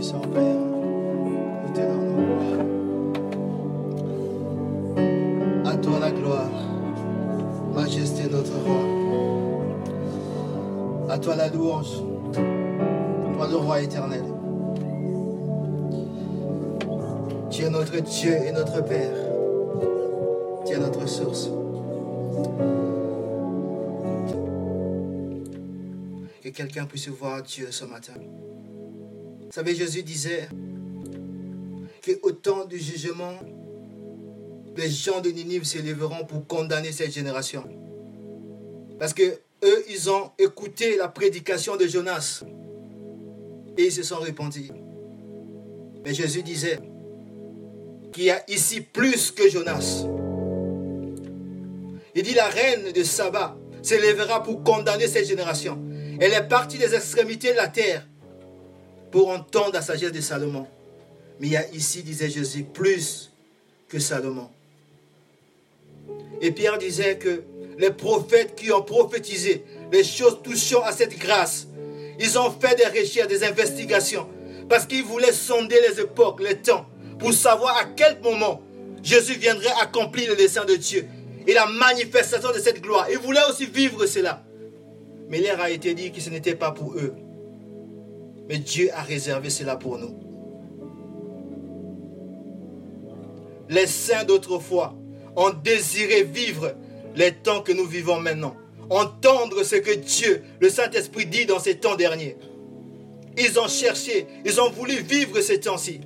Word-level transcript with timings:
bénissons, 0.00 0.20
Père. 0.20 0.56
Nous 1.66 1.72
t'aimons, 1.74 2.16
À 5.66 5.76
toi 5.76 5.98
la 6.00 6.10
gloire, 6.10 6.50
majesté 7.74 8.28
notre 8.30 8.56
roi. 8.64 8.80
À 11.10 11.18
toi 11.18 11.36
la 11.36 11.48
louange, 11.48 12.02
toi 12.32 13.48
le 13.48 13.56
roi 13.56 13.82
éternel. 13.82 14.24
Tu 17.50 17.62
es 17.62 17.70
notre 17.70 18.00
Dieu 18.00 18.32
et 18.46 18.52
notre 18.52 18.82
Père. 18.84 19.12
Tu 20.66 20.72
es 20.72 20.78
notre 20.78 21.06
source. 21.06 21.50
Que 26.42 26.48
quelqu'un 26.48 26.86
puisse 26.86 27.08
voir 27.08 27.42
Dieu 27.42 27.68
ce 27.70 27.84
matin. 27.84 28.14
Vous 29.50 29.54
savez, 29.54 29.74
Jésus 29.74 30.04
disait 30.04 30.48
qu'au 32.04 32.30
temps 32.30 32.66
du 32.66 32.78
jugement, 32.78 33.34
les 34.76 34.88
gens 34.88 35.20
de 35.20 35.30
Ninive 35.30 35.64
s'élèveront 35.64 36.24
pour 36.24 36.46
condamner 36.46 36.92
cette 36.92 37.12
génération. 37.12 37.64
Parce 39.00 39.12
que 39.12 39.24
eux, 39.64 39.84
ils 39.90 40.08
ont 40.08 40.30
écouté 40.38 40.96
la 40.96 41.08
prédication 41.08 41.76
de 41.76 41.88
Jonas 41.88 42.44
et 43.76 43.86
ils 43.86 43.92
se 43.92 44.04
sont 44.04 44.20
répandus. 44.20 44.70
Mais 46.04 46.14
Jésus 46.14 46.44
disait 46.44 46.78
qu'il 48.12 48.22
y 48.22 48.30
a 48.30 48.48
ici 48.48 48.82
plus 48.82 49.32
que 49.32 49.50
Jonas. 49.50 50.04
Il 52.14 52.22
dit 52.22 52.34
la 52.34 52.46
reine 52.46 52.92
de 52.92 53.02
Saba 53.02 53.58
s'élèvera 53.82 54.44
pour 54.44 54.62
condamner 54.62 55.08
cette 55.08 55.26
génération. 55.26 55.76
Elle 56.20 56.34
est 56.34 56.48
partie 56.48 56.78
des 56.78 56.94
extrémités 56.94 57.50
de 57.50 57.56
la 57.56 57.66
terre 57.66 58.06
pour 59.10 59.30
entendre 59.30 59.72
la 59.74 59.82
sagesse 59.82 60.12
de 60.12 60.20
Salomon. 60.20 60.66
Mais 61.38 61.48
il 61.48 61.52
y 61.52 61.56
a 61.56 61.68
ici, 61.70 62.02
disait 62.02 62.30
Jésus, 62.30 62.64
plus 62.64 63.30
que 63.88 63.98
Salomon. 63.98 64.48
Et 66.40 66.52
Pierre 66.52 66.78
disait 66.78 67.18
que 67.18 67.42
les 67.78 67.90
prophètes 67.90 68.54
qui 68.54 68.70
ont 68.72 68.82
prophétisé 68.82 69.64
les 69.92 70.04
choses 70.04 70.40
touchant 70.42 70.82
à 70.82 70.92
cette 70.92 71.18
grâce, 71.18 71.66
ils 72.18 72.38
ont 72.38 72.50
fait 72.50 72.76
des 72.76 73.00
recherches, 73.00 73.28
des 73.28 73.44
investigations, 73.44 74.28
parce 74.68 74.86
qu'ils 74.86 75.04
voulaient 75.04 75.32
sonder 75.32 75.76
les 75.88 76.00
époques, 76.00 76.40
les 76.40 76.56
temps, 76.56 76.86
pour 77.18 77.32
savoir 77.32 77.76
à 77.76 77.84
quel 77.84 78.20
moment 78.20 78.60
Jésus 79.02 79.34
viendrait 79.34 79.72
accomplir 79.80 80.28
le 80.30 80.36
dessein 80.36 80.64
de 80.64 80.76
Dieu 80.76 81.06
et 81.46 81.54
la 81.54 81.66
manifestation 81.66 82.52
de 82.52 82.58
cette 82.58 82.82
gloire. 82.82 83.06
Ils 83.10 83.18
voulaient 83.18 83.44
aussi 83.48 83.66
vivre 83.66 84.04
cela. 84.06 84.44
Mais 85.28 85.40
l'air 85.40 85.60
a 85.60 85.70
été 85.70 85.94
dit 85.94 86.12
que 86.12 86.20
ce 86.20 86.28
n'était 86.28 86.54
pas 86.54 86.72
pour 86.72 86.94
eux. 86.94 87.14
Mais 88.50 88.58
Dieu 88.58 88.90
a 88.92 89.02
réservé 89.02 89.48
cela 89.48 89.76
pour 89.76 89.96
nous. 89.96 90.12
Les 93.68 93.86
saints 93.86 94.24
d'autrefois 94.24 94.96
ont 95.36 95.50
désiré 95.50 96.24
vivre 96.24 96.74
les 97.14 97.30
temps 97.30 97.62
que 97.62 97.70
nous 97.70 97.86
vivons 97.86 98.18
maintenant. 98.18 98.56
Entendre 98.90 99.62
ce 99.62 99.76
que 99.76 99.94
Dieu, 99.94 100.42
le 100.58 100.68
Saint-Esprit 100.68 101.26
dit 101.26 101.46
dans 101.46 101.60
ces 101.60 101.76
temps 101.76 101.94
derniers. 101.94 102.36
Ils 103.38 103.56
ont 103.60 103.68
cherché, 103.68 104.26
ils 104.44 104.60
ont 104.60 104.70
voulu 104.70 104.94
vivre 104.96 105.40
ces 105.40 105.60
temps-ci. 105.60 106.00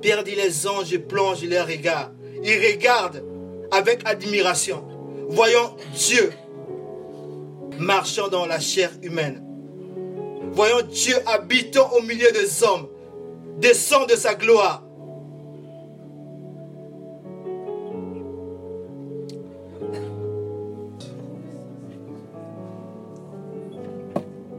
Pierre 0.00 0.24
dit 0.24 0.36
les 0.36 0.66
anges 0.66 0.96
plongent 0.96 1.44
leur 1.44 1.66
regard. 1.66 2.12
Ils 2.42 2.72
regardent 2.72 3.22
avec 3.72 4.08
admiration, 4.08 4.82
voyant 5.28 5.76
Dieu 5.94 6.30
marchant 7.78 8.28
dans 8.28 8.46
la 8.46 8.60
chair 8.60 8.90
humaine. 9.02 9.42
Voyons 10.52 10.82
Dieu 10.90 11.14
habitant 11.26 11.90
au 11.92 12.02
milieu 12.02 12.30
des 12.32 12.62
hommes, 12.64 12.88
descend 13.58 14.08
de 14.08 14.14
sa 14.14 14.34
gloire. 14.34 14.82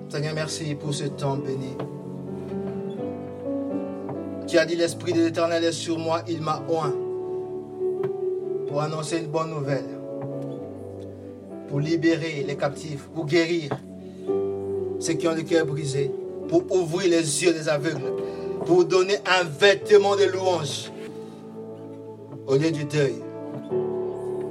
Seigneur, 0.09 0.33
merci 0.33 0.75
pour 0.75 0.93
ce 0.93 1.05
temps 1.05 1.37
béni. 1.37 1.75
Tu 4.47 4.57
as 4.57 4.65
dit 4.65 4.75
l'Esprit 4.75 5.13
de 5.13 5.21
l'Éternel 5.21 5.63
est 5.63 5.71
sur 5.71 5.99
moi, 5.99 6.23
il 6.27 6.41
m'a 6.41 6.63
oint 6.69 6.95
pour 8.67 8.81
annoncer 8.81 9.19
une 9.19 9.27
bonne 9.27 9.51
nouvelle 9.51 9.98
pour 11.69 11.79
libérer 11.79 12.43
les 12.47 12.55
captifs, 12.55 13.03
pour 13.13 13.25
guérir 13.25 13.69
ceux 14.99 15.13
qui 15.13 15.27
ont 15.27 15.35
le 15.35 15.43
cœur 15.43 15.65
brisé, 15.65 16.11
pour 16.47 16.63
ouvrir 16.71 17.11
les 17.11 17.43
yeux 17.43 17.53
des 17.53 17.69
aveugles, 17.69 18.13
pour 18.65 18.85
donner 18.85 19.15
un 19.25 19.43
vêtement 19.43 20.15
de 20.15 20.25
louange 20.25 20.91
au 22.47 22.55
lieu 22.55 22.71
du 22.71 22.85
deuil, 22.85 23.15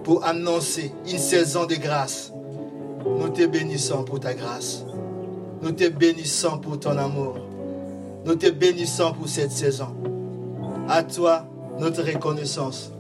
pour 0.05 0.25
annoncer 0.25 0.93
une 1.11 1.19
saison 1.19 1.67
de 1.67 1.75
grâce. 1.75 2.33
Nous 3.05 3.29
te 3.29 3.45
bénissons 3.47 4.05
pour 4.05 4.21
ta 4.21 4.35
grâce. 4.35 4.85
Nous 5.61 5.73
te 5.73 5.89
bénissons 5.89 6.59
pour 6.59 6.79
ton 6.79 6.97
amour. 6.97 7.37
Nous 8.25 8.37
te 8.37 8.49
bénissons 8.49 9.13
pour 9.13 9.29
cette 9.29 9.51
saison. 9.51 9.89
À 10.89 11.03
toi, 11.03 11.47
notre 11.79 12.03
reconnaissance. 12.03 12.93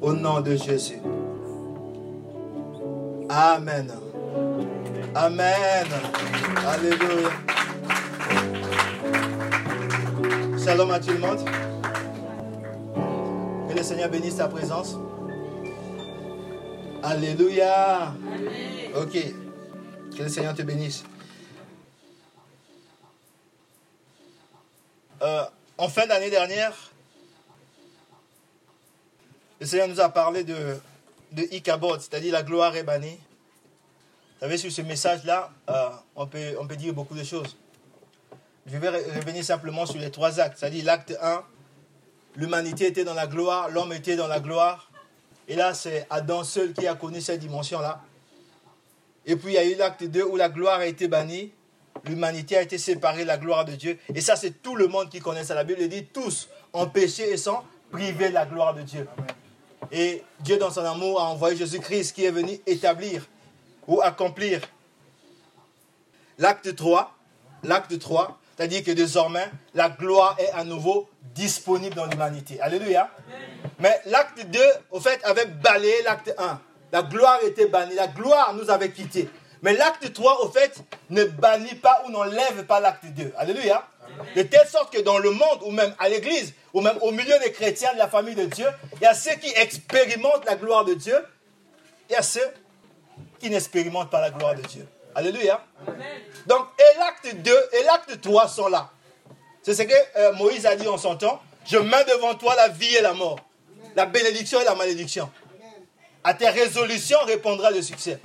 Au 0.00 0.12
nom 0.12 0.40
de 0.40 0.54
Jésus. 0.54 1.00
Amen. 3.28 3.92
Amen. 5.14 5.86
Alléluia. 6.66 7.30
Shalom 10.64 10.90
à 10.90 10.98
tout 10.98 11.10
le 11.10 11.18
monde. 11.18 11.44
Que 13.68 13.74
le 13.76 13.82
Seigneur 13.82 14.08
bénisse 14.08 14.36
ta 14.36 14.48
présence. 14.48 14.96
Alléluia. 17.02 18.14
Ok. 18.96 19.18
Que 20.16 20.22
le 20.22 20.28
Seigneur 20.30 20.54
te 20.54 20.62
bénisse. 20.62 21.04
Euh, 25.20 25.44
en 25.76 25.88
fin 25.88 26.06
d'année 26.06 26.30
dernière, 26.30 26.72
le 29.60 29.66
Seigneur 29.66 29.88
nous 29.88 30.00
a 30.00 30.08
parlé 30.08 30.44
de 30.44 30.80
de 31.32 31.42
Ikabod, 31.52 32.00
c'est-à-dire 32.00 32.32
la 32.32 32.42
gloire 32.42 32.74
est 32.76 32.82
bannie. 32.82 33.18
Vous 34.38 34.44
savez, 34.44 34.56
sur 34.56 34.70
ce 34.70 34.82
message-là, 34.82 35.50
euh, 35.68 35.88
on, 36.14 36.26
peut, 36.26 36.56
on 36.60 36.66
peut 36.66 36.76
dire 36.76 36.94
beaucoup 36.94 37.14
de 37.14 37.24
choses. 37.24 37.56
Je 38.66 38.76
vais 38.76 38.88
revenir 38.88 39.44
simplement 39.44 39.86
sur 39.86 39.98
les 39.98 40.10
trois 40.10 40.38
actes. 40.40 40.58
C'est-à-dire 40.58 40.84
l'acte 40.84 41.16
1, 41.20 41.42
l'humanité 42.36 42.86
était 42.86 43.04
dans 43.04 43.14
la 43.14 43.26
gloire, 43.26 43.68
l'homme 43.70 43.92
était 43.92 44.16
dans 44.16 44.28
la 44.28 44.40
gloire. 44.40 44.90
Et 45.48 45.56
là, 45.56 45.74
c'est 45.74 46.06
Adam 46.10 46.44
seul 46.44 46.72
qui 46.72 46.86
a 46.86 46.94
connu 46.94 47.20
cette 47.20 47.40
dimension-là. 47.40 48.02
Et 49.26 49.36
puis, 49.36 49.52
il 49.52 49.54
y 49.54 49.58
a 49.58 49.64
eu 49.64 49.74
l'acte 49.74 50.04
2 50.04 50.22
où 50.24 50.36
la 50.36 50.48
gloire 50.48 50.80
a 50.80 50.86
été 50.86 51.08
bannie. 51.08 51.52
L'humanité 52.04 52.56
a 52.56 52.62
été 52.62 52.78
séparée 52.78 53.22
de 53.22 53.28
la 53.28 53.38
gloire 53.38 53.64
de 53.64 53.72
Dieu. 53.72 53.98
Et 54.14 54.20
ça, 54.20 54.36
c'est 54.36 54.62
tout 54.62 54.76
le 54.76 54.86
monde 54.86 55.10
qui 55.10 55.20
connaît 55.20 55.44
ça. 55.44 55.54
La 55.54 55.64
Bible 55.64 55.88
dit 55.88 56.04
tous 56.06 56.48
ont 56.72 56.86
péché 56.86 57.30
et 57.30 57.36
sont 57.36 57.58
privés 57.90 58.28
de 58.28 58.34
la 58.34 58.46
gloire 58.46 58.74
de 58.74 58.82
Dieu. 58.82 59.08
Et 59.92 60.22
Dieu, 60.40 60.58
dans 60.58 60.70
son 60.70 60.84
amour, 60.84 61.20
a 61.20 61.24
envoyé 61.24 61.56
Jésus-Christ 61.56 62.12
qui 62.14 62.24
est 62.24 62.30
venu 62.30 62.58
établir 62.66 63.26
ou 63.86 64.00
accomplir 64.00 64.60
l'acte 66.38 66.74
3. 66.74 67.14
L'acte 67.64 67.98
3, 67.98 68.38
c'est-à-dire 68.56 68.84
que 68.84 68.90
désormais, 68.92 69.50
la 69.74 69.88
gloire 69.88 70.36
est 70.38 70.50
à 70.50 70.64
nouveau 70.64 71.08
disponible 71.34 71.94
dans 71.94 72.06
l'humanité. 72.06 72.60
Alléluia. 72.60 73.10
Mais 73.78 74.00
l'acte 74.06 74.44
2, 74.46 74.60
au 74.90 75.00
fait, 75.00 75.22
avait 75.24 75.46
balayé 75.46 76.02
l'acte 76.04 76.32
1. 76.36 76.60
La 76.92 77.02
gloire 77.02 77.38
était 77.44 77.66
bannie. 77.66 77.94
La 77.94 78.06
gloire 78.06 78.54
nous 78.54 78.70
avait 78.70 78.90
quittés. 78.90 79.28
Mais 79.62 79.74
l'acte 79.74 80.12
3, 80.12 80.44
au 80.44 80.50
fait, 80.50 80.82
ne 81.10 81.24
bannit 81.24 81.74
pas 81.74 82.02
ou 82.06 82.10
n'enlève 82.10 82.64
pas 82.66 82.80
l'acte 82.80 83.06
2. 83.06 83.32
Alléluia. 83.36 83.84
De 84.36 84.42
telle 84.42 84.66
sorte 84.66 84.92
que 84.92 85.00
dans 85.00 85.18
le 85.18 85.30
monde, 85.30 85.60
ou 85.62 85.70
même 85.70 85.94
à 85.98 86.08
l'église, 86.08 86.54
ou 86.72 86.80
même 86.80 86.98
au 87.00 87.10
milieu 87.10 87.38
des 87.40 87.52
chrétiens 87.52 87.92
de 87.94 87.98
la 87.98 88.08
famille 88.08 88.34
de 88.34 88.44
Dieu, 88.44 88.66
il 88.96 89.02
y 89.02 89.06
a 89.06 89.14
ceux 89.14 89.34
qui 89.36 89.48
expérimentent 89.56 90.44
la 90.44 90.56
gloire 90.56 90.84
de 90.84 90.94
Dieu, 90.94 91.16
il 92.08 92.12
y 92.12 92.16
a 92.16 92.22
ceux 92.22 92.46
qui 93.38 93.50
n'expérimentent 93.50 94.10
pas 94.10 94.20
la 94.20 94.30
gloire 94.30 94.54
de 94.54 94.62
Dieu. 94.62 94.86
Alléluia. 95.14 95.64
Donc, 96.46 96.66
et 96.78 96.98
l'acte 96.98 97.36
2 97.36 97.52
et 97.72 97.82
l'acte 97.84 98.20
3 98.20 98.48
sont 98.48 98.68
là. 98.68 98.90
C'est 99.62 99.74
ce 99.74 99.82
que 99.82 99.94
euh, 100.16 100.32
Moïse 100.34 100.66
a 100.66 100.76
dit 100.76 100.86
en 100.88 100.96
son 100.96 101.16
temps. 101.16 101.42
Je 101.66 101.76
mets 101.76 102.04
devant 102.04 102.34
toi 102.34 102.54
la 102.54 102.68
vie 102.68 102.94
et 102.94 103.02
la 103.02 103.12
mort, 103.12 103.38
la 103.96 104.06
bénédiction 104.06 104.60
et 104.60 104.64
la 104.64 104.74
malédiction. 104.74 105.30
À 106.24 106.34
tes 106.34 106.48
résolutions 106.48 107.18
répondra 107.26 107.70
le 107.70 107.82
succès. 107.82 108.20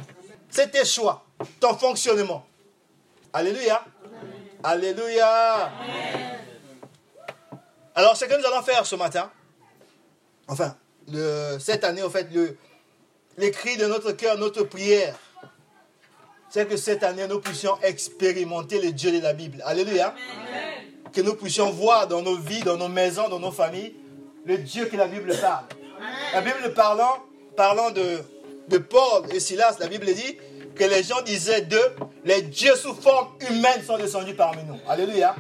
C'est 0.50 0.72
tes 0.72 0.86
choix, 0.86 1.26
ton 1.60 1.76
fonctionnement. 1.78 2.46
Alléluia. 3.34 3.84
Alléluia. 4.64 5.72
Alors, 7.96 8.16
ce 8.16 8.26
que 8.26 8.40
nous 8.40 8.46
allons 8.46 8.64
faire 8.64 8.86
ce 8.86 8.96
matin, 8.96 9.30
enfin, 10.48 10.76
cette 11.60 11.84
année, 11.84 12.02
en 12.02 12.10
fait, 12.10 12.28
le, 12.34 12.58
les 13.38 13.52
cris 13.52 13.76
de 13.76 13.86
notre 13.86 14.14
cœur, 14.14 14.38
notre 14.38 14.64
prière, 14.64 15.16
c'est 16.50 16.68
que 16.68 16.78
cette 16.78 17.04
année, 17.04 17.28
nous 17.28 17.42
puissions 17.42 17.78
expérimenter 17.82 18.82
le 18.82 18.92
Dieu 18.92 19.12
de 19.12 19.22
la 19.22 19.34
Bible. 19.34 19.62
Alléluia. 19.66 20.16
Que 21.12 21.22
nous 21.22 21.36
puissions 21.36 21.70
voir 21.72 22.08
dans 22.08 22.22
nos 22.22 22.38
vies, 22.38 22.62
dans 22.62 22.78
nos 22.78 22.88
maisons, 22.88 23.28
dans 23.28 23.40
nos 23.40 23.52
familles, 23.52 23.96
le 24.46 24.58
Dieu 24.58 24.86
que 24.86 24.96
la 24.96 25.08
Bible 25.08 25.36
parle. 25.40 25.66
La 26.34 26.42
Bible 26.42 26.74
parlant, 26.74 27.24
parlant 27.58 27.92
de, 27.92 28.20
de 28.70 28.78
Paul 28.78 29.24
et 29.32 29.40
Silas, 29.40 29.78
la 29.80 29.88
Bible 29.88 30.06
dit 30.06 30.38
que 30.76 30.84
les 30.84 31.04
gens 31.04 31.22
disaient 31.22 31.62
d'eux, 31.62 31.96
les 32.26 32.42
dieux 32.42 32.76
sous 32.76 32.94
forme 32.96 33.30
humaine 33.50 33.84
sont 33.86 33.98
descendus 33.98 34.34
parmi 34.34 34.64
nous. 34.64 34.80
Alléluia. 34.88 35.36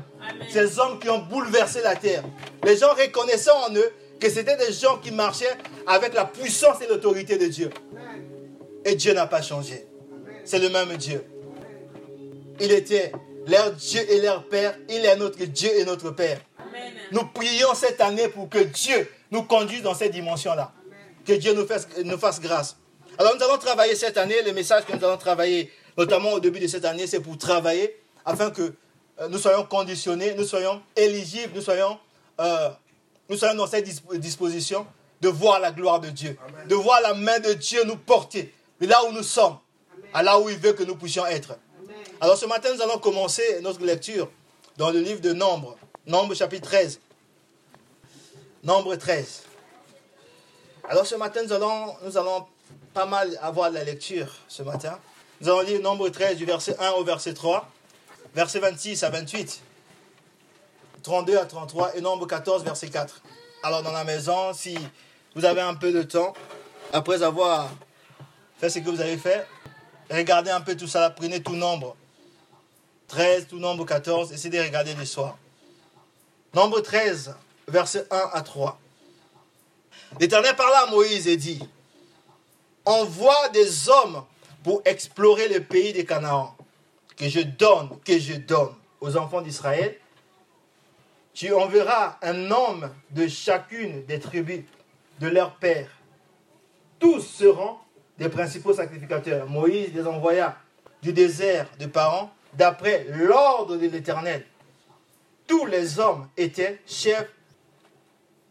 Ces 0.52 0.80
hommes 0.80 1.00
qui 1.00 1.10
ont 1.10 1.20
bouleversé 1.20 1.82
la 1.82 1.96
terre. 1.96 2.24
Les 2.64 2.78
gens 2.78 2.94
reconnaissaient 2.94 3.52
en 3.52 3.74
eux 3.76 3.92
que 4.20 4.30
c'était 4.30 4.58
des 4.58 4.72
gens 4.72 4.98
qui 4.98 5.12
marchaient 5.12 5.58
avec 5.88 6.14
la 6.14 6.26
puissance 6.26 6.82
et 6.82 6.88
l'autorité 6.88 7.38
de 7.38 7.48
Dieu. 7.48 7.70
Et 8.86 8.96
Dieu 8.96 9.14
n'a 9.14 9.28
pas 9.28 9.42
changé. 9.42 9.88
C'est 10.46 10.60
le 10.60 10.70
même 10.70 10.96
Dieu. 10.98 11.24
Il 12.60 12.72
était 12.72 13.12
leur 13.48 13.72
Dieu 13.74 14.02
et 14.10 14.22
leur 14.22 14.48
Père. 14.48 14.76
Il 14.90 15.06
est 15.06 15.16
notre 15.16 15.44
Dieu 15.44 15.70
et 15.78 15.86
notre 15.86 16.12
Père. 16.12 16.40
Nous 17.12 17.26
prions 17.34 17.74
cette 17.74 18.02
année 18.02 18.28
pour 18.28 18.50
que 18.50 18.60
Dieu 18.60 19.10
nous 19.32 19.44
conduise 19.44 19.82
dans 19.82 19.94
cette 19.94 20.12
dimension-là. 20.12 20.72
Que 21.26 21.34
Dieu 21.34 21.54
nous 21.54 21.66
fasse, 21.66 21.88
nous 22.04 22.18
fasse 22.18 22.40
grâce. 22.40 22.78
Alors 23.18 23.36
nous 23.36 23.44
allons 23.44 23.58
travailler 23.58 23.96
cette 23.96 24.18
année. 24.18 24.42
Le 24.44 24.54
message 24.54 24.86
que 24.86 24.96
nous 24.96 25.04
allons 25.04 25.18
travailler, 25.18 25.72
notamment 25.98 26.34
au 26.34 26.40
début 26.40 26.60
de 26.60 26.68
cette 26.68 26.86
année, 26.86 27.08
c'est 27.08 27.20
pour 27.20 27.38
travailler 27.38 27.96
afin 28.26 28.50
que 28.50 28.74
euh, 29.20 29.28
nous 29.30 29.38
soyons 29.38 29.64
conditionnés, 29.66 30.34
nous 30.34 30.46
soyons 30.46 30.82
éligibles, 30.96 31.54
nous 31.56 31.62
soyons, 31.62 32.00
euh, 32.40 32.70
nous 33.30 33.38
soyons 33.38 33.56
dans 33.56 33.68
cette 33.68 33.88
disposition 34.20 34.88
de 35.22 35.30
voir 35.30 35.60
la 35.60 35.72
gloire 35.72 36.00
de 36.00 36.10
Dieu, 36.10 36.38
de 36.68 36.76
voir 36.76 37.02
la 37.02 37.14
main 37.14 37.40
de 37.40 37.54
Dieu 37.54 37.84
nous 37.86 37.98
porter 37.98 38.54
de 38.82 38.88
là 38.88 39.04
où 39.06 39.12
nous 39.12 39.24
sommes, 39.24 39.58
à 40.14 40.24
là 40.24 40.40
où 40.40 40.50
il 40.50 40.58
veut 40.58 40.74
que 40.74 40.84
nous 40.84 40.96
puissions 40.96 41.26
être. 41.26 41.58
Alors 42.20 42.38
ce 42.38 42.46
matin, 42.46 42.70
nous 42.74 42.82
allons 42.82 42.98
commencer 42.98 43.62
notre 43.62 43.84
lecture 43.86 44.30
dans 44.78 44.90
le 44.90 45.00
livre 45.00 45.22
de 45.22 45.34
Nombre, 45.34 45.78
Nombre 46.08 46.34
chapitre 46.34 46.70
13. 46.70 47.00
Nombre 48.64 48.96
13. 48.96 49.44
Alors 50.90 51.06
ce 51.06 51.16
matin, 51.16 51.42
nous 51.44 51.54
allons, 51.54 51.96
nous 52.04 52.18
allons 52.18 52.46
pas 52.94 53.06
mal 53.06 53.38
avoir 53.42 53.72
la 53.72 53.84
lecture 53.84 54.28
ce 54.48 54.62
matin. 54.62 55.00
Nous 55.42 55.50
allons 55.50 55.62
lire 55.62 55.82
Nombre 55.82 56.10
13 56.10 56.38
du 56.38 56.46
verset 56.46 56.76
1 56.80 56.92
au 56.92 57.04
verset 57.04 57.34
3, 57.34 57.68
verset 58.36 58.60
26 58.60 59.04
à 59.04 59.10
28, 59.10 59.62
32 61.02 61.38
à 61.38 61.46
33 61.46 61.98
et 61.98 62.02
Nombre 62.02 62.28
14 62.28 62.64
verset 62.64 62.90
4. 62.90 63.22
Alors 63.64 63.82
dans 63.82 63.92
la 63.92 64.04
maison, 64.04 64.54
si 64.54 64.78
vous 65.36 65.44
avez 65.44 65.62
un 65.62 65.74
peu 65.74 65.92
de 65.92 66.04
temps, 66.04 66.34
après 66.92 67.24
avoir 67.24 67.70
fait 68.60 68.70
ce 68.70 68.80
que 68.80 68.90
vous 68.90 69.02
avez 69.02 69.18
fait, 69.18 69.48
regardez 70.12 70.52
un 70.52 70.62
peu 70.62 70.78
tout 70.78 70.88
ça, 70.88 71.10
prenez 71.10 71.42
tout 71.42 71.56
nombre. 71.56 71.96
13, 73.08 73.48
tout 73.48 73.60
nombre 73.60 73.86
14, 73.86 74.32
essayez 74.32 74.58
de 74.58 74.64
regarder 74.64 74.94
le 74.94 75.06
soir. 75.06 75.38
Nombre 76.54 76.80
13, 76.82 77.36
verset 77.68 78.06
1 78.12 78.30
à 78.34 78.42
3. 78.42 78.80
L'Éternel 80.20 80.56
parla 80.56 80.84
à 80.84 80.86
Moïse 80.88 81.28
et 81.28 81.38
dit, 81.38 81.60
envoie 82.86 83.50
des 83.50 83.90
hommes 83.90 84.24
pour 84.64 84.82
explorer 84.86 85.48
le 85.50 85.62
pays 85.62 85.94
des 85.94 86.06
Canaan, 86.06 86.56
que 87.18 87.28
je 87.28 87.42
donne, 87.42 87.90
que 88.06 88.18
je 88.18 88.34
donne 88.34 88.74
aux 89.02 89.18
enfants 89.18 89.42
d'Israël. 89.42 89.98
Tu 91.34 91.54
enverras 91.54 92.18
un 92.22 92.52
homme 92.52 92.92
de 93.12 93.28
chacune 93.28 94.06
des 94.06 94.20
tribus 94.20 94.64
de 95.20 95.28
leur 95.28 95.56
père. 95.56 95.90
Tous 97.00 97.20
seront 97.20 97.78
des 98.18 98.30
principaux 98.30 98.74
sacrificateurs. 98.74 99.50
Moïse 99.50 99.94
les 99.94 100.06
envoya 100.06 100.58
du 101.02 101.12
désert 101.12 101.68
de 101.80 101.88
Paran 101.88 102.32
d'après 102.54 103.06
l'ordre 103.10 103.78
de 103.78 103.88
l'Éternel. 103.88 104.46
Tous 105.48 105.66
les 105.66 106.00
hommes 106.00 106.30
étaient 106.38 106.82
chefs 106.86 107.30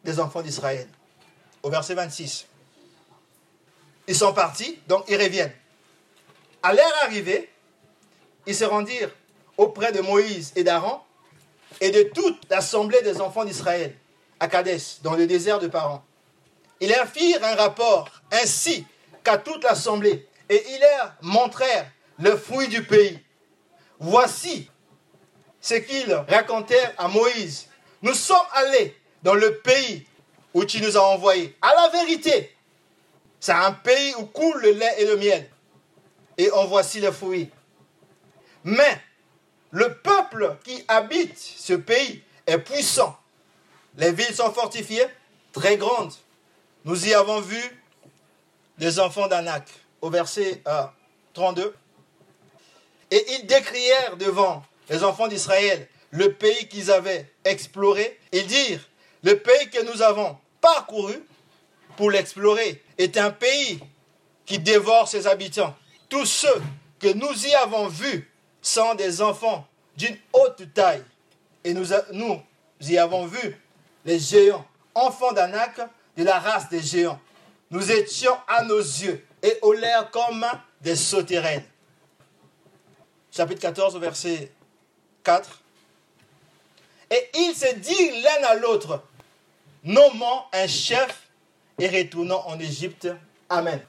des 0.05 0.21
enfants 0.21 0.43
d'Israël. 0.43 0.89
Au 1.63 1.71
verset 1.71 1.95
26. 1.95 2.47
Ils 4.07 4.17
sont 4.17 4.33
partis, 4.33 4.79
donc 4.89 5.05
ils 5.09 5.21
reviennent. 5.21 5.53
À 6.63 6.73
leur 6.73 6.93
arrivée, 7.05 7.51
ils 8.47 8.55
se 8.55 8.65
rendirent 8.65 9.11
auprès 9.57 9.93
de 9.93 10.01
Moïse 10.01 10.53
et 10.57 10.65
d'Aaron 10.65 11.01
et 11.81 11.91
de 11.91 12.03
toute 12.15 12.49
l'assemblée 12.51 13.03
des 13.03 13.21
enfants 13.21 13.45
d'Israël 13.45 13.95
à 14.41 14.49
Kadès, 14.49 14.99
dans 15.03 15.15
le 15.15 15.27
désert 15.27 15.61
de 15.61 15.69
Paran. 15.69 16.05
Ils 16.81 16.89
leur 16.89 17.07
firent 17.07 17.45
un 17.45 17.55
rapport 17.55 18.09
ainsi 18.33 18.85
qu'à 19.23 19.39
toute 19.39 19.63
l'assemblée 19.63 20.27
et 20.49 20.65
ils 20.69 20.81
leur 20.81 21.15
montrèrent 21.23 21.91
le 22.19 22.37
fruit 22.37 22.69
du 22.69 22.83
pays. 22.83 23.21
Voici 24.01 24.69
ce 25.61 25.75
qu'ils 25.75 26.13
racontèrent 26.29 26.93
à 26.99 27.07
Moïse. 27.07 27.69
Nous 28.03 28.15
sommes 28.15 28.37
allés 28.53 28.97
dans 29.23 29.35
le 29.35 29.59
pays 29.59 30.07
où 30.55 30.65
tu 30.65 30.81
nous 30.83 30.97
as 30.97 31.03
envoyés. 31.03 31.57
À 31.63 31.73
la 31.75 31.89
vérité, 31.91 32.55
c'est 33.43 33.51
un 33.51 33.73
pays 33.73 34.15
où 34.15 34.27
coule 34.27 34.63
le 34.63 34.71
lait 34.71 34.95
et 34.99 35.05
le 35.05 35.17
miel. 35.17 35.51
Et 36.39 36.49
en 36.53 36.65
voici 36.67 37.01
le 37.01 37.11
fruit. 37.11 37.51
Mais 38.63 39.01
le 39.73 39.95
peuple 39.95 40.59
qui 40.63 40.85
habite 40.87 41.37
ce 41.37 41.73
pays 41.73 42.23
est 42.47 42.59
puissant. 42.59 43.19
Les 43.97 44.13
villes 44.13 44.33
sont 44.33 44.53
fortifiées, 44.53 45.09
très 45.53 45.77
grandes. 45.77 46.13
Nous 46.85 47.09
y 47.09 47.15
avons 47.15 47.41
vu 47.41 47.61
les 48.79 49.01
enfants 49.01 49.27
d'Anak, 49.27 49.69
au 50.01 50.09
verset 50.09 50.63
32. 51.33 51.63
Euh, 51.63 51.73
et 53.11 53.27
ils 53.33 53.47
décrièrent 53.49 54.19
devant 54.19 54.63
les 54.89 55.03
enfants 55.03 55.27
d'Israël 55.27 55.89
le 56.13 56.33
pays 56.33 56.69
qu'ils 56.69 56.93
avaient 56.93 57.29
exploré. 57.45 58.21
Ils 58.31 58.47
dirent, 58.47 58.89
le 59.25 59.37
pays 59.37 59.69
que 59.69 59.83
nous 59.83 60.01
avons 60.01 60.39
parcouru 60.61 61.21
pour 61.97 62.11
l'explorer 62.11 62.83
est 62.99 63.17
un 63.17 63.31
pays 63.31 63.81
qui 64.47 64.59
dévore 64.59 65.09
ses 65.09 65.27
habitants. 65.27 65.75
Tous 66.09 66.27
ceux 66.27 66.63
que 66.99 67.13
nous 67.13 67.47
y 67.47 67.55
avons 67.55 67.89
vus 67.89 68.31
sont 68.61 68.95
des 68.95 69.23
enfants 69.23 69.67
d'une 69.97 70.17
haute 70.33 70.73
taille. 70.75 71.05
Et 71.65 71.75
nous, 71.75 71.87
nous 72.13 72.41
y 72.81 72.99
avons 72.99 73.27
vu 73.27 73.61
les 74.05 74.19
géants, 74.19 74.67
enfants 74.95 75.33
d'Anak, 75.33 75.81
de 76.17 76.25
la 76.25 76.39
race 76.39 76.69
des 76.69 76.83
géants. 76.83 77.21
Nous 77.71 77.91
étions 77.91 78.37
à 78.49 78.65
nos 78.65 78.79
yeux 78.79 79.25
et 79.43 79.59
au 79.63 79.73
l'air 79.73 80.11
comme 80.11 80.45
des 80.81 80.97
sauterelles. 80.97 81.65
Chapitre 83.31 83.61
14, 83.61 83.99
verset 83.99 84.53
4. 85.25 85.61
Et 87.11 87.31
ils 87.35 87.55
se 87.55 87.75
disent 87.77 88.23
l'un 88.23 88.49
à 88.49 88.55
l'autre, 88.57 89.03
nommant 89.85 90.49
un 90.53 90.67
chef 90.67 91.29
et 91.79 91.89
retournant 91.89 92.47
en 92.47 92.59
Égypte. 92.59 93.09
Amen. 93.49 93.81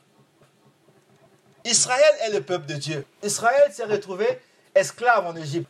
Israël 1.66 2.14
est 2.26 2.32
le 2.32 2.42
peuple 2.42 2.66
de 2.66 2.76
Dieu. 2.76 3.06
Israël 3.22 3.72
s'est 3.72 3.86
retrouvé 3.86 4.28
esclave 4.76 5.26
en 5.26 5.36
Égypte. 5.36 5.70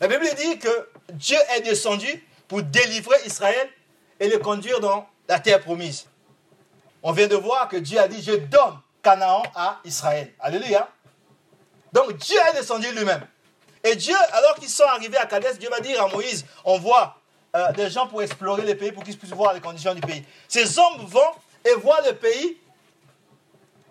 La 0.00 0.08
Bible 0.08 0.26
dit 0.36 0.58
que 0.58 0.88
Dieu 1.12 1.38
est 1.56 1.60
descendu 1.60 2.24
pour 2.48 2.62
délivrer 2.62 3.16
Israël 3.24 3.68
et 4.20 4.28
le 4.28 4.38
conduire 4.38 4.80
dans 4.80 5.08
la 5.28 5.38
terre 5.38 5.60
promise. 5.60 6.06
On 7.02 7.12
vient 7.12 7.28
de 7.28 7.36
voir 7.36 7.68
que 7.68 7.76
Dieu 7.76 7.98
a 7.98 8.08
dit, 8.08 8.22
je 8.22 8.32
donne 8.32 8.80
Canaan 9.02 9.42
à 9.54 9.80
Israël. 9.84 10.32
Alléluia. 10.40 10.88
Donc 11.92 12.16
Dieu 12.16 12.36
est 12.50 12.56
descendu 12.56 12.90
lui-même. 12.92 13.26
Et 13.84 13.94
Dieu, 13.94 14.16
alors 14.32 14.56
qu'ils 14.56 14.68
sont 14.68 14.84
arrivés 14.84 15.16
à 15.16 15.26
Kadesh, 15.26 15.58
Dieu 15.58 15.70
va 15.70 15.80
dire 15.80 16.02
à 16.02 16.08
Moïse, 16.08 16.44
on 16.64 16.78
voit 16.78 17.20
euh, 17.54 17.72
des 17.72 17.90
gens 17.90 18.06
pour 18.06 18.22
explorer 18.22 18.62
le 18.62 18.76
pays, 18.76 18.92
pour 18.92 19.04
qu'ils 19.04 19.16
puissent 19.16 19.32
voir 19.32 19.54
les 19.54 19.60
conditions 19.60 19.94
du 19.94 20.00
pays. 20.00 20.24
Ces 20.48 20.78
hommes 20.78 21.06
vont 21.06 21.20
et 21.64 21.74
voient 21.74 22.00
le 22.06 22.14
pays. 22.14 22.56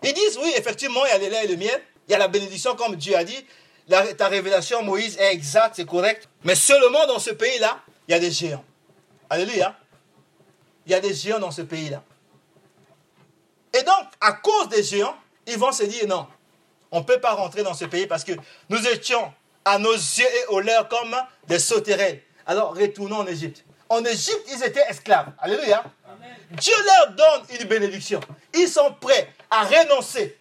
Ils 0.03 0.13
disent, 0.13 0.37
oui, 0.41 0.51
effectivement, 0.57 1.05
il 1.05 1.09
y 1.09 1.11
a 1.13 1.17
le 1.17 1.29
lait 1.29 1.45
et 1.45 1.47
le 1.47 1.55
miel. 1.55 1.81
Il 2.07 2.11
y 2.11 2.15
a 2.15 2.17
la 2.17 2.27
bénédiction, 2.27 2.75
comme 2.75 2.95
Dieu 2.95 3.15
a 3.15 3.23
dit. 3.23 3.45
ta 4.17 4.27
révélation, 4.27 4.83
Moïse, 4.83 5.17
est 5.17 5.33
exacte, 5.33 5.75
c'est 5.77 5.85
correct. 5.85 6.27
Mais 6.43 6.55
seulement 6.55 7.07
dans 7.07 7.19
ce 7.19 7.31
pays-là, 7.31 7.79
il 8.07 8.11
y 8.11 8.15
a 8.15 8.19
des 8.19 8.31
géants. 8.31 8.63
Alléluia. 9.29 9.75
Il 10.85 10.91
y 10.91 10.95
a 10.95 10.99
des 10.99 11.13
géants 11.13 11.39
dans 11.39 11.51
ce 11.51 11.63
pays-là. 11.63 12.03
Et 13.73 13.83
donc, 13.83 14.05
à 14.21 14.33
cause 14.33 14.69
des 14.69 14.83
géants, 14.83 15.15
ils 15.47 15.57
vont 15.57 15.71
se 15.71 15.83
dire 15.83 16.07
non, 16.07 16.27
on 16.91 16.99
ne 16.99 17.03
peut 17.03 17.19
pas 17.19 17.33
rentrer 17.33 17.63
dans 17.63 17.73
ce 17.73 17.85
pays 17.85 18.07
parce 18.07 18.23
que 18.23 18.31
nous 18.69 18.87
étions 18.87 19.33
à 19.65 19.79
nos 19.79 19.93
yeux 19.93 20.25
et 20.25 20.45
aux 20.47 20.61
leurs 20.61 20.87
comme 20.87 21.15
des 21.47 21.59
sauterelles. 21.59 22.21
Alors 22.45 22.75
retournons 22.75 23.17
en 23.17 23.27
Égypte. 23.27 23.63
En 23.89 24.03
Égypte, 24.03 24.45
ils 24.51 24.63
étaient 24.63 24.85
esclaves. 24.89 25.31
Alléluia. 25.39 25.83
Dieu 26.51 26.73
leur 26.85 27.15
donne 27.15 27.59
une 27.59 27.67
bénédiction. 27.67 28.19
Ils 28.53 28.67
sont 28.67 28.93
prêts 28.99 29.33
à 29.49 29.63
renoncer 29.63 30.37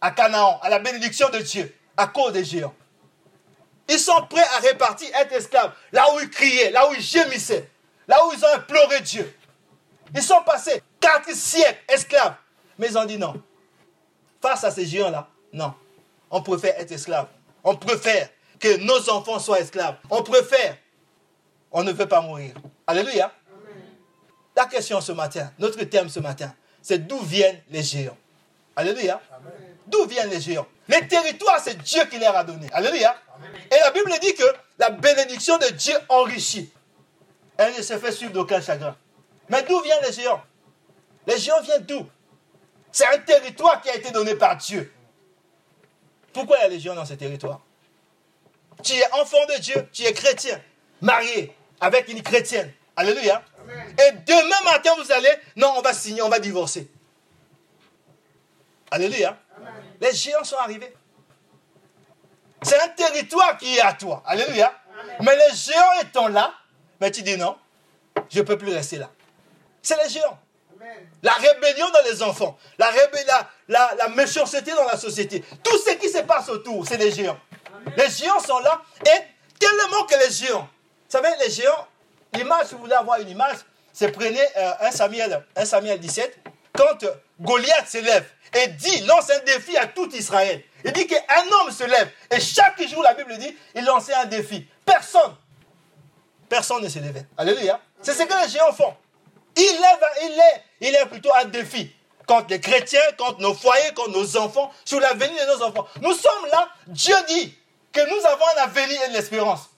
à 0.00 0.10
Canaan, 0.10 0.58
à 0.62 0.68
la 0.68 0.78
bénédiction 0.78 1.28
de 1.30 1.38
Dieu, 1.38 1.74
à 1.96 2.06
cause 2.06 2.32
des 2.32 2.44
géants. 2.44 2.74
Ils 3.88 3.98
sont 3.98 4.26
prêts 4.28 4.46
à 4.56 4.60
répartir, 4.60 5.08
être 5.14 5.32
esclaves, 5.32 5.72
là 5.92 6.06
où 6.14 6.20
ils 6.20 6.30
criaient, 6.30 6.70
là 6.70 6.88
où 6.88 6.94
ils 6.94 7.00
gémissaient, 7.00 7.68
là 8.08 8.16
où 8.26 8.32
ils 8.32 8.44
ont 8.44 8.54
imploré 8.54 9.00
Dieu. 9.00 9.34
Ils 10.14 10.22
sont 10.22 10.42
passés 10.42 10.82
quatre 11.00 11.34
siècles 11.34 11.82
esclaves. 11.88 12.34
Mais 12.78 12.88
ils 12.88 12.98
ont 12.98 13.04
dit 13.04 13.18
non. 13.18 13.40
Face 14.40 14.64
à 14.64 14.70
ces 14.70 14.86
géants-là, 14.86 15.28
non. 15.52 15.74
on 16.30 16.42
préfère 16.42 16.78
être 16.78 16.92
esclave. 16.92 17.28
On 17.62 17.76
préfère 17.76 18.28
que 18.58 18.76
nos 18.78 19.10
enfants 19.10 19.38
soient 19.38 19.60
esclaves. 19.60 19.96
On 20.10 20.22
préfère. 20.22 20.76
On 21.74 21.82
ne 21.82 21.92
veut 21.92 22.06
pas 22.06 22.20
mourir. 22.20 22.54
Alléluia. 22.86 23.32
La 24.56 24.66
question 24.66 25.00
ce 25.00 25.10
matin, 25.10 25.52
notre 25.58 25.82
thème 25.82 26.08
ce 26.08 26.20
matin, 26.20 26.54
c'est 26.80 27.04
d'où 27.04 27.18
viennent 27.18 27.60
les 27.68 27.82
géants? 27.82 28.16
Alléluia. 28.76 29.20
D'où 29.88 30.06
viennent 30.06 30.30
les 30.30 30.40
géants? 30.40 30.68
Les 30.86 31.06
territoires, 31.08 31.58
c'est 31.58 31.76
Dieu 31.76 32.04
qui 32.04 32.18
leur 32.20 32.36
a 32.36 32.44
donné. 32.44 32.68
Alléluia. 32.72 33.16
Et 33.72 33.74
la 33.80 33.90
Bible 33.90 34.12
dit 34.22 34.34
que 34.34 34.44
la 34.78 34.90
bénédiction 34.90 35.58
de 35.58 35.66
Dieu 35.72 35.96
enrichit. 36.08 36.70
Elle 37.56 37.76
ne 37.76 37.82
se 37.82 37.98
fait 37.98 38.12
suivre 38.12 38.32
d'aucun 38.32 38.60
chagrin. 38.60 38.96
Mais 39.48 39.64
d'où 39.64 39.80
viennent 39.80 40.04
les 40.06 40.12
géants? 40.12 40.42
Les 41.26 41.38
géants 41.38 41.60
viennent 41.62 41.84
d'où? 41.84 42.06
C'est 42.92 43.06
un 43.06 43.18
territoire 43.18 43.80
qui 43.80 43.90
a 43.90 43.96
été 43.96 44.12
donné 44.12 44.36
par 44.36 44.56
Dieu. 44.56 44.92
Pourquoi 46.32 46.58
il 46.58 46.60
y 46.60 46.64
a 46.64 46.68
les 46.68 46.78
géants 46.78 46.94
dans 46.94 47.04
ce 47.04 47.14
territoire 47.14 47.60
Tu 48.84 48.92
es 48.92 49.12
enfant 49.14 49.44
de 49.52 49.60
Dieu, 49.60 49.88
tu 49.92 50.04
es 50.04 50.12
chrétien, 50.12 50.60
marié 51.00 51.52
avec 51.80 52.08
une 52.08 52.22
chrétienne. 52.22 52.72
Alléluia. 52.96 53.42
Et 53.98 54.12
demain 54.26 54.72
matin, 54.72 54.90
vous 54.98 55.10
allez, 55.12 55.32
non, 55.56 55.74
on 55.76 55.80
va 55.82 55.92
signer, 55.92 56.22
on 56.22 56.28
va 56.28 56.38
divorcer. 56.38 56.90
Alléluia. 58.90 59.36
Les 60.00 60.12
géants 60.12 60.44
sont 60.44 60.56
arrivés. 60.56 60.94
C'est 62.62 62.80
un 62.80 62.88
territoire 62.88 63.56
qui 63.58 63.76
est 63.76 63.80
à 63.80 63.92
toi. 63.92 64.22
Alléluia. 64.26 64.72
Mais 65.20 65.36
les 65.36 65.56
géants 65.56 66.00
étant 66.02 66.28
là, 66.28 66.54
mais 67.00 67.10
tu 67.10 67.22
dis 67.22 67.36
non, 67.36 67.56
je 68.30 68.38
ne 68.38 68.44
peux 68.44 68.56
plus 68.56 68.72
rester 68.72 68.96
là. 68.96 69.10
C'est 69.82 70.02
les 70.02 70.08
géants. 70.08 70.38
La 71.22 71.32
rébellion 71.32 71.88
dans 71.90 72.10
les 72.10 72.22
enfants, 72.22 72.58
la, 72.78 72.90
la, 73.68 73.94
la, 73.96 74.08
méchanceté 74.08 74.72
dans 74.72 74.84
la 74.84 74.98
société, 74.98 75.42
tout 75.62 75.78
ce 75.78 75.94
qui 75.94 76.10
se 76.10 76.18
passe 76.18 76.48
autour, 76.50 76.86
c'est 76.86 76.98
les 76.98 77.10
géants. 77.10 77.38
Les 77.96 78.10
géants 78.10 78.40
sont 78.40 78.58
là 78.58 78.82
et 79.00 79.58
tellement 79.58 80.04
que 80.04 80.14
les 80.22 80.30
géants, 80.30 80.68
savez, 81.14 81.34
les 81.40 81.50
géants, 81.50 81.86
l'image, 82.32 82.66
si 82.66 82.74
vous 82.74 82.80
voulez 82.80 82.94
avoir 82.94 83.20
une 83.20 83.28
image, 83.28 83.56
c'est 83.92 84.10
prenez 84.10 84.40
1, 84.56 84.60
euh, 84.60 84.90
Samuel, 84.90 85.44
1 85.54 85.64
Samuel 85.64 86.00
17, 86.00 86.38
quand 86.76 87.06
Goliath 87.40 87.86
s'élève 87.86 88.26
et 88.52 88.68
dit, 88.68 89.00
lance 89.02 89.30
un 89.30 89.38
défi 89.40 89.76
à 89.76 89.86
tout 89.86 90.10
Israël. 90.14 90.62
Il 90.84 90.92
dit 90.92 91.06
qu'un 91.06 91.46
homme 91.52 91.70
se 91.70 91.84
lève 91.84 92.10
et 92.30 92.40
chaque 92.40 92.82
jour, 92.88 93.02
la 93.02 93.14
Bible 93.14 93.36
dit, 93.38 93.56
il 93.76 93.84
lançait 93.84 94.14
un 94.14 94.24
défi. 94.24 94.66
Personne, 94.84 95.36
personne 96.48 96.82
ne 96.82 96.88
se 96.88 96.98
levait. 96.98 97.26
Alléluia. 97.36 97.80
C'est 98.02 98.14
ce 98.14 98.24
que 98.24 98.44
les 98.44 98.50
géants 98.50 98.72
font. 98.72 98.94
Il 99.56 99.62
est, 99.62 100.24
il 100.24 100.32
est, 100.32 100.88
il 100.88 100.94
est 100.96 101.06
plutôt 101.06 101.32
un 101.34 101.44
défi 101.44 101.94
contre 102.26 102.46
les 102.50 102.60
chrétiens, 102.60 103.00
contre 103.16 103.40
nos 103.40 103.54
foyers, 103.54 103.94
contre 103.94 104.10
nos 104.10 104.36
enfants, 104.36 104.72
sur 104.84 104.98
l'avenir 104.98 105.46
de 105.46 105.56
nos 105.56 105.62
enfants. 105.62 105.86
Nous 106.00 106.12
sommes 106.12 106.46
là, 106.50 106.68
Dieu 106.88 107.14
dit 107.28 107.56
que 107.92 108.00
nous 108.00 108.26
avons 108.26 108.44
un 108.56 108.62
avenir 108.62 109.00
et 109.04 109.08
de 109.08 109.12
l'espérance. 109.12 109.70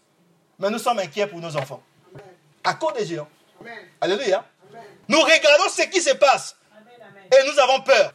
Mais 0.59 0.71
nous 0.71 0.79
sommes 0.79 0.99
inquiets 0.99 1.27
pour 1.27 1.41
nos 1.41 1.57
enfants. 1.57 1.83
À 2.65 2.75
cause 2.75 2.95
des 2.95 3.07
géants. 3.07 3.29
Alléluia. 4.01 4.45
Nous 5.09 5.21
regardons 5.21 5.69
ce 5.69 5.83
qui 5.83 6.01
se 6.01 6.15
passe. 6.15 6.57
Et 7.33 7.47
nous 7.47 7.59
avons 7.59 7.81
peur. 7.83 8.13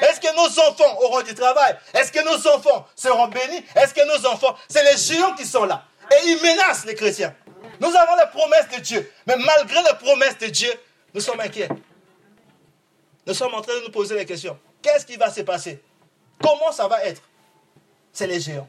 Est-ce 0.00 0.20
que 0.20 0.34
nos 0.34 0.68
enfants 0.68 0.98
auront 1.02 1.22
du 1.22 1.34
travail? 1.34 1.76
Est-ce 1.92 2.10
que 2.10 2.24
nos 2.24 2.54
enfants 2.54 2.86
seront 2.96 3.28
bénis? 3.28 3.64
Est-ce 3.76 3.94
que 3.94 4.04
nos 4.06 4.26
enfants... 4.28 4.56
C'est 4.68 4.82
les 4.82 4.96
géants 4.96 5.34
qui 5.34 5.44
sont 5.44 5.64
là. 5.64 5.84
Et 6.10 6.28
ils 6.28 6.42
menacent 6.42 6.84
les 6.84 6.94
chrétiens. 6.94 7.34
Nous 7.80 7.94
avons 7.94 8.14
la 8.16 8.26
promesse 8.26 8.68
de 8.70 8.80
Dieu. 8.80 9.12
Mais 9.26 9.36
malgré 9.36 9.82
la 9.82 9.94
promesse 9.94 10.38
de 10.38 10.46
Dieu, 10.46 10.72
nous 11.12 11.20
sommes 11.20 11.40
inquiets. 11.40 11.68
Nous 13.26 13.34
sommes 13.34 13.54
en 13.54 13.60
train 13.60 13.74
de 13.74 13.84
nous 13.84 13.90
poser 13.90 14.16
la 14.16 14.24
question. 14.24 14.58
Qu'est-ce 14.82 15.06
qui 15.06 15.16
va 15.16 15.30
se 15.30 15.42
passer? 15.42 15.82
Comment 16.42 16.72
ça 16.72 16.88
va 16.88 17.04
être? 17.04 17.22
C'est 18.12 18.26
les 18.26 18.40
géants. 18.40 18.68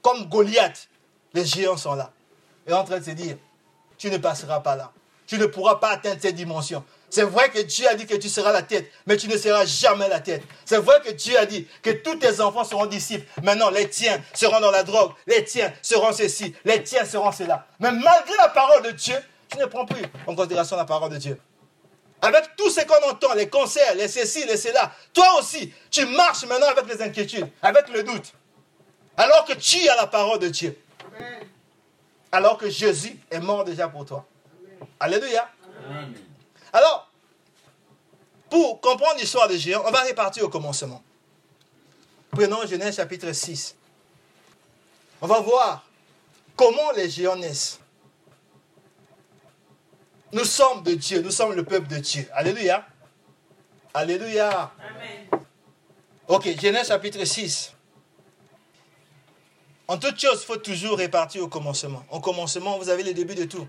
Comme 0.00 0.28
Goliath, 0.28 0.88
les 1.34 1.44
géants 1.44 1.76
sont 1.76 1.94
là. 1.94 2.10
Et 2.66 2.72
en 2.72 2.84
train 2.84 2.98
de 2.98 3.04
se 3.04 3.10
dire, 3.10 3.36
tu 3.98 4.10
ne 4.10 4.16
passeras 4.16 4.60
pas 4.60 4.76
là. 4.76 4.92
Tu 5.26 5.38
ne 5.38 5.46
pourras 5.46 5.76
pas 5.76 5.90
atteindre 5.90 6.18
cette 6.20 6.34
dimension. 6.34 6.84
C'est 7.10 7.22
vrai 7.22 7.48
que 7.48 7.60
Dieu 7.60 7.88
a 7.88 7.94
dit 7.94 8.06
que 8.06 8.16
tu 8.16 8.28
seras 8.28 8.52
la 8.52 8.62
tête, 8.62 8.90
mais 9.06 9.16
tu 9.16 9.28
ne 9.28 9.36
seras 9.36 9.64
jamais 9.64 10.08
la 10.08 10.20
tête. 10.20 10.42
C'est 10.64 10.78
vrai 10.78 11.00
que 11.04 11.10
Dieu 11.12 11.38
a 11.38 11.46
dit 11.46 11.66
que 11.82 11.90
tous 11.90 12.16
tes 12.16 12.40
enfants 12.40 12.64
seront 12.64 12.86
disciples. 12.86 13.26
Maintenant, 13.42 13.70
les 13.70 13.88
tiens 13.88 14.20
seront 14.34 14.60
dans 14.60 14.70
la 14.70 14.82
drogue, 14.82 15.12
les 15.26 15.44
tiens 15.44 15.72
seront 15.80 16.12
ceci, 16.12 16.54
les 16.64 16.82
tiens 16.82 17.04
seront 17.04 17.32
cela. 17.32 17.66
Mais 17.78 17.92
malgré 17.92 18.34
la 18.38 18.48
parole 18.48 18.82
de 18.82 18.90
Dieu, 18.90 19.16
tu 19.48 19.58
ne 19.58 19.66
prends 19.66 19.86
plus 19.86 20.02
en 20.26 20.34
considération 20.34 20.76
la 20.76 20.84
parole 20.84 21.10
de 21.10 21.18
Dieu. 21.18 21.40
Avec 22.20 22.56
tout 22.56 22.70
ce 22.70 22.80
qu'on 22.80 23.10
entend, 23.10 23.34
les 23.34 23.48
concerts, 23.48 23.94
les 23.94 24.08
ceci, 24.08 24.44
les 24.46 24.56
cela, 24.56 24.92
toi 25.12 25.38
aussi, 25.38 25.72
tu 25.90 26.06
marches 26.06 26.44
maintenant 26.46 26.68
avec 26.68 26.86
les 26.88 27.02
inquiétudes, 27.02 27.48
avec 27.62 27.88
le 27.90 28.02
doute. 28.02 28.32
Alors 29.16 29.44
que 29.44 29.52
tu 29.52 29.88
as 29.88 29.96
la 29.96 30.06
parole 30.06 30.38
de 30.38 30.48
Dieu. 30.48 30.76
Alors 32.34 32.58
que 32.58 32.68
Jésus 32.68 33.16
est 33.30 33.38
mort 33.38 33.64
déjà 33.64 33.86
pour 33.86 34.04
toi. 34.04 34.26
Alléluia. 34.98 35.48
Alors, 36.72 37.08
pour 38.50 38.80
comprendre 38.80 39.20
l'histoire 39.20 39.46
des 39.46 39.56
géants, 39.56 39.84
on 39.86 39.92
va 39.92 40.00
repartir 40.02 40.44
au 40.44 40.48
commencement. 40.48 41.00
Prenons 42.32 42.66
Genèse 42.66 42.96
chapitre 42.96 43.30
6. 43.30 43.76
On 45.20 45.28
va 45.28 45.38
voir 45.38 45.86
comment 46.56 46.90
les 46.96 47.08
géants 47.08 47.36
naissent. 47.36 47.78
Nous 50.32 50.44
sommes 50.44 50.82
de 50.82 50.94
Dieu, 50.94 51.22
nous 51.22 51.30
sommes 51.30 51.52
le 51.52 51.62
peuple 51.62 51.86
de 51.86 51.98
Dieu. 51.98 52.28
Alléluia. 52.34 52.84
Alléluia. 53.94 54.72
Amen. 54.80 55.44
Ok, 56.26 56.48
Genèse 56.60 56.88
chapitre 56.88 57.24
6. 57.24 57.73
En 59.86 59.98
toute 59.98 60.18
chose, 60.18 60.40
il 60.42 60.46
faut 60.46 60.56
toujours 60.56 60.98
répartir 60.98 61.42
au 61.42 61.48
commencement. 61.48 62.04
Au 62.10 62.20
commencement, 62.20 62.78
vous 62.78 62.88
avez 62.88 63.02
le 63.02 63.12
début 63.12 63.34
de 63.34 63.44
tout. 63.44 63.68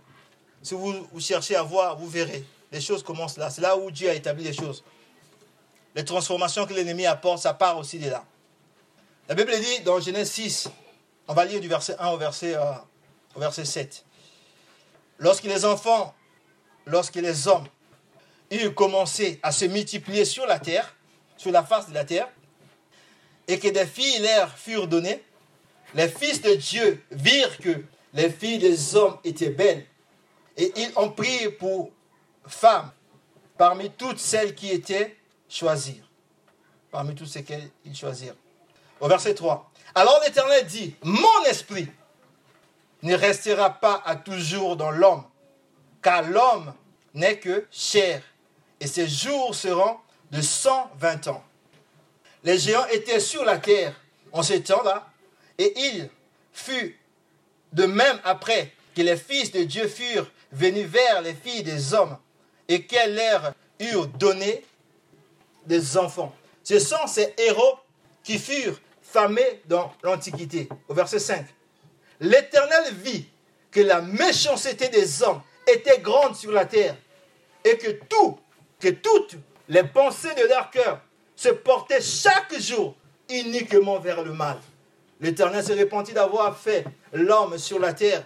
Si 0.62 0.74
vous, 0.74 1.06
cherchez 1.20 1.56
à 1.56 1.64
voir, 1.64 1.98
vous 1.98 2.08
verrez. 2.08 2.44
Les 2.72 2.80
choses 2.82 3.04
commencent 3.04 3.38
là. 3.38 3.50
C'est 3.50 3.62
là 3.62 3.78
où 3.78 3.92
Dieu 3.92 4.10
a 4.10 4.14
établi 4.14 4.44
les 4.44 4.54
choses. 4.54 4.84
Les 5.94 6.06
transformations 6.06 6.66
que 6.66 6.74
l'ennemi 6.74 7.06
apporte, 7.06 7.40
ça 7.40 7.54
part 7.54 7.78
aussi 7.78 8.00
de 8.00 8.10
là. 8.10 8.24
La 9.28 9.36
Bible 9.36 9.52
dit 9.60 9.82
dans 9.82 10.00
Genèse 10.00 10.32
6, 10.32 10.70
on 11.28 11.34
va 11.34 11.46
lire 11.46 11.60
du 11.60 11.68
verset 11.68 11.96
1 12.00 12.10
au 12.10 12.18
verset, 12.18 12.56
euh, 12.56 12.74
au 13.36 13.40
verset 13.40 13.66
7. 13.66 14.06
Lorsque 15.20 15.44
les 15.44 15.66
enfants, 15.66 16.14
lorsque 16.86 17.16
les 17.16 17.48
hommes 17.48 17.68
eurent 18.52 18.76
commencé 18.76 19.40
à 19.44 19.52
se 19.52 19.66
multiplier 19.66 20.26
sur 20.26 20.46
la 20.46 20.60
terre, 20.60 20.96
sur 21.38 21.52
la 21.52 21.64
face 21.64 21.90
de 21.90 21.94
la 21.94 22.06
terre, 22.06 22.30
et 23.48 23.60
que 23.60 23.68
des 23.68 23.86
filles 23.86 24.20
leur 24.20 24.50
furent 24.58 24.88
données, 24.88 25.24
les 25.96 26.10
fils 26.10 26.42
de 26.42 26.54
Dieu 26.56 27.04
virent 27.10 27.58
que 27.58 27.84
les 28.14 28.30
filles 28.30 28.60
des 28.60 28.96
hommes 28.96 29.18
étaient 29.24 29.50
belles 29.50 29.86
et 30.58 30.72
ils 30.76 30.92
ont 30.98 31.10
pris 31.10 31.50
pour 31.58 31.90
femmes 32.46 32.92
parmi 33.58 33.90
toutes 33.92 34.20
celles 34.20 34.54
qui 34.54 34.72
étaient 34.72 35.16
choisies. 35.48 36.02
Parmi 36.92 37.16
toutes 37.16 37.28
celles 37.28 37.46
qu'ils 37.46 37.96
choisirent. 37.96 38.36
Au 39.00 39.08
verset 39.08 39.34
3. 39.34 39.72
Alors 39.96 40.20
l'Éternel 40.26 40.66
dit, 40.66 40.96
mon 41.02 41.44
esprit 41.48 41.88
ne 43.02 43.16
restera 43.16 43.70
pas 43.70 44.02
à 44.06 44.18
toujours 44.18 44.76
dans 44.76 44.92
l'homme, 44.92 45.24
car 46.02 46.24
l'homme 46.24 46.74
n'est 47.14 47.40
que 47.40 47.66
chair, 47.72 48.22
et 48.82 48.88
ses 48.88 49.08
jours 49.08 49.56
seront 49.56 49.98
de 50.32 50.42
120 50.42 51.28
ans. 51.28 51.44
Les 52.44 52.58
géants 52.58 52.86
étaient 52.88 53.22
sur 53.22 53.46
la 53.46 53.58
terre 53.58 53.96
en 54.34 54.44
ce 54.44 54.54
temps-là, 54.54 55.08
et 55.58 55.74
il 55.78 56.10
fut 56.54 56.98
de 57.74 57.86
même 57.86 58.20
après 58.24 58.72
que 58.96 59.02
les 59.02 59.18
fils 59.18 59.52
de 59.52 59.64
Dieu 59.64 59.88
furent 59.88 60.30
venus 60.52 60.88
vers 60.88 61.22
les 61.22 61.34
filles 61.34 61.64
des 61.64 61.94
hommes 61.94 62.18
et 62.68 62.86
qu'elles 62.86 63.16
leur 63.16 63.54
eurent 63.80 64.08
donné 64.08 64.64
des 65.66 65.98
enfants. 65.98 66.34
Ce 66.64 66.80
sont 66.80 67.08
ces 67.08 67.34
héros 67.38 67.80
qui 68.24 68.40
furent 68.40 68.80
famés 69.02 69.62
dans 69.66 69.94
l'Antiquité. 70.04 70.68
Au 70.88 70.94
verset 70.94 71.20
5. 71.20 71.46
L'Éternel 72.20 72.94
vit 72.94 73.26
que 73.70 73.82
la 73.82 74.02
méchanceté 74.02 74.88
des 74.90 75.22
hommes 75.22 75.42
était 75.68 76.00
grande 76.00 76.36
sur 76.36 76.52
la 76.52 76.66
terre 76.66 76.96
et 77.64 77.78
que 77.78 77.92
tout, 77.92 78.40
que 78.80 78.90
toutes 78.90 79.36
les 79.68 79.84
pensées 79.84 80.34
de 80.36 80.48
leur 80.48 80.70
cœur 80.70 81.02
se 81.36 81.50
portaient 81.50 82.02
chaque 82.02 82.58
jour 82.60 82.96
uniquement 83.30 84.00
vers 84.00 84.24
le 84.24 84.32
mal. 84.32 84.58
L'Éternel 85.22 85.64
se 85.64 85.74
répandit 85.74 86.14
d'avoir 86.14 86.58
fait 86.58 86.86
l'homme 87.14 87.58
sur 87.58 87.80
la 87.80 87.94
terre 87.94 88.26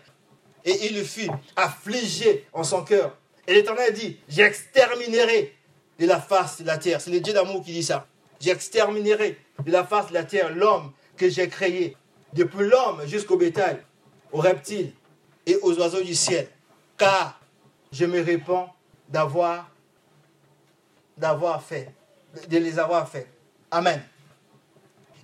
et 0.65 0.87
il 0.87 1.03
fut 1.05 1.29
affligé 1.55 2.47
en 2.53 2.63
son 2.63 2.83
cœur. 2.83 3.15
Et 3.47 3.53
l'Éternel 3.53 3.93
dit, 3.93 4.19
j'exterminerai 4.27 5.55
de 5.99 6.05
la 6.05 6.19
face 6.19 6.61
de 6.61 6.67
la 6.67 6.77
terre. 6.77 7.01
C'est 7.01 7.11
le 7.11 7.19
Dieu 7.19 7.33
d'amour 7.33 7.63
qui 7.63 7.71
dit 7.71 7.83
ça. 7.83 8.07
J'exterminerai 8.39 9.37
de 9.65 9.71
la 9.71 9.83
face 9.83 10.07
de 10.07 10.13
la 10.13 10.23
terre 10.23 10.53
l'homme 10.53 10.91
que 11.17 11.29
j'ai 11.29 11.49
créé, 11.49 11.97
depuis 12.33 12.67
l'homme 12.67 13.05
jusqu'au 13.05 13.37
bétail, 13.37 13.77
aux 14.31 14.39
reptiles 14.39 14.93
et 15.45 15.57
aux 15.61 15.77
oiseaux 15.77 16.01
du 16.01 16.15
ciel. 16.15 16.47
Car 16.97 17.39
je 17.91 18.05
me 18.05 18.21
répands 18.21 18.73
d'avoir 19.09 19.69
d'avoir 21.17 21.61
fait, 21.61 21.93
de 22.47 22.57
les 22.57 22.79
avoir 22.79 23.09
fait. 23.09 23.27
Amen. 23.71 24.01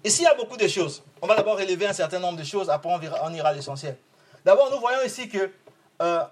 Ici, 0.03 0.23
il 0.23 0.25
y 0.25 0.27
a 0.27 0.35
beaucoup 0.35 0.57
de 0.57 0.67
choses. 0.67 1.01
On 1.25 1.27
va 1.27 1.35
d'abord 1.35 1.57
relever 1.57 1.87
un 1.87 1.93
certain 1.93 2.19
nombre 2.19 2.37
de 2.37 2.43
choses, 2.43 2.69
après 2.69 2.87
on 2.87 3.33
ira 3.33 3.49
à 3.49 3.53
l'essentiel. 3.53 3.97
D'abord, 4.45 4.69
nous 4.69 4.79
voyons 4.79 5.01
ici 5.03 5.27
que 5.27 5.49
euh, 6.03 6.23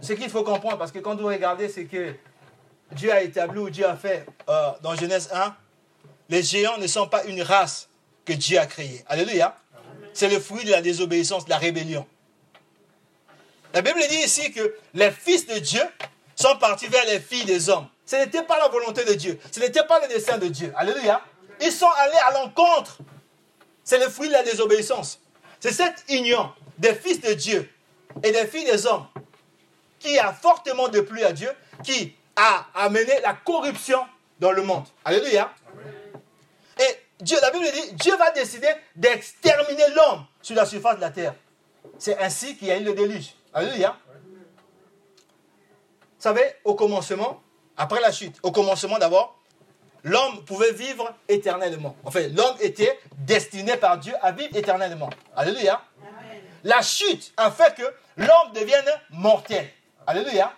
ce 0.00 0.12
qu'il 0.12 0.30
faut 0.30 0.44
comprendre, 0.44 0.78
parce 0.78 0.92
que 0.92 1.00
quand 1.00 1.16
vous 1.16 1.26
regardez 1.26 1.68
ce 1.68 1.80
que 1.80 2.14
Dieu 2.92 3.12
a 3.12 3.22
établi 3.22 3.58
ou 3.58 3.70
Dieu 3.70 3.84
a 3.84 3.96
fait 3.96 4.24
euh, 4.48 4.70
dans 4.82 4.94
Genèse 4.94 5.30
1, 5.32 5.52
les 6.28 6.44
géants 6.44 6.78
ne 6.78 6.86
sont 6.86 7.08
pas 7.08 7.24
une 7.24 7.42
race 7.42 7.88
que 8.24 8.32
Dieu 8.32 8.60
a 8.60 8.66
créée. 8.66 9.04
Alléluia. 9.08 9.56
C'est 10.12 10.28
le 10.28 10.38
fruit 10.38 10.64
de 10.64 10.70
la 10.70 10.80
désobéissance, 10.80 11.44
de 11.46 11.50
la 11.50 11.58
rébellion. 11.58 12.06
La 13.74 13.82
Bible 13.82 13.98
dit 14.08 14.18
ici 14.18 14.52
que 14.52 14.76
les 14.94 15.10
fils 15.10 15.44
de 15.48 15.58
Dieu 15.58 15.82
sont 16.36 16.56
partis 16.58 16.86
vers 16.86 17.04
les 17.06 17.18
filles 17.18 17.46
des 17.46 17.68
hommes. 17.68 17.88
Ce 18.06 18.14
n'était 18.14 18.44
pas 18.44 18.58
la 18.58 18.68
volonté 18.68 19.04
de 19.04 19.14
Dieu. 19.14 19.40
Ce 19.50 19.58
n'était 19.58 19.82
pas 19.82 19.98
le 19.98 20.06
dessein 20.06 20.38
de 20.38 20.46
Dieu. 20.46 20.72
Alléluia. 20.76 21.20
Ils 21.60 21.72
sont 21.72 21.90
allés 21.98 22.18
à 22.28 22.32
l'encontre. 22.34 22.98
C'est 23.90 23.98
le 23.98 24.08
fruit 24.08 24.28
de 24.28 24.34
la 24.34 24.44
désobéissance. 24.44 25.18
C'est 25.58 25.72
cette 25.72 26.04
union 26.10 26.52
des 26.78 26.94
fils 26.94 27.20
de 27.20 27.32
Dieu 27.32 27.68
et 28.22 28.30
des 28.30 28.46
filles 28.46 28.64
des 28.64 28.86
hommes 28.86 29.04
qui 29.98 30.16
a 30.16 30.32
fortement 30.32 30.86
déplu 30.86 31.24
à 31.24 31.32
Dieu, 31.32 31.50
qui 31.82 32.14
a 32.36 32.66
amené 32.72 33.20
la 33.20 33.32
corruption 33.32 33.98
dans 34.38 34.52
le 34.52 34.62
monde. 34.62 34.84
Alléluia. 35.04 35.52
Et 36.78 36.98
Dieu, 37.20 37.36
la 37.42 37.50
Bible 37.50 37.64
dit, 37.64 37.94
Dieu 37.94 38.16
va 38.16 38.30
décider 38.30 38.68
d'exterminer 38.94 39.88
l'homme 39.96 40.24
sur 40.40 40.54
la 40.54 40.66
surface 40.66 40.94
de 40.94 41.00
la 41.00 41.10
terre. 41.10 41.34
C'est 41.98 42.16
ainsi 42.18 42.56
qu'il 42.56 42.68
y 42.68 42.70
a 42.70 42.76
eu 42.76 42.84
le 42.84 42.94
déluge. 42.94 43.34
Alléluia. 43.52 43.98
Vous 45.16 46.20
savez, 46.20 46.44
au 46.62 46.76
commencement, 46.76 47.42
après 47.76 48.00
la 48.00 48.12
chute, 48.12 48.36
au 48.44 48.52
commencement 48.52 48.98
d'abord, 48.98 49.39
l'homme 50.04 50.44
pouvait 50.44 50.72
vivre 50.72 51.12
éternellement. 51.28 51.96
En 52.04 52.10
fait, 52.10 52.28
l'homme 52.28 52.56
était 52.60 52.98
destiné 53.18 53.76
par 53.76 53.98
Dieu 53.98 54.14
à 54.22 54.32
vivre 54.32 54.56
éternellement. 54.56 55.10
Alléluia. 55.36 55.80
La 56.64 56.82
chute 56.82 57.32
a 57.36 57.50
fait 57.50 57.74
que 57.74 57.82
l'homme 58.16 58.52
devienne 58.54 58.90
mortel. 59.10 59.68
Alléluia. 60.06 60.52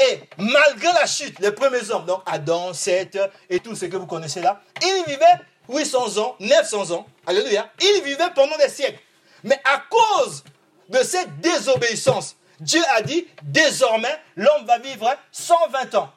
Et 0.00 0.20
malgré 0.38 0.92
la 0.92 1.06
chute, 1.06 1.38
les 1.40 1.52
premiers 1.52 1.90
hommes, 1.90 2.06
donc 2.06 2.22
Adam, 2.26 2.72
Seth 2.72 3.18
et 3.50 3.58
tout 3.58 3.74
ce 3.74 3.86
que 3.86 3.96
vous 3.96 4.06
connaissez 4.06 4.40
là, 4.40 4.60
ils 4.80 5.04
vivaient 5.06 5.24
800 5.68 6.18
ans, 6.18 6.36
900 6.38 6.92
ans. 6.92 7.06
Alléluia. 7.26 7.68
Ils 7.80 8.02
vivaient 8.04 8.30
pendant 8.34 8.56
des 8.56 8.68
siècles. 8.68 9.00
Mais 9.44 9.60
à 9.64 9.82
cause 9.90 10.44
de 10.88 10.98
cette 10.98 11.40
désobéissance, 11.40 12.36
Dieu 12.60 12.82
a 12.90 13.02
dit, 13.02 13.26
désormais, 13.42 14.20
l'homme 14.36 14.66
va 14.66 14.78
vivre 14.78 15.14
120 15.32 15.94
ans. 15.96 16.12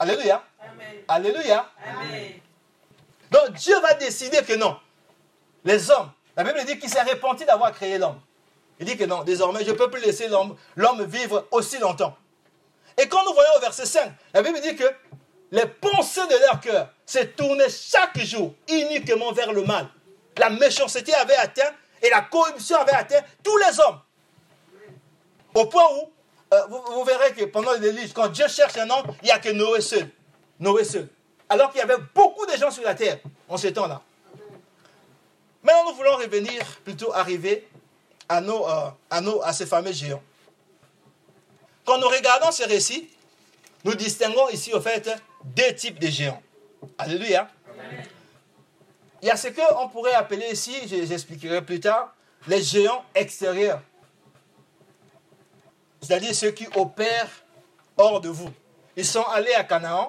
Alléluia. 0.00 0.42
Alléluia. 1.06 1.70
Donc 3.30 3.52
Dieu 3.52 3.78
va 3.80 3.92
décider 3.94 4.38
que 4.38 4.54
non. 4.54 4.78
Les 5.62 5.90
hommes, 5.90 6.10
la 6.34 6.42
Bible 6.42 6.64
dit 6.64 6.78
qu'il 6.78 6.88
s'est 6.88 7.02
repenti 7.02 7.44
d'avoir 7.44 7.70
créé 7.72 7.98
l'homme. 7.98 8.18
Il 8.78 8.86
dit 8.86 8.96
que 8.96 9.04
non, 9.04 9.22
désormais, 9.24 9.62
je 9.62 9.72
ne 9.72 9.76
peux 9.76 9.90
plus 9.90 10.00
laisser 10.00 10.26
l'homme 10.28 11.04
vivre 11.04 11.46
aussi 11.50 11.78
longtemps. 11.78 12.16
Et 12.96 13.06
quand 13.08 13.22
nous 13.26 13.34
voyons 13.34 13.50
au 13.58 13.60
verset 13.60 13.84
5, 13.84 14.10
la 14.32 14.42
Bible 14.42 14.58
dit 14.62 14.74
que 14.74 14.84
les 15.50 15.66
pensées 15.66 16.26
de 16.26 16.36
leur 16.46 16.60
cœur 16.60 16.88
se 17.04 17.18
tournaient 17.18 17.68
chaque 17.68 18.18
jour 18.20 18.54
uniquement 18.70 19.32
vers 19.32 19.52
le 19.52 19.64
mal. 19.64 19.86
La 20.38 20.48
méchanceté 20.48 21.12
avait 21.12 21.36
atteint 21.36 21.72
et 22.02 22.08
la 22.08 22.22
corruption 22.22 22.78
avait 22.78 22.92
atteint 22.92 23.20
tous 23.42 23.56
les 23.58 23.78
hommes. 23.80 24.00
Au 25.54 25.66
point 25.66 25.84
où, 25.96 26.10
euh, 26.52 26.66
vous, 26.68 27.04
verrez 27.04 27.32
que 27.32 27.44
pendant 27.44 27.72
les 27.74 27.78
déluge, 27.78 28.12
quand 28.12 28.28
Dieu 28.28 28.48
cherche 28.48 28.76
un 28.76 28.90
homme, 28.90 29.06
il 29.22 29.26
n'y 29.26 29.30
a 29.30 29.38
que 29.38 29.50
Noé 29.50 29.80
seul. 29.80 30.08
Noé 30.58 30.84
seul. 30.84 31.08
Alors 31.48 31.70
qu'il 31.70 31.78
y 31.78 31.82
avait 31.82 32.02
beaucoup 32.14 32.44
de 32.46 32.56
gens 32.56 32.70
sur 32.70 32.82
la 32.82 32.94
terre 32.94 33.18
en 33.48 33.56
ce 33.56 33.68
temps-là. 33.68 34.02
Maintenant, 35.62 35.90
nous 35.90 35.96
voulons 35.96 36.16
revenir, 36.16 36.64
plutôt 36.84 37.12
arriver 37.12 37.68
à, 38.28 38.40
nos, 38.40 38.68
euh, 38.68 38.90
à, 39.10 39.20
nos, 39.20 39.42
à 39.42 39.52
ces 39.52 39.66
fameux 39.66 39.92
géants. 39.92 40.22
Quand 41.84 41.98
nous 41.98 42.08
regardons 42.08 42.50
ce 42.50 42.64
récit, 42.64 43.08
nous 43.84 43.94
distinguons 43.94 44.48
ici, 44.48 44.72
au 44.72 44.80
fait, 44.80 45.10
deux 45.44 45.74
types 45.74 45.98
de 45.98 46.08
géants. 46.08 46.42
Alléluia. 46.98 47.48
Il 49.22 49.28
y 49.28 49.30
a 49.30 49.36
ce 49.36 49.48
qu'on 49.48 49.88
pourrait 49.88 50.14
appeler 50.14 50.48
ici, 50.52 50.74
j'expliquerai 50.86 51.62
plus 51.62 51.78
tard, 51.80 52.14
les 52.48 52.62
géants 52.62 53.04
extérieurs 53.14 53.82
c'est-à-dire 56.00 56.34
ceux 56.34 56.50
qui 56.50 56.66
opèrent 56.74 57.28
hors 57.96 58.20
de 58.20 58.28
vous. 58.28 58.50
Ils 58.96 59.04
sont 59.04 59.24
allés 59.24 59.54
à 59.54 59.64
Canaan, 59.64 60.08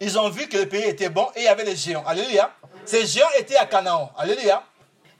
ils 0.00 0.18
ont 0.18 0.28
vu 0.28 0.48
que 0.48 0.58
le 0.58 0.68
pays 0.68 0.84
était 0.84 1.08
bon 1.08 1.26
et 1.34 1.40
il 1.40 1.44
y 1.44 1.48
avait 1.48 1.64
des 1.64 1.76
géants. 1.76 2.04
Alléluia. 2.06 2.52
Ces 2.84 3.06
géants 3.06 3.30
étaient 3.38 3.56
à 3.56 3.66
Canaan. 3.66 4.12
Alléluia. 4.18 4.62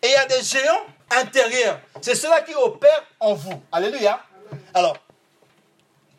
Et 0.02 0.08
il 0.08 0.12
y 0.12 0.16
a 0.16 0.26
des 0.26 0.42
géants 0.42 0.84
intérieurs. 1.10 1.80
C'est 2.00 2.14
ceux-là 2.14 2.42
qui 2.42 2.54
opèrent 2.54 3.04
en 3.20 3.34
vous. 3.34 3.62
Alléluia. 3.72 4.20
Alors, 4.74 4.96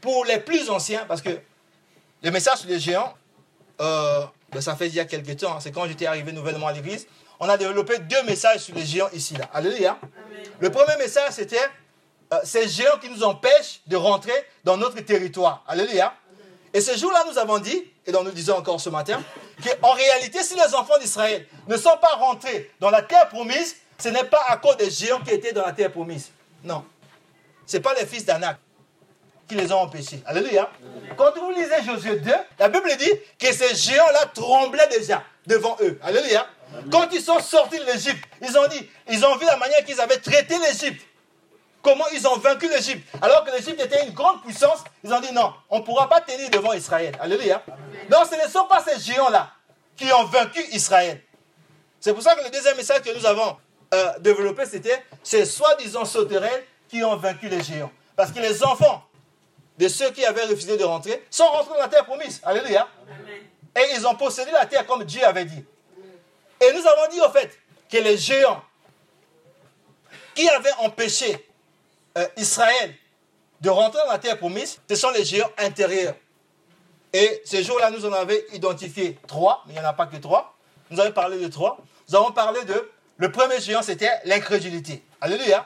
pour 0.01 0.25
les 0.25 0.39
plus 0.39 0.69
anciens, 0.69 1.05
parce 1.07 1.21
que 1.21 1.29
le 2.23 2.31
message 2.31 2.59
sur 2.59 2.69
les 2.69 2.79
géants, 2.79 3.13
euh, 3.81 4.25
ben, 4.51 4.61
ça 4.61 4.75
fait 4.75 4.87
il 4.87 4.95
y 4.95 4.99
a 4.99 5.05
quelques 5.05 5.37
temps, 5.37 5.55
hein. 5.55 5.59
c'est 5.59 5.71
quand 5.71 5.85
j'étais 5.87 6.05
arrivé 6.05 6.31
nouvellement 6.31 6.67
à 6.67 6.73
l'église, 6.73 7.07
on 7.39 7.49
a 7.49 7.57
développé 7.57 7.99
deux 7.99 8.23
messages 8.23 8.61
sur 8.61 8.75
les 8.75 8.85
géants 8.85 9.09
ici. 9.13 9.35
Là. 9.35 9.49
Alléluia. 9.53 9.99
Le 10.59 10.71
premier 10.71 10.95
message, 10.97 11.33
c'était 11.33 11.69
euh, 12.33 12.37
ces 12.43 12.67
géants 12.67 12.97
qui 13.01 13.09
nous 13.09 13.23
empêchent 13.23 13.81
de 13.87 13.95
rentrer 13.95 14.33
dans 14.63 14.77
notre 14.77 14.99
territoire. 15.01 15.63
Alléluia. 15.67 16.13
Et 16.73 16.81
ce 16.81 16.97
jour-là, 16.97 17.23
nous 17.31 17.37
avons 17.37 17.59
dit, 17.59 17.83
et 18.05 18.11
nous 18.11 18.31
disons 18.31 18.57
encore 18.57 18.81
ce 18.81 18.89
matin, 18.89 19.21
qu'en 19.81 19.93
réalité, 19.93 20.43
si 20.43 20.55
les 20.55 20.75
enfants 20.75 20.97
d'Israël 20.99 21.47
ne 21.67 21.77
sont 21.77 21.97
pas 22.01 22.15
rentrés 22.15 22.71
dans 22.79 22.89
la 22.89 23.01
terre 23.01 23.29
promise, 23.29 23.77
ce 23.97 24.09
n'est 24.09 24.25
pas 24.25 24.41
à 24.47 24.57
cause 24.57 24.75
des 24.77 24.89
géants 24.89 25.21
qui 25.21 25.31
étaient 25.31 25.53
dans 25.53 25.65
la 25.65 25.71
terre 25.71 25.91
promise. 25.91 26.31
Non. 26.63 26.83
Ce 27.65 27.77
n'est 27.77 27.83
pas 27.83 27.93
les 27.93 28.05
fils 28.05 28.25
d'Anak 28.25 28.57
qui 29.47 29.55
les 29.55 29.71
ont 29.71 29.77
empêchés. 29.77 30.21
Alléluia. 30.25 30.69
Quand 31.15 31.31
vous 31.37 31.51
lisez 31.51 31.83
Josué 31.85 32.17
2, 32.17 32.31
la 32.59 32.69
Bible 32.69 32.89
dit 32.97 33.11
que 33.39 33.53
ces 33.53 33.75
géants-là 33.75 34.25
tremblaient 34.33 34.89
déjà 34.89 35.23
devant 35.45 35.77
eux. 35.81 35.99
Alléluia. 36.03 36.47
Quand 36.91 37.07
ils 37.13 37.21
sont 37.21 37.39
sortis 37.39 37.79
de 37.79 37.85
l'Égypte, 37.85 38.23
ils 38.41 38.57
ont 38.57 38.67
dit, 38.67 38.89
ils 39.09 39.25
ont 39.25 39.37
vu 39.37 39.45
la 39.45 39.57
manière 39.57 39.85
qu'ils 39.85 40.01
avaient 40.01 40.17
traité 40.17 40.55
l'Égypte 40.57 41.05
comment 41.85 42.07
ils 42.13 42.27
ont 42.27 42.35
vaincu 42.37 42.67
l'Égypte. 42.67 43.07
Alors 43.21 43.43
que 43.45 43.51
l'Égypte 43.51 43.79
était 43.79 44.03
une 44.07 44.13
grande 44.13 44.41
puissance, 44.41 44.83
ils 45.03 45.13
ont 45.13 45.19
dit 45.19 45.31
non, 45.31 45.53
on 45.69 45.79
ne 45.79 45.83
pourra 45.83 46.09
pas 46.09 46.19
tenir 46.19 46.49
devant 46.49 46.73
Israël. 46.73 47.15
Alléluia. 47.21 47.63
Non, 48.09 48.23
ce 48.29 48.43
ne 48.43 48.49
sont 48.49 48.65
pas 48.65 48.83
ces 48.83 48.99
géants-là 48.99 49.51
qui 49.95 50.11
ont 50.11 50.23
vaincu 50.23 50.61
Israël. 50.71 51.21
C'est 51.99 52.11
pour 52.11 52.23
ça 52.23 52.35
que 52.35 52.43
le 52.43 52.49
deuxième 52.49 52.75
message 52.75 53.01
que 53.03 53.15
nous 53.15 53.25
avons 53.27 53.55
euh, 53.93 54.13
développé, 54.19 54.65
c'était 54.65 55.03
ces 55.21 55.45
soi-disant 55.45 56.05
sauterelles 56.05 56.65
qui 56.89 57.03
ont 57.03 57.15
vaincu 57.17 57.49
les 57.49 57.61
géants. 57.61 57.91
Parce 58.15 58.31
que 58.31 58.39
les 58.39 58.63
enfants 58.63 59.03
de 59.77 59.87
ceux 59.87 60.09
qui 60.09 60.25
avaient 60.25 60.45
refusé 60.45 60.77
de 60.77 60.83
rentrer 60.83 61.23
sont 61.29 61.45
rentrés 61.45 61.75
dans 61.75 61.81
la 61.81 61.87
terre 61.87 62.05
promise. 62.05 62.41
Alléluia. 62.43 62.87
Et 63.77 63.83
ils 63.95 64.07
ont 64.07 64.15
possédé 64.15 64.49
la 64.51 64.65
terre 64.65 64.87
comme 64.87 65.03
Dieu 65.03 65.23
avait 65.23 65.45
dit. 65.45 65.63
Et 66.61 66.73
nous 66.73 66.87
avons 66.87 67.11
dit 67.11 67.21
au 67.21 67.29
fait 67.29 67.59
que 67.91 67.97
les 67.97 68.17
géants 68.17 68.63
qui 70.33 70.49
avaient 70.49 70.73
empêché 70.79 71.45
euh, 72.17 72.27
Israël 72.37 72.93
de 73.61 73.69
rentrer 73.69 73.99
dans 74.05 74.11
la 74.11 74.19
terre 74.19 74.37
promise, 74.37 74.79
ce 74.89 74.95
sont 74.95 75.11
les 75.11 75.23
géants 75.23 75.49
intérieurs. 75.57 76.15
Et 77.13 77.41
ce 77.45 77.63
jour-là, 77.63 77.91
nous 77.91 78.05
en 78.05 78.11
avons 78.11 78.33
identifié 78.53 79.17
trois, 79.27 79.63
mais 79.65 79.73
il 79.73 79.79
n'y 79.79 79.85
en 79.85 79.89
a 79.89 79.93
pas 79.93 80.05
que 80.05 80.17
trois. 80.17 80.55
Nous 80.91 80.99
avons 80.99 81.11
parlé 81.13 81.39
de 81.39 81.47
trois. 81.47 81.77
Nous 82.09 82.15
avons 82.15 82.31
parlé 82.31 82.63
de, 82.65 82.91
le 83.17 83.31
premier 83.31 83.59
géant, 83.61 83.81
c'était 83.81 84.11
l'incrédulité. 84.25 85.01
Alléluia. 85.21 85.65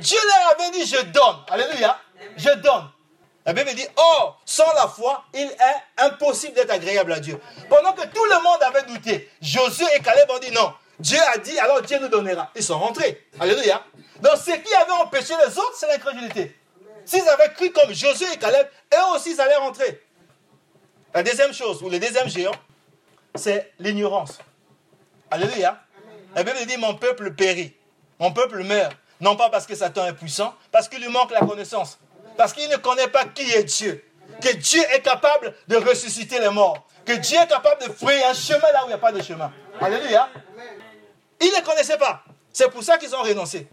Dieu 0.00 0.18
leur 0.26 0.54
avait 0.54 0.70
dit, 0.78 0.86
je 0.86 1.02
donne. 1.06 1.36
Alléluia. 1.50 1.98
Je 2.36 2.50
donne. 2.60 2.88
La 3.44 3.52
Bible 3.52 3.74
dit, 3.74 3.86
oh, 3.96 4.30
sans 4.44 4.72
la 4.74 4.88
foi, 4.88 5.24
il 5.34 5.42
est 5.42 6.02
impossible 6.02 6.54
d'être 6.54 6.72
agréable 6.72 7.12
à 7.12 7.20
Dieu. 7.20 7.38
Pendant 7.68 7.92
que 7.92 8.06
tout 8.08 8.24
le 8.24 8.42
monde 8.42 8.62
avait 8.62 8.82
douté, 8.84 9.30
Josué 9.40 9.86
et 9.96 10.02
Caleb 10.02 10.28
ont 10.30 10.38
dit, 10.38 10.50
non, 10.50 10.72
Dieu 10.98 11.18
a 11.34 11.38
dit, 11.38 11.58
alors 11.58 11.82
Dieu 11.82 11.98
nous 11.98 12.08
donnera. 12.08 12.50
Ils 12.54 12.62
sont 12.62 12.78
rentrés. 12.78 13.26
Alléluia. 13.38 13.84
Donc 14.20 14.36
ce 14.36 14.52
qui 14.52 14.74
avait 14.74 14.92
empêché 14.92 15.34
les 15.46 15.58
autres, 15.58 15.74
c'est 15.76 15.88
l'incrédulité. 15.88 16.56
S'ils 17.04 17.28
avaient 17.28 17.52
cru 17.52 17.70
comme 17.70 17.92
Josué 17.92 18.26
et 18.32 18.38
Caleb, 18.38 18.66
eux 18.94 19.14
aussi, 19.14 19.32
ils 19.32 19.40
allaient 19.40 19.56
rentrer. 19.56 20.02
La 21.14 21.22
deuxième 21.22 21.52
chose, 21.52 21.82
ou 21.82 21.88
le 21.88 21.98
deuxième 21.98 22.28
géant, 22.28 22.54
c'est 23.34 23.72
l'ignorance. 23.78 24.38
Alléluia. 25.30 25.80
La 26.34 26.42
Bible 26.42 26.58
dit, 26.66 26.76
mon 26.76 26.94
peuple 26.94 27.32
périt. 27.34 27.74
Mon 28.18 28.32
peuple 28.32 28.62
meurt. 28.62 28.96
Non 29.20 29.36
pas 29.36 29.48
parce 29.48 29.66
que 29.66 29.74
Satan 29.74 30.06
est 30.06 30.12
puissant, 30.12 30.54
parce 30.70 30.88
qu'il 30.88 31.00
lui 31.00 31.08
manque 31.08 31.30
la 31.30 31.40
connaissance. 31.40 31.98
Parce 32.36 32.52
qu'il 32.52 32.68
ne 32.68 32.76
connaît 32.76 33.08
pas 33.08 33.24
qui 33.24 33.50
est 33.52 33.64
Dieu. 33.64 34.04
Que 34.42 34.54
Dieu 34.54 34.82
est 34.92 35.00
capable 35.00 35.54
de 35.68 35.76
ressusciter 35.76 36.38
les 36.38 36.50
morts. 36.50 36.86
Que 37.04 37.12
Dieu 37.12 37.38
est 37.38 37.46
capable 37.46 37.86
de 37.86 37.92
frayer 37.92 38.24
un 38.24 38.34
chemin 38.34 38.70
là 38.72 38.82
où 38.82 38.86
il 38.86 38.88
n'y 38.88 38.94
a 38.94 38.98
pas 38.98 39.12
de 39.12 39.22
chemin. 39.22 39.52
Alléluia. 39.80 40.28
Ils 41.40 41.52
ne 41.52 41.64
connaissaient 41.64 41.98
pas. 41.98 42.24
C'est 42.52 42.70
pour 42.70 42.82
ça 42.82 42.98
qu'ils 42.98 43.14
ont 43.14 43.22
renoncé. 43.22 43.68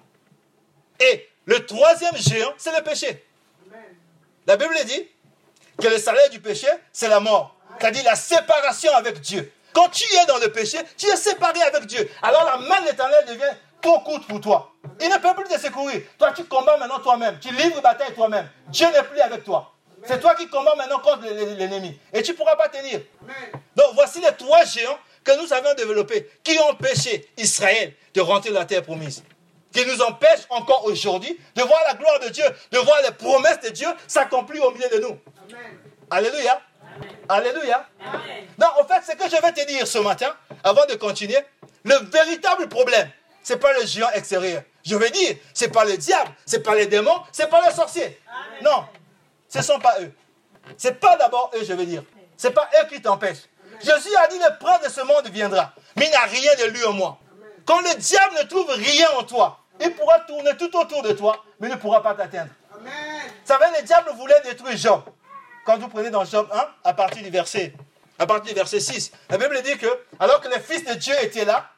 Et 0.99 1.29
le 1.45 1.65
troisième 1.65 2.15
géant, 2.17 2.53
c'est 2.57 2.75
le 2.75 2.83
péché. 2.83 3.25
La 4.45 4.57
Bible 4.57 4.75
dit 4.85 5.07
que 5.81 5.87
le 5.87 5.97
salaire 5.97 6.29
du 6.29 6.39
péché, 6.39 6.67
c'est 6.91 7.07
la 7.07 7.19
mort. 7.19 7.55
C'est-à-dire 7.79 8.03
la 8.03 8.15
séparation 8.15 8.93
avec 8.95 9.19
Dieu. 9.21 9.51
Quand 9.73 9.89
tu 9.89 10.03
es 10.15 10.25
dans 10.27 10.37
le 10.37 10.51
péché, 10.51 10.77
tu 10.97 11.07
es 11.07 11.15
séparé 11.15 11.61
avec 11.61 11.85
Dieu. 11.85 12.09
Alors 12.21 12.45
la 12.45 12.57
main 12.57 12.81
de 12.81 12.87
l'éternel 12.87 13.25
devient 13.27 13.57
trop 13.81 13.99
courte 14.01 14.27
pour 14.27 14.39
toi. 14.39 14.71
Il 15.01 15.09
ne 15.09 15.17
peut 15.17 15.33
plus 15.35 15.45
te 15.45 15.59
secourir. 15.59 16.01
Toi, 16.17 16.31
tu 16.31 16.43
combats 16.45 16.77
maintenant 16.77 16.99
toi-même. 16.99 17.39
Tu 17.39 17.53
livres 17.53 17.81
bataille 17.81 18.13
toi-même. 18.13 18.47
Dieu 18.67 18.87
n'est 18.91 19.03
plus 19.03 19.19
avec 19.19 19.43
toi. 19.43 19.73
C'est 20.05 20.19
toi 20.19 20.35
qui 20.35 20.47
combats 20.47 20.75
maintenant 20.75 20.99
contre 20.99 21.23
l'ennemi. 21.23 21.97
Et 22.11 22.21
tu 22.21 22.31
ne 22.31 22.37
pourras 22.37 22.55
pas 22.55 22.69
tenir. 22.69 22.99
Donc 23.75 23.87
voici 23.93 24.21
les 24.21 24.33
trois 24.35 24.63
géants 24.65 24.97
que 25.23 25.41
nous 25.41 25.51
avons 25.53 25.73
développés 25.75 26.29
qui 26.43 26.57
ont 26.59 26.69
empêché 26.69 27.29
Israël 27.37 27.93
de 28.13 28.21
rentrer 28.21 28.51
dans 28.51 28.59
la 28.59 28.65
terre 28.65 28.83
promise. 28.83 29.23
Qui 29.73 29.85
nous 29.85 30.01
empêchent 30.01 30.45
encore 30.49 30.85
aujourd'hui 30.85 31.39
de 31.55 31.63
voir 31.63 31.79
la 31.87 31.95
gloire 31.95 32.19
de 32.19 32.29
Dieu, 32.29 32.45
de 32.71 32.77
voir 32.77 33.01
les 33.03 33.11
promesses 33.11 33.59
de 33.61 33.69
Dieu 33.69 33.87
s'accomplir 34.07 34.63
au 34.63 34.71
milieu 34.71 34.89
de 34.89 34.99
nous. 34.99 35.19
Alléluia. 36.11 36.61
Alléluia. 37.27 37.87
Non, 38.59 38.67
en 38.79 38.85
fait, 38.85 39.11
ce 39.11 39.17
que 39.17 39.35
je 39.35 39.41
vais 39.41 39.51
te 39.51 39.65
dire 39.65 39.87
ce 39.87 39.97
matin, 39.97 40.35
avant 40.63 40.85
de 40.85 40.93
continuer, 40.95 41.39
le 41.83 41.95
véritable 42.11 42.69
problème, 42.69 43.09
ce 43.41 43.53
n'est 43.53 43.59
pas 43.59 43.73
le 43.73 43.85
géant 43.85 44.11
extérieur. 44.11 44.61
Je 44.85 44.95
veux 44.95 45.09
dire, 45.09 45.37
ce 45.53 45.65
n'est 45.65 45.71
pas 45.71 45.85
le 45.85 45.97
diable, 45.97 46.31
ce 46.45 46.57
n'est 46.57 46.61
pas 46.61 46.75
les 46.75 46.85
démons, 46.85 47.21
ce 47.31 47.41
n'est 47.41 47.49
pas 47.49 47.67
les 47.67 47.73
sorciers. 47.73 48.19
Non, 48.61 48.85
ce 49.49 49.57
ne 49.57 49.63
sont 49.63 49.79
pas 49.79 49.99
eux. 50.01 50.11
Ce 50.77 50.87
n'est 50.87 50.93
pas 50.93 51.17
d'abord 51.17 51.51
eux, 51.55 51.63
je 51.63 51.73
veux 51.73 51.85
dire. 51.85 52.03
Ce 52.37 52.47
n'est 52.47 52.53
pas 52.53 52.69
eux 52.79 52.87
qui 52.87 53.01
t'empêchent. 53.01 53.47
Jésus 53.83 54.15
a 54.15 54.27
dit, 54.27 54.37
le 54.37 54.57
prince 54.59 54.81
de 54.81 54.89
ce 54.89 55.01
monde 55.01 55.27
viendra, 55.27 55.73
mais 55.95 56.07
il 56.07 56.11
n'a 56.11 56.23
rien 56.23 56.51
de 56.59 56.71
lui 56.71 56.83
en 56.85 56.93
moi. 56.93 57.17
Quand 57.65 57.79
le 57.81 57.95
diable 57.95 58.35
ne 58.41 58.47
trouve 58.47 58.69
rien 58.69 59.07
en 59.17 59.23
toi, 59.23 59.59
il 59.79 59.91
pourra 59.93 60.19
tourner 60.21 60.55
tout 60.57 60.75
autour 60.77 61.01
de 61.01 61.11
toi, 61.13 61.43
mais 61.59 61.67
il 61.67 61.71
ne 61.71 61.77
pourra 61.77 62.01
pas 62.01 62.13
t'atteindre. 62.13 62.51
Vous 62.79 62.89
savez, 63.45 63.65
le 63.77 63.83
diable 63.83 64.11
voulait 64.17 64.41
détruire 64.43 64.77
Job. 64.77 65.01
Quand 65.65 65.77
vous 65.77 65.87
prenez 65.87 66.09
dans 66.09 66.25
Job 66.25 66.47
1, 66.51 66.67
à 66.83 66.93
partir 66.93 67.23
du 67.23 67.29
verset, 67.29 67.73
à 68.19 68.25
partir 68.25 68.53
du 68.53 68.59
verset 68.59 68.79
6, 68.79 69.11
la 69.29 69.37
Bible 69.37 69.61
dit 69.63 69.77
que, 69.77 69.87
alors 70.19 70.41
que 70.41 70.49
les 70.49 70.59
fils 70.59 70.83
de 70.85 70.93
Dieu 70.93 71.13
étaient 71.21 71.45
là, 71.45 71.69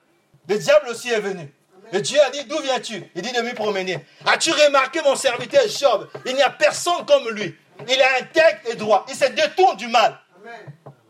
le 0.47 0.57
diable 0.57 0.89
aussi 0.89 1.11
est 1.11 1.19
venu. 1.19 1.53
Et 1.91 2.01
Dieu 2.01 2.19
a 2.21 2.29
dit, 2.31 2.43
d'où 2.45 2.59
viens-tu? 2.59 3.11
Il 3.15 3.21
dit 3.21 3.31
de 3.31 3.41
me 3.41 3.53
promener. 3.53 4.03
As-tu 4.25 4.51
remarqué 4.51 5.01
mon 5.01 5.15
serviteur 5.15 5.63
Job? 5.67 6.09
Il 6.25 6.35
n'y 6.35 6.41
a 6.41 6.49
personne 6.49 7.05
comme 7.05 7.29
lui. 7.29 7.55
Il 7.87 7.93
est 7.93 8.21
intègre 8.21 8.59
et 8.69 8.75
droit. 8.75 9.05
Il 9.07 9.15
se 9.15 9.25
détourne 9.25 9.77
du 9.77 9.87
mal. 9.87 10.19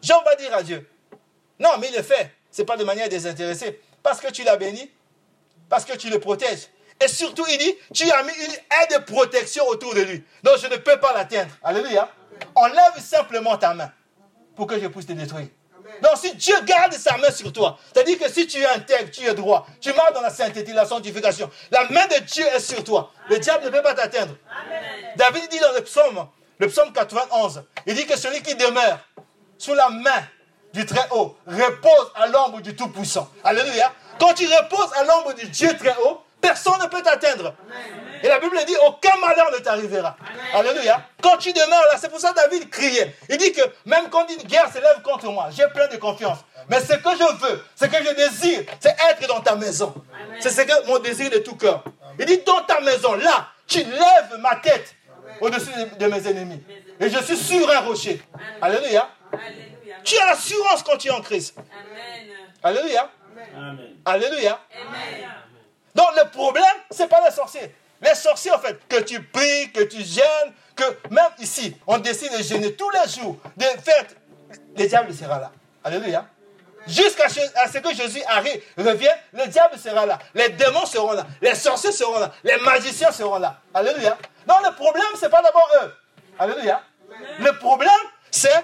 Job 0.06 0.22
va 0.24 0.36
dire 0.36 0.54
à 0.54 0.62
Dieu, 0.62 0.88
non, 1.60 1.72
mais 1.80 1.88
il 1.90 1.96
le 1.96 2.04
fait. 2.04 2.32
Ce 2.52 2.62
n'est 2.62 2.66
pas 2.66 2.78
de 2.78 2.84
manière 2.84 3.10
désintéressée. 3.10 3.82
Parce 4.04 4.22
que 4.22 4.32
tu 4.32 4.44
l'as 4.44 4.56
béni, 4.56 4.92
parce 5.68 5.84
que 5.84 5.98
tu 5.98 6.10
le 6.10 6.20
protèges. 6.20 6.68
Et 7.04 7.08
surtout, 7.08 7.46
il 7.50 7.58
dit, 7.58 7.76
tu 7.94 8.10
as 8.10 8.24
mis 8.24 8.34
une 8.34 8.54
aide 8.54 9.00
de 9.00 9.04
protection 9.04 9.66
autour 9.68 9.96
de 9.96 10.02
lui. 10.02 10.24
Donc, 10.44 10.58
je 10.62 10.68
ne 10.68 10.76
peux 10.78 11.00
pas 11.00 11.12
l'atteindre. 11.14 11.52
Alléluia. 11.64 12.10
Enlève 12.54 13.00
simplement 13.00 13.58
ta 13.58 13.74
main 13.74 13.92
pour 14.56 14.68
que 14.68 14.80
je 14.80 14.88
puisse 14.88 15.08
te 15.08 15.14
détruire. 15.14 15.48
Donc 16.02 16.14
si 16.18 16.34
Dieu 16.36 16.56
garde 16.64 16.94
sa 16.94 17.16
main 17.18 17.32
sur 17.32 17.54
toi, 17.54 17.78
c'est-à-dire 17.94 18.18
que 18.18 18.30
si 18.30 18.48
tu 18.48 18.60
es 18.60 18.66
intègre, 18.66 19.12
tu 19.12 19.24
es 19.24 19.34
droit, 19.34 19.68
tu 19.80 19.94
marches 19.94 20.14
dans 20.14 20.22
la 20.22 20.32
sainteté, 20.32 20.74
la 20.74 20.86
sanctification, 20.86 21.50
la 21.72 21.88
main 21.90 22.08
de 22.08 22.20
Dieu 22.26 22.46
est 22.48 22.60
sur 22.60 22.84
toi. 22.84 23.12
Le 23.30 23.38
diable 23.38 23.66
ne 23.66 23.70
peut 23.70 23.84
pas 23.84 23.94
t'atteindre. 23.94 24.36
David 25.16 25.48
dit 25.50 25.60
dans 25.60 25.74
le 25.74 25.82
psaume, 25.82 26.28
le 26.58 26.68
psaume 26.68 26.92
91, 26.92 27.64
il 27.86 27.96
dit 27.96 28.06
que 28.06 28.18
celui 28.18 28.42
qui 28.42 28.56
demeure 28.56 29.00
sous 29.58 29.74
la 29.74 29.90
main 29.90 30.24
du 30.74 30.86
Très-Haut 30.86 31.38
repose 31.48 32.12
à 32.16 32.28
l'ombre 32.28 32.62
du 32.62 32.76
Tout-Puissant. 32.76 33.30
Alléluia. 33.44 33.94
Quand 34.20 34.34
tu 34.34 34.46
reposes 34.46 34.94
à 34.98 35.04
l'ombre 35.04 35.34
du 35.34 35.48
Dieu 35.48 35.76
Très-Haut, 35.78 36.22
personne 36.42 36.80
ne 36.82 36.88
peut 36.88 37.02
t'atteindre. 37.02 37.54
Et 38.24 38.28
la 38.28 38.40
Bible 38.40 38.58
dit, 38.66 38.76
aucun 38.88 39.16
malheur 39.18 39.52
ne 39.52 39.58
t'arrivera. 39.58 40.16
Alléluia. 40.54 41.02
Quand 41.22 41.38
tu 41.38 41.54
demeures 41.54 41.86
là, 41.92 41.98
c'est 42.00 42.10
pour 42.10 42.20
ça 42.20 42.34
David 42.34 42.70
criait. 42.70 43.16
Il 43.30 43.38
dit 43.38 43.52
que 43.52 43.62
même 43.86 44.10
quand 44.10 44.28
une 44.30 44.44
guerre 44.48 44.72
s'élève 44.72 45.02
contre 45.02 45.28
moi, 45.28 45.48
j'ai 45.56 45.68
plein 45.68 45.88
de 45.88 45.98
confiance. 45.98 46.40
Mais 46.70 46.80
ce 46.80 46.94
que 46.94 47.10
je 47.12 47.46
veux, 47.46 47.64
ce 47.76 47.86
que 47.86 47.98
je 48.04 48.16
désire, 48.16 48.64
c'est 48.80 48.96
être 49.10 49.28
dans 49.28 49.42
ta 49.42 49.56
maison. 49.56 49.94
C'est 50.40 50.50
ce 50.50 50.62
que 50.62 50.88
mon 50.88 51.00
désir 51.00 51.30
de 51.30 51.38
tout 51.38 51.56
cœur. 51.56 51.84
Il 52.20 52.26
dit, 52.26 52.40
dans 52.46 52.62
ta 52.62 52.80
maison, 52.82 53.14
là, 53.14 53.48
tu 53.68 53.80
lèves 53.80 54.40
ma 54.40 54.56
tête 54.58 54.96
au-dessus 55.42 55.70
de 56.00 56.06
mes 56.08 56.28
ennemis. 56.28 56.64
Et 57.00 57.10
je 57.10 57.24
suis 57.24 57.38
sur 57.38 57.70
un 57.70 57.80
rocher. 57.82 58.22
Alléluia. 58.62 59.10
Tu 60.04 60.18
as 60.18 60.26
l'assurance 60.26 60.84
quand 60.84 60.98
tu 60.98 61.08
es 61.08 61.12
en 61.12 61.22
Christ. 61.22 61.56
Alléluia. 62.64 63.10
Alléluia. 64.06 64.60
Donc 65.94 66.08
le 66.18 66.30
problème, 66.30 66.64
ce 66.92 67.04
n'est 67.04 67.10
pas 67.10 67.24
les 67.26 67.32
sorciers. 67.34 67.76
Les 68.02 68.16
sorciers, 68.16 68.52
en 68.52 68.60
fait, 68.60 68.78
que 68.88 69.02
tu 69.02 69.22
pries, 69.24 69.72
que 69.72 69.82
tu 69.84 70.04
gênes, 70.04 70.54
que 70.76 70.84
même 71.10 71.32
ici, 71.40 71.76
on 71.88 71.98
décide 71.98 72.38
de 72.38 72.44
gêner 72.44 72.76
tous 72.76 72.90
les 72.90 73.10
jours, 73.10 73.38
de 73.56 73.64
faire, 73.64 74.04
le 74.78 74.86
diable 74.86 75.14
sera 75.14 75.40
là. 75.40 75.52
Alléluia. 75.84 76.26
Jusqu'à 76.88 77.30
ce 77.30 77.78
que 77.80 77.96
Jésus 77.96 78.22
arrive, 78.28 78.62
revienne, 78.78 79.18
le 79.34 79.48
diable 79.48 79.80
sera 79.80 80.06
là. 80.06 80.20
Les 80.36 80.50
démons 80.50 80.86
seront 80.86 81.14
là. 81.14 81.26
Les 81.42 81.56
sorciers 81.56 81.92
seront 81.92 82.20
là. 82.20 82.32
Les 82.44 82.58
magiciens 82.58 83.12
seront 83.12 83.40
là. 83.40 83.60
Alléluia. 83.74 84.18
Non, 84.48 84.56
le 84.64 84.76
problème, 84.76 85.06
ce 85.16 85.26
n'est 85.26 85.32
pas 85.32 85.42
d'abord 85.42 85.68
eux. 85.82 85.96
Alléluia. 86.38 86.84
Le 87.40 87.58
problème, 87.58 87.90
c'est 88.30 88.64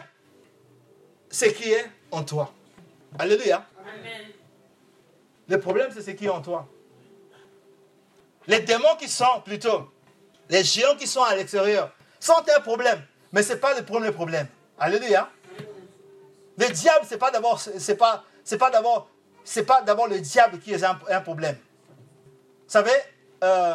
ce 1.32 1.46
qui 1.46 1.72
est 1.72 1.86
en 2.12 2.24
toi. 2.24 2.54
Alléluia. 3.18 3.66
Le 5.48 5.60
problème, 5.60 5.90
c'est 5.94 6.02
ce 6.02 6.12
qui 6.12 6.26
est 6.26 6.30
en 6.30 6.42
toi. 6.42 6.68
Les 8.48 8.60
démons 8.60 8.96
qui 9.00 9.08
sont 9.08 9.42
plutôt, 9.44 9.92
les 10.50 10.64
géants 10.64 10.96
qui 10.96 11.08
sont 11.08 11.24
à 11.24 11.36
l'extérieur, 11.36 11.92
sont 12.20 12.44
un 12.56 12.62
problème. 12.62 13.02
Mais 13.32 13.44
ce 13.44 13.54
n'est 13.54 13.60
pas 13.60 13.78
le 13.78 13.86
premier 13.86 14.12
problème. 14.12 14.48
Alléluia. 14.80 15.30
Le 16.58 16.68
diable, 16.70 17.06
ce 17.06 17.14
n'est 17.14 17.20
pas 17.20 17.32
d'abord, 17.32 17.60
c'est 17.60 17.96
pas, 17.96 18.24
c'est 18.44 18.58
pas 18.58 18.70
d'abord, 18.70 19.10
c'est 19.44 19.66
pas 19.66 19.82
d'abord 19.82 20.08
le 20.08 20.20
diable 20.20 20.60
qui 20.60 20.74
est 20.74 20.84
un, 20.84 21.22
problème. 21.22 21.56
Vous 21.56 22.72
savez, 22.72 22.92
euh, 23.44 23.74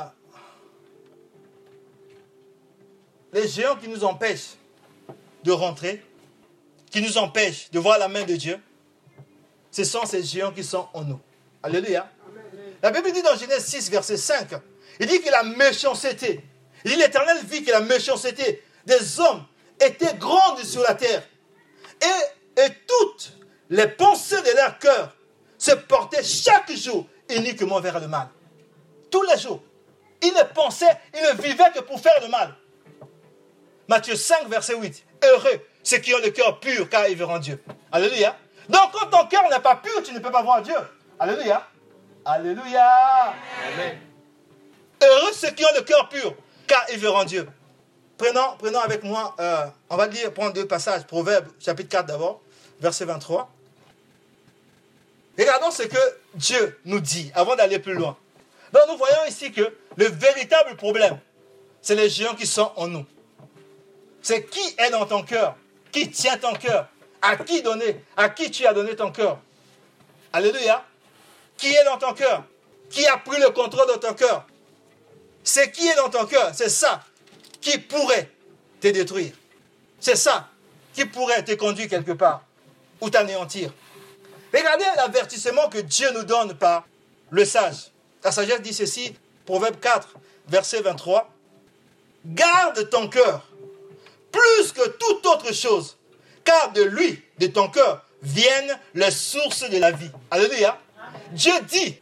les 3.33 3.49
géants 3.49 3.77
qui 3.77 3.89
nous 3.89 4.05
empêchent 4.05 4.57
de 5.43 5.53
rentrer, 5.53 6.05
qui 6.91 7.03
nous 7.03 7.19
empêchent 7.19 7.71
de 7.71 7.79
voir 7.79 7.99
la 7.99 8.09
main 8.09 8.25
de 8.25 8.37
Dieu, 8.37 8.59
ce 9.71 9.85
sont 9.85 10.07
ces 10.07 10.23
géants 10.23 10.53
qui 10.53 10.65
sont 10.65 10.89
en 10.95 11.03
nous. 11.03 11.21
Alléluia. 11.63 12.11
La 12.83 12.91
Bible 12.91 13.13
dit 13.13 13.23
dans 13.23 13.37
Genèse 13.37 13.67
6, 13.67 13.91
verset 13.91 14.17
5, 14.17 14.49
il 15.01 15.07
dit 15.07 15.21
que 15.21 15.31
la 15.31 15.43
méchanceté, 15.43 16.43
il 16.85 16.93
dit 16.93 16.97
l'Éternel 16.97 17.39
vit 17.45 17.63
que 17.63 17.71
la 17.71 17.81
méchanceté 17.81 18.63
des 18.87 19.21
hommes 19.21 19.45
était 19.81 20.15
grande 20.15 20.63
sur 20.63 20.83
la 20.83 20.95
terre. 20.95 21.23
Et, 22.01 22.61
et 22.63 22.69
toutes 22.87 23.33
les 23.71 23.89
pensées 23.89 24.41
de 24.41 24.57
leur 24.57 24.79
cœur 24.79 25.15
se 25.59 25.73
portaient 25.73 26.23
chaque 26.23 26.73
jour 26.73 27.07
uniquement 27.29 27.81
vers 27.81 28.01
le 28.01 28.09
mal. 28.09 28.29
Tous 29.11 29.23
les 29.23 29.39
jours. 29.39 29.63
Ils 30.23 30.33
ne 30.33 30.43
pensaient, 30.55 30.97
ils 31.15 31.23
ne 31.23 31.43
vivaient 31.43 31.73
que 31.75 31.81
pour 31.81 32.01
faire 32.01 32.19
le 32.23 32.29
mal. 32.29 32.55
Matthieu 33.89 34.17
5, 34.17 34.49
verset 34.49 34.75
8. 34.75 35.05
Heureux 35.23 35.61
ceux 35.87 35.99
qui 35.99 36.13
ont 36.13 36.19
le 36.19 36.31
cœur 36.31 36.59
pur, 36.59 36.89
car 36.89 37.09
ils 37.09 37.17
verront 37.17 37.39
Dieu. 37.39 37.63
Alléluia. 37.93 38.37
Donc, 38.69 38.91
quand 38.93 39.07
ton 39.07 39.27
cœur 39.29 39.49
n'est 39.49 39.61
pas 39.61 39.77
pur, 39.77 40.03
tu 40.03 40.13
ne 40.13 40.19
peux 40.19 40.33
pas 40.33 40.43
voir 40.43 40.61
Dieu. 40.61 40.75
Alléluia. 41.17 41.65
Alléluia. 42.25 43.33
Heureux 45.01 45.33
ceux 45.33 45.51
qui 45.51 45.65
ont 45.65 45.75
le 45.77 45.83
cœur 45.83 46.09
pur, 46.09 46.35
car 46.67 46.85
ils 46.93 46.99
verront 46.99 47.23
Dieu. 47.23 47.49
Prenons, 48.19 48.57
prenons 48.59 48.81
avec 48.81 49.05
moi, 49.05 49.37
euh, 49.39 49.67
on 49.89 49.97
va 49.97 50.09
lire, 50.09 50.33
prendre 50.35 50.53
deux 50.55 50.67
passages. 50.67 51.07
Proverbe, 51.07 51.47
chapitre 51.61 51.89
4 51.91 52.07
d'abord, 52.07 52.41
verset 52.81 53.05
23. 53.05 53.49
Regardons 55.39 55.71
ce 55.71 55.85
que 55.85 55.99
Dieu 56.35 56.81
nous 56.85 56.99
dit 56.99 57.31
avant 57.35 57.55
d'aller 57.55 57.79
plus 57.79 57.95
loin. 57.95 58.17
Donc 58.73 58.83
nous 58.89 58.97
voyons 58.97 59.25
ici 59.29 59.53
que 59.53 59.73
le 59.97 60.07
véritable 60.07 60.75
problème, 60.77 61.21
c'est 61.81 61.95
les 61.95 62.09
géants 62.09 62.35
qui 62.35 62.47
sont 62.47 62.73
en 62.75 62.89
nous. 62.89 63.07
C'est 64.21 64.47
qui 64.47 64.75
est 64.79 64.91
dans 64.91 65.07
ton 65.07 65.23
cœur, 65.23 65.55
qui 65.97 66.11
tient 66.11 66.37
ton 66.37 66.53
cœur, 66.53 66.89
à 67.23 67.39
qui 67.39 67.63
donner, 67.63 68.05
à 68.19 68.29
qui 68.29 68.51
tu 68.51 68.67
as 68.67 68.75
donné 68.75 68.95
ton 68.95 69.11
cœur. 69.11 69.39
Alléluia. 70.31 70.85
Qui 71.57 71.69
est 71.69 71.85
dans 71.85 71.97
ton 71.97 72.13
cœur 72.13 72.45
Qui 72.91 73.07
a 73.07 73.17
pris 73.17 73.41
le 73.41 73.49
contrôle 73.49 73.89
de 73.89 73.99
ton 73.99 74.13
cœur 74.13 74.47
C'est 75.43 75.71
qui 75.71 75.89
est 75.89 75.95
dans 75.95 76.11
ton 76.11 76.27
cœur 76.27 76.51
C'est 76.55 76.69
ça 76.69 77.03
qui 77.63 77.79
pourrait 77.79 78.31
te 78.79 78.89
détruire. 78.89 79.33
C'est 79.99 80.17
ça 80.17 80.51
qui 80.93 81.07
pourrait 81.07 81.43
te 81.43 81.53
conduire 81.53 81.89
quelque 81.89 82.13
part 82.13 82.43
ou 83.01 83.09
t'anéantir. 83.09 83.73
Regardez 84.53 84.85
l'avertissement 84.97 85.71
que 85.71 85.79
Dieu 85.79 86.11
nous 86.13 86.25
donne 86.25 86.53
par 86.53 86.87
le 87.31 87.47
sage. 87.47 87.91
La 88.23 88.33
sagesse 88.33 88.61
dit 88.61 88.75
ceci, 88.75 89.17
Proverbe 89.47 89.81
4, 89.81 90.15
verset 90.49 90.83
23. 90.83 91.33
Garde 92.27 92.91
ton 92.91 93.09
cœur 93.09 93.47
plus 94.37 94.73
que 94.73 94.89
toute 94.89 95.25
autre 95.27 95.53
chose, 95.53 95.97
car 96.45 96.73
de 96.73 96.83
lui, 96.83 97.23
de 97.39 97.47
ton 97.47 97.69
cœur, 97.69 98.03
viennent 98.23 98.79
les 98.95 99.11
sources 99.11 99.69
de 99.69 99.79
la 99.79 99.91
vie. 99.91 100.11
Alléluia. 100.31 100.79
Dieu 101.33 101.53
dit 101.63 101.99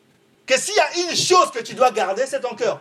que 0.46 0.58
s'il 0.58 0.74
y 0.74 0.80
a 0.80 1.10
une 1.10 1.16
chose 1.16 1.50
que 1.50 1.60
tu 1.60 1.74
dois 1.74 1.90
garder, 1.90 2.24
c'est 2.26 2.40
ton 2.40 2.54
cœur. 2.54 2.80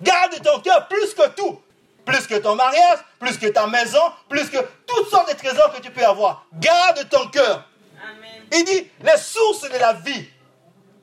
Garde 0.00 0.40
ton 0.42 0.60
cœur 0.60 0.88
plus 0.88 1.14
que 1.14 1.28
tout. 1.30 1.60
Plus 2.04 2.26
que 2.26 2.34
ton 2.34 2.56
mariage, 2.56 2.98
plus 3.20 3.38
que 3.38 3.46
ta 3.46 3.66
maison, 3.68 4.02
plus 4.28 4.50
que 4.50 4.58
toutes 4.86 5.08
sortes 5.08 5.30
de 5.30 5.36
trésors 5.36 5.72
que 5.72 5.80
tu 5.80 5.90
peux 5.90 6.04
avoir. 6.04 6.46
Garde 6.54 7.08
ton 7.08 7.28
cœur. 7.28 7.68
Il 8.50 8.64
dit, 8.64 8.88
les 9.02 9.16
sources 9.18 9.62
de 9.62 9.78
la 9.78 9.92
vie, 9.92 10.28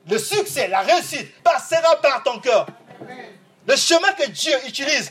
le 0.08 0.18
succès, 0.18 0.68
la 0.68 0.82
réussite, 0.82 1.42
passera 1.42 1.96
par 2.02 2.22
ton 2.22 2.38
cœur. 2.38 2.66
Le 3.66 3.76
chemin 3.76 4.12
que 4.12 4.28
Dieu 4.28 4.52
utilise 4.66 5.10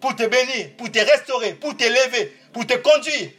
pour 0.00 0.14
te 0.14 0.26
bénir, 0.26 0.76
pour 0.76 0.90
te 0.90 0.98
restaurer, 0.98 1.54
pour 1.54 1.76
t'élever, 1.76 2.36
pour 2.52 2.66
te 2.66 2.74
conduire 2.74 3.30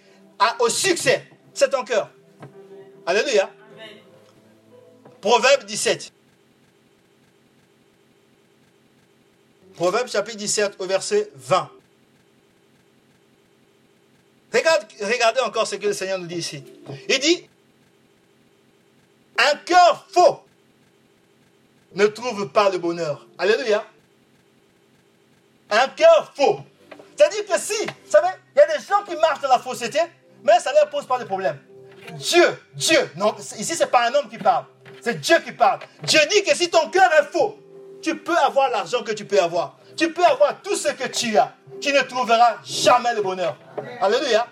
au 0.60 0.70
succès, 0.70 1.26
c'est 1.54 1.70
ton 1.70 1.84
cœur. 1.84 2.10
Alléluia. 3.06 3.50
Proverbe 5.22 5.66
17. 5.66 6.12
Proverbe 9.76 10.08
chapitre 10.08 10.38
17 10.38 10.76
au 10.80 10.86
verset 10.86 11.30
20. 11.36 11.70
regardez 14.52 15.40
encore 15.42 15.68
ce 15.68 15.76
que 15.76 15.88
le 15.88 15.94
Seigneur 15.94 16.20
nous 16.20 16.28
dit 16.28 16.36
ici. 16.36 16.64
Il 17.08 17.20
dit, 17.20 17.48
un 19.38 19.56
cœur 19.58 20.06
faux 20.12 20.44
ne 21.96 22.06
trouve 22.08 22.50
pas 22.50 22.70
le 22.70 22.78
bonheur. 22.78 23.26
Alléluia. 23.38 23.86
Un 25.70 25.88
cœur 25.90 26.32
faux. 26.36 26.60
C'est-à-dire 27.16 27.46
que 27.46 27.60
si, 27.60 27.86
vous 27.86 28.12
savez, 28.12 28.30
il 28.56 28.60
y 28.60 28.62
a 28.62 28.78
des 28.78 28.84
gens 28.84 29.04
qui 29.08 29.16
marchent 29.16 29.42
dans 29.42 29.50
la 29.50 29.60
fausseté, 29.60 30.00
mais 30.44 30.60
ça 30.60 30.72
ne 30.72 30.76
leur 30.78 30.90
pose 30.90 31.06
pas 31.06 31.20
de 31.20 31.26
problème. 31.26 31.60
Dieu, 32.14 32.58
Dieu, 32.74 33.12
non, 33.16 33.36
ici 33.38 33.76
c'est 33.76 33.92
pas 33.92 34.10
un 34.10 34.14
homme 34.16 34.30
qui 34.30 34.38
parle, 34.38 34.66
c'est 35.02 35.20
Dieu 35.20 35.38
qui 35.40 35.52
parle. 35.52 35.80
Dieu 36.04 36.20
dit 36.32 36.44
que 36.44 36.56
si 36.56 36.70
ton 36.70 36.90
cœur 36.90 37.10
est 37.20 37.32
faux, 37.32 37.58
tu 38.02 38.18
peux 38.18 38.38
avoir 38.38 38.70
l'argent 38.70 39.04
que 39.04 39.12
tu 39.12 39.26
peux 39.26 39.40
avoir. 39.40 39.78
Tu 39.98 40.12
peux 40.14 40.24
avoir 40.24 40.62
tout 40.62 40.76
ce 40.76 40.90
que 40.90 41.08
tu 41.08 41.38
as. 41.38 41.54
Tu 41.82 41.92
ne 41.92 42.02
trouveras 42.02 42.58
jamais 42.64 43.14
le 43.14 43.22
bonheur. 43.22 43.58
Alléluia. 44.02 44.48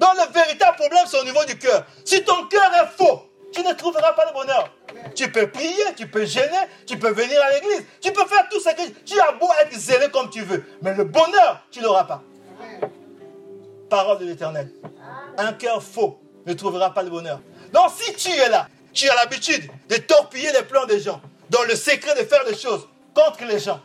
Donc 0.00 0.14
le 0.14 0.32
véritable 0.32 0.76
problème, 0.76 1.04
c'est 1.06 1.20
au 1.20 1.24
niveau 1.24 1.44
du 1.44 1.58
cœur. 1.58 1.84
Si 2.04 2.24
ton 2.24 2.46
cœur 2.46 2.70
est 2.82 2.96
faux, 2.96 3.22
tu 3.54 3.62
ne 3.62 3.72
trouveras 3.72 4.12
pas 4.12 4.26
le 4.26 4.32
bonheur. 4.32 4.70
Tu 5.14 5.30
peux 5.30 5.48
prier, 5.48 5.84
tu 5.96 6.06
peux 6.06 6.24
gêner, 6.24 6.58
tu 6.86 6.98
peux 6.98 7.10
venir 7.12 7.40
à 7.42 7.52
l'église, 7.52 7.84
tu 8.00 8.12
peux 8.12 8.26
faire 8.26 8.48
tout 8.50 8.60
ce 8.60 8.70
que 8.70 8.90
tu 9.04 9.18
as 9.20 9.32
beau 9.32 9.48
être 9.62 9.72
zélé 9.72 10.08
comme 10.10 10.28
tu 10.28 10.42
veux, 10.42 10.64
mais 10.82 10.94
le 10.94 11.04
bonheur, 11.04 11.62
tu 11.70 11.80
n'auras 11.80 12.04
pas. 12.04 12.22
Parole 13.88 14.18
de 14.18 14.26
l'Éternel. 14.26 14.70
Un 15.38 15.52
cœur 15.52 15.82
faux 15.82 16.20
ne 16.46 16.52
trouvera 16.52 16.92
pas 16.92 17.02
le 17.02 17.10
bonheur. 17.10 17.40
Donc 17.72 17.90
si 17.96 18.12
tu 18.14 18.30
es 18.30 18.48
là, 18.48 18.68
tu 18.92 19.08
as 19.08 19.14
l'habitude 19.14 19.70
de 19.88 19.96
torpiller 19.96 20.52
les 20.52 20.62
plans 20.62 20.86
des 20.86 21.00
gens, 21.00 21.20
dans 21.50 21.62
le 21.62 21.74
secret 21.76 22.14
de 22.14 22.26
faire 22.26 22.44
des 22.44 22.56
choses 22.56 22.88
contre 23.14 23.44
les 23.44 23.58
gens, 23.58 23.80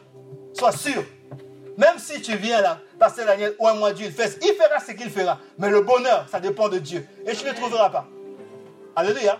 sois 0.53 0.71
sûr, 0.71 1.03
même 1.77 1.97
si 1.97 2.21
tu 2.21 2.35
viens 2.35 2.61
là, 2.61 2.79
passer 2.99 3.23
Daniel 3.23 3.55
ou 3.59 3.67
un 3.67 3.73
mois 3.73 3.93
Dieu, 3.93 4.07
il 4.07 4.11
fera 4.53 4.79
ce 4.85 4.91
qu'il 4.91 5.09
fera. 5.09 5.39
Mais 5.57 5.69
le 5.69 5.81
bonheur, 5.81 6.27
ça 6.29 6.39
dépend 6.39 6.67
de 6.67 6.77
Dieu. 6.77 7.07
Et 7.25 7.33
tu 7.33 7.45
ne 7.45 7.53
trouveras 7.53 7.89
pas. 7.89 8.05
Alléluia. 8.95 9.39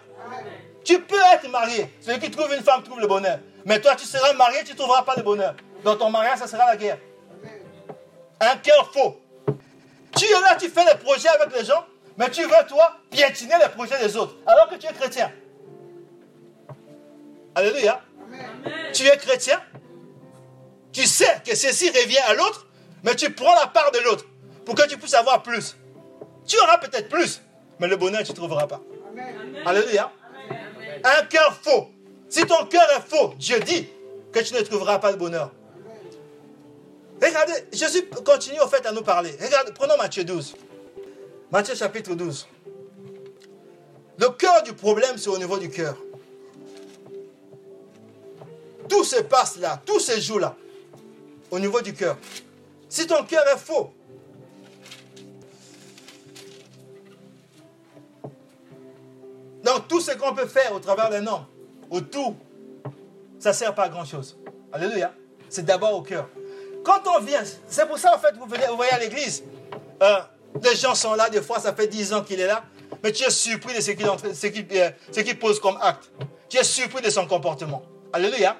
Tu 0.83 0.99
peux 1.01 1.19
être 1.33 1.49
marié. 1.49 1.93
Celui 2.01 2.19
qui 2.19 2.31
trouve 2.31 2.53
une 2.53 2.63
femme 2.63 2.83
trouve 2.83 2.99
le 2.99 3.07
bonheur. 3.07 3.39
Mais 3.65 3.79
toi, 3.79 3.95
tu 3.95 4.05
seras 4.05 4.33
marié, 4.33 4.63
tu 4.63 4.73
ne 4.73 4.77
trouveras 4.77 5.03
pas 5.03 5.15
le 5.15 5.23
bonheur. 5.23 5.55
Dans 5.83 5.95
ton 5.95 6.09
mariage, 6.09 6.39
ça 6.39 6.47
sera 6.47 6.65
la 6.65 6.77
guerre. 6.77 6.97
Un 8.39 8.55
cœur 8.57 8.91
faux. 8.93 9.19
Tu 10.17 10.25
es 10.25 10.41
là, 10.41 10.55
tu 10.59 10.69
fais 10.69 10.85
des 10.85 10.97
projets 10.97 11.29
avec 11.29 11.55
les 11.55 11.65
gens, 11.65 11.85
mais 12.17 12.29
tu 12.31 12.41
veux, 12.43 12.67
toi, 12.67 12.97
piétiner 13.11 13.55
les 13.61 13.69
projets 13.69 13.99
des 13.99 14.17
autres, 14.17 14.35
alors 14.45 14.67
que 14.69 14.75
tu 14.75 14.87
es 14.87 14.93
chrétien. 14.93 15.31
Alléluia. 17.55 18.01
Tu 18.93 19.05
es 19.05 19.17
chrétien. 19.17 19.61
Tu 20.91 21.05
sais 21.05 21.41
que 21.45 21.55
ceci 21.55 21.89
revient 21.89 22.17
à 22.27 22.33
l'autre, 22.33 22.67
mais 23.03 23.15
tu 23.15 23.31
prends 23.31 23.55
la 23.55 23.67
part 23.67 23.91
de 23.91 23.99
l'autre 23.99 24.25
pour 24.65 24.75
que 24.75 24.87
tu 24.87 24.97
puisses 24.97 25.13
avoir 25.13 25.43
plus. 25.43 25.77
Tu 26.47 26.57
auras 26.59 26.77
peut-être 26.79 27.09
plus, 27.09 27.41
mais 27.79 27.87
le 27.87 27.95
bonheur, 27.95 28.23
tu 28.23 28.31
ne 28.31 28.35
trouveras 28.35 28.67
pas. 28.67 28.81
Alléluia. 29.65 30.11
Un 31.03 31.25
cœur 31.25 31.57
faux. 31.62 31.89
Si 32.27 32.45
ton 32.45 32.65
cœur 32.65 32.88
est 32.97 33.07
faux, 33.07 33.33
Dieu 33.38 33.59
dit 33.59 33.88
que 34.31 34.39
tu 34.39 34.53
ne 34.53 34.62
trouveras 34.62 34.99
pas 34.99 35.12
le 35.12 35.17
bonheur. 35.17 35.51
Regardez, 37.21 37.53
Jésus 37.73 38.05
continue 38.23 38.59
au 38.62 38.67
fait 38.67 38.85
à 38.85 38.91
nous 38.91 39.01
parler. 39.01 39.31
Regardez, 39.41 39.71
prenons 39.73 39.97
Matthieu 39.97 40.23
12. 40.23 40.55
Matthieu 41.51 41.75
chapitre 41.75 42.13
12. 42.15 42.47
Le 44.19 44.29
cœur 44.29 44.63
du 44.63 44.73
problème, 44.73 45.17
c'est 45.17 45.29
au 45.29 45.38
niveau 45.38 45.57
du 45.57 45.69
cœur. 45.69 45.97
Tout 48.88 49.03
se 49.03 49.21
passe 49.21 49.57
là, 49.57 49.81
tout 49.85 49.99
se 49.99 50.19
joue 50.19 50.39
là, 50.39 50.55
au 51.51 51.59
niveau 51.59 51.81
du 51.81 51.93
cœur. 51.93 52.17
Si 52.89 53.05
ton 53.05 53.23
cœur 53.23 53.43
est 53.47 53.57
faux, 53.57 53.93
Donc 59.69 59.88
tout 59.88 60.01
ce 60.01 60.12
qu'on 60.13 60.34
peut 60.34 60.47
faire 60.47 60.73
au 60.73 60.79
travers 60.79 61.12
d'un 61.12 61.27
homme, 61.27 61.45
au 61.91 62.01
tout, 62.01 62.36
ça 63.38 63.49
ne 63.49 63.53
sert 63.53 63.75
pas 63.75 63.84
à 63.84 63.89
grand-chose. 63.89 64.36
Alléluia. 64.73 65.13
C'est 65.47 65.63
d'abord 65.63 65.93
au 65.93 66.01
cœur. 66.01 66.27
Quand 66.84 67.01
on 67.05 67.19
vient, 67.19 67.43
c'est 67.67 67.88
pour 67.88 67.99
ça 67.99 68.15
en 68.15 68.17
fait, 68.17 68.36
vous, 68.36 68.47
venez, 68.47 68.65
vous 68.65 68.77
voyez 68.77 68.91
à 68.91 68.97
l'église, 68.97 69.43
euh, 70.01 70.19
les 70.63 70.75
gens 70.75 70.95
sont 70.95 71.13
là, 71.13 71.29
des 71.29 71.43
fois 71.43 71.60
ça 71.60 71.71
fait 71.71 71.86
10 71.86 72.13
ans 72.13 72.23
qu'il 72.23 72.39
est 72.39 72.47
là, 72.47 72.63
mais 73.03 73.12
tu 73.12 73.23
es 73.23 73.29
surpris 73.29 73.75
de 73.75 73.82
ce 73.82 73.91
qu'il 73.91 74.65
euh, 74.71 75.34
pose 75.39 75.60
comme 75.60 75.77
acte. 75.82 76.10
Tu 76.49 76.58
es 76.58 76.63
surpris 76.63 77.03
de 77.03 77.12
son 77.12 77.27
comportement. 77.27 77.84
Alléluia. 78.12 78.58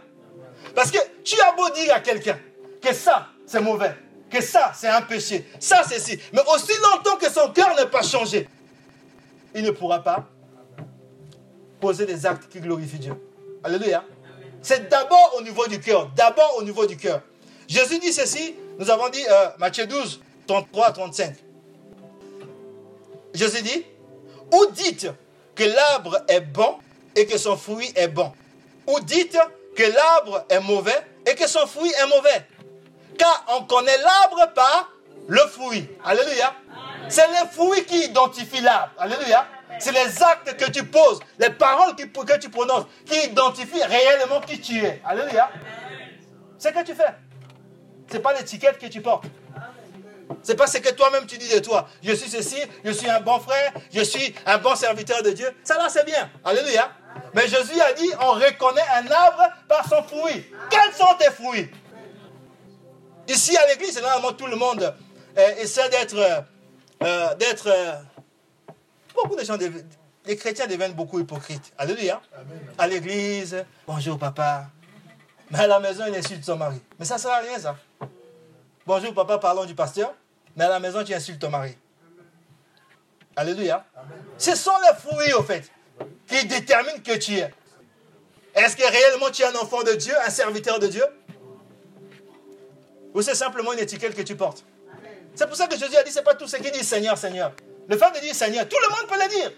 Parce 0.76 0.92
que 0.92 1.00
tu 1.24 1.42
as 1.42 1.54
beau 1.54 1.72
dire 1.72 1.92
à 1.92 2.02
quelqu'un 2.02 2.38
que 2.80 2.94
ça, 2.94 3.30
c'est 3.48 3.62
mauvais, 3.62 3.96
que 4.30 4.42
ça, 4.42 4.74
c'est 4.76 4.90
un 4.90 5.02
péché, 5.02 5.50
ça, 5.60 5.82
c'est 5.90 6.00
si, 6.00 6.20
mais 6.34 6.42
aussi 6.54 6.74
longtemps 6.94 7.18
que 7.18 7.32
son 7.32 7.52
cœur 7.52 7.76
n'est 7.76 7.88
pas 7.90 8.04
changé, 8.04 8.48
il 9.56 9.64
ne 9.64 9.72
pourra 9.72 10.04
pas 10.04 10.28
poser 11.80 12.06
des 12.06 12.26
actes 12.26 12.52
qui 12.52 12.60
glorifient 12.60 13.00
Dieu. 13.00 13.14
Alléluia. 13.64 14.04
C'est 14.62 14.90
d'abord 14.90 15.36
au 15.38 15.42
niveau 15.42 15.68
du 15.68 15.80
cœur. 15.80 16.10
D'abord 16.16 16.56
au 16.58 16.64
niveau 16.64 16.86
du 16.86 16.98
cœur. 16.98 17.22
Jésus 17.68 18.00
dit 18.00 18.12
ceci, 18.12 18.56
nous 18.78 18.90
avons 18.90 19.10
dit 19.10 19.24
euh, 19.30 19.50
Matthieu 19.58 19.86
12, 19.86 20.22
33 20.48 20.86
à 20.88 20.92
35. 20.92 21.36
Jésus 23.34 23.62
dit, 23.62 23.86
ou 24.54 24.66
dites 24.72 25.08
que 25.56 25.64
l'arbre 25.64 26.24
est 26.28 26.42
bon 26.42 26.78
et 27.16 27.26
que 27.26 27.38
son 27.38 27.58
fruit 27.58 27.92
est 27.96 28.08
bon? 28.08 28.32
Ou 28.88 29.00
dites 29.02 29.38
que 29.76 29.84
l'arbre 29.84 30.46
est 30.50 30.60
mauvais 30.62 31.06
et 31.26 31.36
que 31.36 31.48
son 31.48 31.66
fruit 31.68 31.92
est 31.92 32.08
mauvais? 32.08 32.46
Car 33.18 33.46
on 33.60 33.66
connaît 33.66 33.98
l'arbre 33.98 34.54
par 34.56 34.92
le 35.28 35.42
fruit. 35.42 35.88
Alléluia. 36.04 36.54
C'est 37.08 37.28
le 37.28 37.48
fruit 37.52 37.86
qui 37.86 38.06
identifie 38.06 38.62
l'arbre. 38.62 38.94
Alléluia. 38.98 39.46
C'est 39.80 39.92
les 39.92 40.24
actes 40.24 40.58
que 40.58 40.70
tu 40.72 40.84
poses, 40.86 41.20
les 41.38 41.52
paroles 41.52 41.96
que 41.96 42.38
tu 42.38 42.50
prononces, 42.50 42.86
qui 43.06 43.28
identifient 43.28 43.84
réellement 43.84 44.42
qui 44.42 44.60
tu 44.60 44.84
es. 44.84 45.02
Alléluia. 45.06 45.50
C'est 46.58 46.70
ce 46.70 46.74
que 46.74 46.84
tu 46.84 46.96
fais. 46.96 47.14
Ce 48.10 48.16
n'est 48.16 48.20
pas 48.20 48.34
l'étiquette 48.34 48.80
que 48.80 48.88
tu 48.88 49.02
portes. 49.02 49.26
Ce 50.44 50.52
n'est 50.52 50.58
pas 50.58 50.68
ce 50.68 50.78
que 50.78 50.90
toi-même 50.94 51.26
tu 51.26 51.38
dis 51.38 51.50
de 51.50 51.60
toi. 51.60 51.88
Je 52.04 52.14
suis 52.14 52.30
ceci, 52.30 52.58
je 52.84 52.92
suis 52.92 53.10
un 53.10 53.20
bon 53.20 53.40
frère, 53.40 53.74
je 53.94 54.02
suis 54.02 54.34
un 54.46 54.58
bon 54.58 54.76
serviteur 54.76 55.22
de 55.24 55.32
Dieu. 55.32 55.50
Ça 55.64 55.78
là, 55.78 55.88
c'est 55.90 56.06
bien. 56.06 56.30
Alléluia. 56.44 56.92
Mais 57.34 57.48
Jésus 57.48 57.80
a 57.80 57.94
dit, 57.94 58.10
on 58.22 58.32
reconnaît 58.32 58.86
un 58.96 59.12
arbre 59.12 59.44
par 59.68 59.88
son 59.88 60.04
fruit. 60.04 60.46
Quels 60.70 60.94
sont 60.94 61.16
tes 61.18 61.32
fruits? 61.32 61.70
Ici 63.28 63.56
à 63.58 63.68
l'église, 63.68 64.02
normalement 64.02 64.34
tout 64.34 64.48
le 64.48 64.56
monde 64.56 64.94
euh, 65.38 65.56
essaie 65.58 65.88
d'être 65.90 66.18
euh, 66.18 66.42
euh, 67.04 67.96
beaucoup 69.24 69.36
de 69.36 69.44
gens, 69.44 69.58
les 70.26 70.36
chrétiens 70.36 70.68
deviennent 70.68 70.94
beaucoup 70.94 71.20
hypocrites? 71.20 71.74
Alléluia. 71.78 72.22
À 72.78 72.88
l'église, 72.88 73.66
bonjour 73.88 74.18
papa. 74.18 74.68
Mais 75.52 75.60
à 75.60 75.68
la 75.68 75.80
maison, 75.80 76.04
il 76.08 76.16
insulte 76.16 76.44
son 76.44 76.58
mari. 76.58 76.80
Mais 77.00 77.06
ça 77.06 77.16
ne 77.16 77.20
sert 77.20 77.32
à 77.32 77.40
rien, 77.40 77.58
ça. 77.58 77.76
Bonjour 78.86 79.14
papa, 79.14 79.38
parlons 79.38 79.66
du 79.66 79.76
pasteur. 79.76 80.14
Mais 80.56 80.66
à 80.66 80.70
la 80.70 80.80
maison, 80.80 81.04
tu 81.04 81.14
insultes 81.14 81.40
ton 81.40 81.50
mari. 81.50 81.76
Alléluia. 83.36 83.86
Ce 84.38 84.56
sont 84.56 84.72
les 84.84 84.98
fruits, 85.00 85.34
au 85.34 85.44
fait, 85.44 85.72
qui 86.28 86.46
déterminent 86.46 87.02
que 87.04 87.18
tu 87.18 87.38
es. 87.38 87.54
Est-ce 88.54 88.76
que 88.76 88.84
réellement 88.84 89.30
tu 89.32 89.42
es 89.42 89.46
un 89.46 89.56
enfant 89.56 89.84
de 89.84 89.94
Dieu, 89.94 90.14
un 90.26 90.30
serviteur 90.30 90.80
de 90.80 90.88
Dieu? 90.88 91.06
Ou 93.14 93.22
c'est 93.22 93.36
simplement 93.36 93.74
une 93.74 93.80
étiquette 93.80 94.14
que 94.14 94.22
tu 94.22 94.36
portes? 94.36 94.64
C'est 95.34 95.48
pour 95.48 95.56
ça 95.56 95.68
que 95.68 95.78
Jésus 95.78 95.96
a 95.96 96.04
dit, 96.04 96.12
ce 96.12 96.18
n'est 96.18 96.24
pas 96.24 96.36
tout 96.36 96.48
ce 96.48 96.58
qui 96.58 96.70
dit 96.70 96.84
Seigneur, 96.84 97.18
Seigneur. 97.18 97.54
Le 97.90 97.98
fait 97.98 98.12
de 98.12 98.20
dire 98.20 98.36
Seigneur, 98.36 98.70
tout 98.70 98.78
le 98.82 98.90
monde 98.90 99.08
peut 99.10 99.20
le 99.20 99.30
dire. 99.30 99.52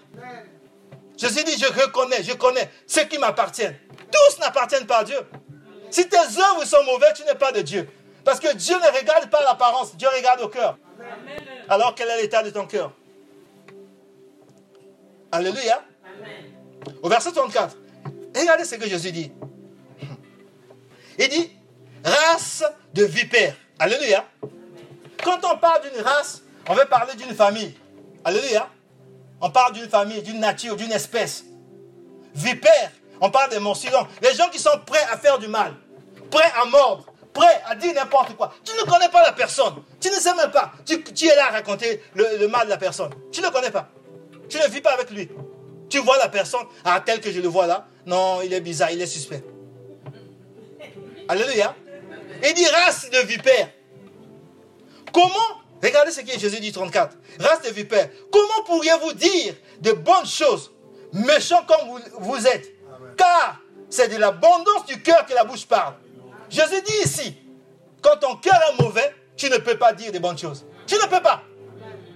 Jésus 1.17 1.44
dit, 1.44 1.58
je 1.60 1.67
reconnais, 1.67 2.24
je 2.24 2.32
connais 2.34 2.72
ceux 2.88 3.04
qui 3.04 3.17
m'appartiennent. 3.17 3.78
Tous 4.10 4.39
n'appartiennent 4.39 4.88
pas 4.88 5.00
à 5.00 5.04
Dieu. 5.04 5.20
Si 5.91 6.08
tes 6.08 6.17
œuvres 6.17 6.63
sont 6.63 6.84
mauvaises, 6.86 7.13
tu 7.15 7.24
n'es 7.26 7.36
pas 7.36 7.52
de 7.52 7.62
Dieu. 7.62 7.88
Parce 8.24 8.39
que 8.39 8.56
Dieu 8.56 8.76
ne 8.76 8.98
regarde 8.98 9.30
pas 9.30 9.44
l'apparence, 9.44 9.96
Dieu 9.98 10.08
regarde 10.15 10.41
au 10.41 10.48
cœur. 10.48 10.78
Alors 11.67 11.94
quel 11.94 12.08
est 12.08 12.22
l'état 12.22 12.41
de 12.41 12.50
ton 12.52 12.65
cœur? 12.65 12.94
Alléluia. 15.32 15.84
Au 17.04 17.10
verset 17.10 17.34
34, 17.34 17.76
regardez 18.36 18.63
ce 18.63 18.76
que 18.76 18.88
Jésus 18.88 19.12
dit. 19.12 19.32
Il 21.20 21.28
dit, 21.28 21.52
race 22.04 22.63
de 22.94 23.04
vipères. 23.04 23.56
Alléluia. 23.78 24.26
Quand 25.22 25.39
on 25.44 25.58
parle 25.58 25.82
d'une 25.82 26.02
race, 26.02 26.41
on 26.70 26.74
veut 26.74 26.86
parler 26.86 27.13
d'une 27.15 27.36
famille. 27.36 27.76
Alléluia. 28.24 28.70
on 29.42 29.50
parle 29.50 29.74
d'une 29.74 29.90
famille, 29.90 30.22
d'une 30.22 30.40
nature, 30.40 30.76
d'une 30.76 30.92
espèce. 30.92 31.44
Vipère, 32.36 32.92
on 33.20 33.30
parle 33.30 33.50
des 33.50 33.60
monstres. 33.60 33.88
Les 34.22 34.34
gens 34.34 34.50
qui 34.50 34.60
sont 34.60 34.80
prêts 34.86 35.04
à 35.12 35.18
faire 35.18 35.40
du 35.40 35.48
mal, 35.48 35.74
prêts 36.30 36.52
à 36.62 36.66
mordre, 36.66 37.06
prêts 37.34 37.62
à 37.66 37.76
dire 37.76 37.94
n'importe 37.94 38.36
quoi. 38.36 38.54
Tu 38.64 38.74
ne 38.74 38.90
connais 38.90 39.10
pas 39.10 39.24
la 39.24 39.32
personne. 39.34 39.84
Tu 40.00 40.10
ne 40.10 40.16
sais 40.16 40.34
même 40.36 40.52
pas. 40.52 40.72
Tu, 40.86 41.28
es 41.28 41.36
là 41.36 41.48
à 41.48 41.52
raconter 41.52 42.02
le, 42.16 42.48
mal 42.48 42.66
de 42.66 42.70
la 42.70 42.78
personne. 42.78 43.12
Tu 43.32 43.42
ne 43.42 43.50
connais 43.50 43.72
pas. 43.72 43.90
Tu 44.50 44.58
ne 44.58 44.68
vis 44.68 44.82
pas 44.82 44.94
avec 44.94 45.10
lui. 45.12 45.30
Tu 45.90 46.00
vois 46.00 46.18
la 46.18 46.30
personne, 46.30 46.66
ah, 46.86 47.02
tel 47.06 47.20
que 47.20 47.32
je 47.32 47.42
le 47.42 47.48
vois 47.48 47.68
là. 47.68 47.88
Non, 48.06 48.42
il 48.42 48.54
est 48.54 48.62
bizarre, 48.62 48.92
il 48.92 49.02
est 49.02 49.08
suspect. 49.08 49.44
Alléluia. 51.28 51.76
Il 52.44 52.54
dit 52.54 52.66
race 52.68 53.10
de 53.10 53.20
vipères. 53.20 53.70
Comment 55.14 55.61
Regardez 55.84 56.12
ce 56.12 56.22
que 56.22 56.38
Jésus 56.38 56.60
dit 56.60 56.72
34. 56.72 57.17
Race 57.39 57.62
de 57.62 57.70
vipères. 57.70 58.10
Comment 58.32 58.63
pourriez-vous 58.65 59.13
dire 59.13 59.56
de 59.80 59.91
bonnes 59.94 60.26
choses, 60.26 60.72
méchants 61.13 61.65
comme 61.67 61.88
vous, 61.89 62.00
vous 62.20 62.48
êtes? 62.48 62.72
Car 63.17 63.60
c'est 63.89 64.08
de 64.08 64.17
l'abondance 64.17 64.86
du 64.88 65.02
cœur 65.02 65.26
que 65.26 65.34
la 65.34 65.44
bouche 65.44 65.65
parle. 65.65 65.96
Jésus 66.50 66.82
dit 66.82 66.98
ici, 67.04 67.36
quand 68.02 68.17
ton 68.17 68.36
cœur 68.36 68.60
est 68.70 68.82
mauvais, 68.82 69.15
tu 69.36 69.50
ne 69.50 69.58
peux 69.58 69.78
pas 69.78 69.94
dire 69.94 70.12
de 70.12 70.20
bonnes 70.20 70.38
choses. 70.38 70.65
Tu 70.86 70.96
ne 70.96 71.08
peux 71.08 71.22
pas. 71.22 71.44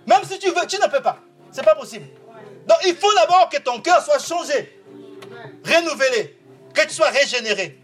Même 0.06 0.24
si 0.24 0.38
tu 0.38 0.50
veux, 0.50 0.68
tu 0.68 0.78
ne 0.80 0.88
peux 0.88 1.02
pas. 1.02 1.20
Ce 1.52 1.58
n'est 1.58 1.64
pas 1.64 1.76
possible. 1.76 2.06
Donc 2.68 2.78
il 2.86 2.96
faut 2.96 3.14
d'abord 3.14 3.50
que 3.50 3.58
ton 3.58 3.80
cœur 3.80 4.04
soit 4.04 4.20
changé, 4.20 4.82
renouvelé, 5.66 6.38
que 6.74 6.82
tu 6.82 6.92
sois 6.94 7.10
régénéré. 7.10 7.80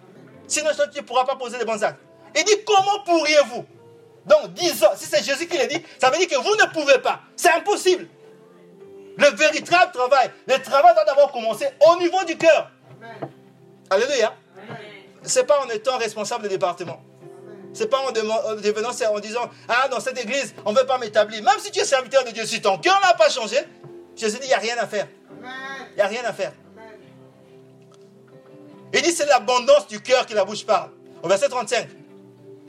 Sinon, 0.48 0.72
tu 0.92 1.00
ne 1.00 1.06
pourras 1.06 1.24
pas 1.24 1.36
poser 1.36 1.58
de 1.58 1.64
bons 1.64 1.82
actes. 1.82 2.02
Il 2.36 2.44
dit, 2.44 2.64
comment 2.66 3.00
pourriez-vous 3.06 3.66
Donc, 4.26 4.54
disons, 4.54 4.88
si 4.96 5.06
c'est 5.06 5.24
Jésus 5.24 5.48
qui 5.48 5.58
l'a 5.58 5.66
dit, 5.66 5.82
ça 6.00 6.10
veut 6.10 6.18
dire 6.18 6.28
que 6.28 6.36
vous 6.36 6.56
ne 6.56 6.72
pouvez 6.72 7.00
pas. 7.00 7.22
C'est 7.36 7.52
impossible. 7.52 8.08
Le 9.18 9.28
véritable 9.36 9.92
travail, 9.92 10.32
le 10.48 10.58
travail 10.60 10.94
doit 10.94 11.06
d'abord 11.06 11.32
commencer 11.32 11.68
au 11.88 11.98
niveau 11.98 12.24
du 12.24 12.38
cœur. 12.38 12.70
Alléluia. 13.90 14.34
Ce 15.24 15.40
n'est 15.40 15.46
pas 15.46 15.60
en 15.62 15.70
étant 15.70 15.98
responsable 15.98 16.44
de 16.44 16.50
département. 16.50 17.04
Ce 17.74 17.84
n'est 17.84 17.90
pas 17.90 18.00
en, 18.00 18.12
devenant, 18.12 18.90
en 18.90 19.20
disant, 19.20 19.50
ah, 19.68 19.88
dans 19.88 20.00
cette 20.00 20.20
église, 20.20 20.54
on 20.66 20.74
ne 20.74 20.80
veut 20.80 20.86
pas 20.86 20.98
m'établir. 20.98 21.44
Même 21.44 21.60
si 21.60 21.72
tu 21.72 21.80
es 21.80 21.86
serviteur 21.86 22.24
de 22.24 22.32
Dieu, 22.32 22.46
si 22.46 22.62
ton 22.62 22.78
cœur 22.78 23.00
n'a 23.02 23.14
pas 23.14 23.30
changé, 23.30 23.58
Jésus 24.16 24.38
dit, 24.40 24.46
il 24.46 24.50
n'y 24.50 24.54
a 24.54 24.58
rien 24.58 24.78
à 24.78 24.88
faire. 24.88 25.08
Il 25.92 25.96
n'y 25.96 26.02
a 26.02 26.08
rien 26.08 26.24
à 26.26 26.34
faire. 26.34 26.54
Il 28.94 29.02
dit, 29.02 29.12
c'est 29.12 29.26
l'abondance 29.26 29.88
du 29.88 30.02
cœur 30.02 30.26
qui 30.26 30.34
la 30.34 30.44
bouche 30.44 30.66
parle. 30.66 30.92
Au 31.24 31.28
verset 31.28 31.48
35. 31.48 31.88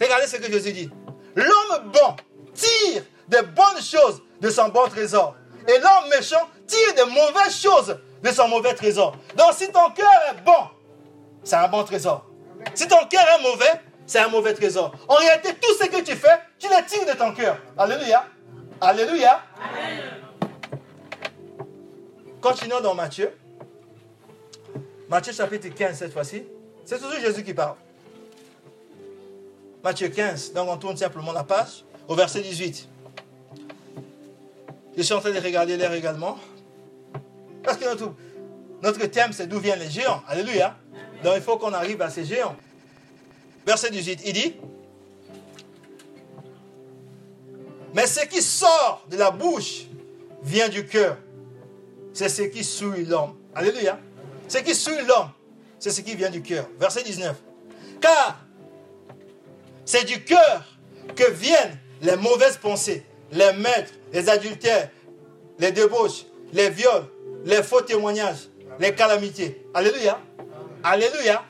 Regardez 0.01 0.27
ce 0.27 0.37
que 0.37 0.51
Jésus 0.51 0.73
dit. 0.73 0.91
L'homme 1.37 1.91
bon 1.93 2.17
tire 2.55 3.03
de 3.29 3.39
bonnes 3.41 3.83
choses 3.83 4.23
de 4.41 4.51
son 4.51 4.69
bon 4.69 4.87
trésor. 4.89 5.35
Et 5.69 5.79
l'homme 5.79 6.11
méchant 6.11 6.49
tire 6.67 6.95
de 6.95 7.11
mauvaises 7.11 7.57
choses 7.61 7.99
de 8.23 8.29
son 8.31 8.49
mauvais 8.49 8.75
trésor. 8.75 9.17
Donc 9.37 9.53
si 9.55 9.67
ton 9.71 9.91
cœur 9.91 10.11
est 10.31 10.43
bon, 10.45 10.69
c'est 11.45 11.57
un 11.57 11.69
bon 11.69 11.85
trésor. 11.85 12.27
Si 12.75 12.87
ton 12.87 13.07
cœur 13.07 13.25
est 13.39 13.43
mauvais, 13.43 13.81
c'est 14.07 14.19
un 14.19 14.29
mauvais 14.29 14.55
trésor. 14.55 14.93
En 15.09 15.15
réalité, 15.17 15.55
tout 15.55 15.75
ce 15.81 15.87
que 15.87 16.03
tu 16.03 16.15
fais, 16.15 16.41
tu 16.59 16.69
le 16.69 16.85
tires 16.87 17.07
de 17.07 17.19
ton 17.19 17.33
cœur. 17.33 17.59
Alléluia. 17.79 18.25
Alléluia. 18.81 19.41
Continuons 22.41 22.81
dans 22.81 22.95
Matthieu. 22.95 23.33
Matthieu 25.09 25.33
chapitre 25.33 25.69
15 25.69 25.97
cette 25.97 26.13
fois-ci. 26.13 26.45
C'est 26.85 26.99
toujours 26.99 27.21
Jésus 27.21 27.45
qui 27.45 27.55
parle. 27.55 27.77
Matthieu 29.83 30.09
15. 30.09 30.53
Donc 30.53 30.69
on 30.69 30.77
tourne 30.77 30.97
simplement 30.97 31.33
la 31.33 31.45
page 31.45 31.85
au 32.09 32.15
verset 32.15 32.41
18. 32.43 32.89
Je 34.97 35.03
suis 35.03 35.15
en 35.15 35.21
train 35.21 35.33
de 35.33 35.41
regarder 35.41 35.77
l'air 35.77 35.93
également. 35.93 36.39
Parce 37.63 37.79
que 37.79 37.85
notre, 37.85 38.15
notre 38.83 39.07
thème, 39.07 39.33
c'est 39.33 39.47
d'où 39.47 39.59
viennent 39.59 39.79
les 39.79 39.91
géants. 39.91 40.23
Alléluia. 40.29 40.77
Donc 41.25 41.35
il 41.37 41.43
faut 41.43 41.57
qu'on 41.57 41.73
arrive 41.73 42.03
à 42.03 42.11
ces 42.11 42.25
géants. 42.25 42.57
Verset 43.65 43.91
18, 43.91 44.23
il 44.27 44.33
dit, 44.33 44.55
mais 47.95 48.07
ce 48.07 48.27
qui 48.27 48.43
sort 48.43 49.05
de 49.09 49.17
la 49.17 49.31
bouche 49.31 49.83
vient 50.43 50.69
du 50.69 50.87
cœur. 50.87 51.17
C'est 52.13 52.29
ce 52.29 52.43
qui 52.43 52.65
souille 52.65 53.05
l'homme. 53.05 53.37
Alléluia. 53.55 53.99
Ce 54.49 54.59
qui 54.59 54.75
suit 54.75 55.05
l'homme, 55.07 55.31
c'est 55.79 55.91
ce 55.91 56.01
qui 56.01 56.15
vient 56.15 56.31
du 56.31 56.43
cœur. 56.43 56.69
Verset 56.79 57.03
19. 57.05 57.37
Car 58.01 58.42
c'est 59.85 60.05
du 60.05 60.23
cœur 60.25 60.65
que 61.17 61.31
viennent 61.31 61.79
les 62.01 62.17
mauvaises 62.17 62.57
pensées, 62.57 63.05
les 63.31 63.53
maîtres, 63.53 63.93
les 64.13 64.29
adultères, 64.29 64.91
les 65.59 65.73
débauches, 65.73 66.25
les 66.53 66.71
viols, 66.71 67.05
les 67.45 67.63
faux 67.63 67.81
témoignages, 67.83 68.49
les 68.79 68.95
calamités. 68.95 69.67
Alléluia. 69.75 70.21
Alléluia. 70.85 71.45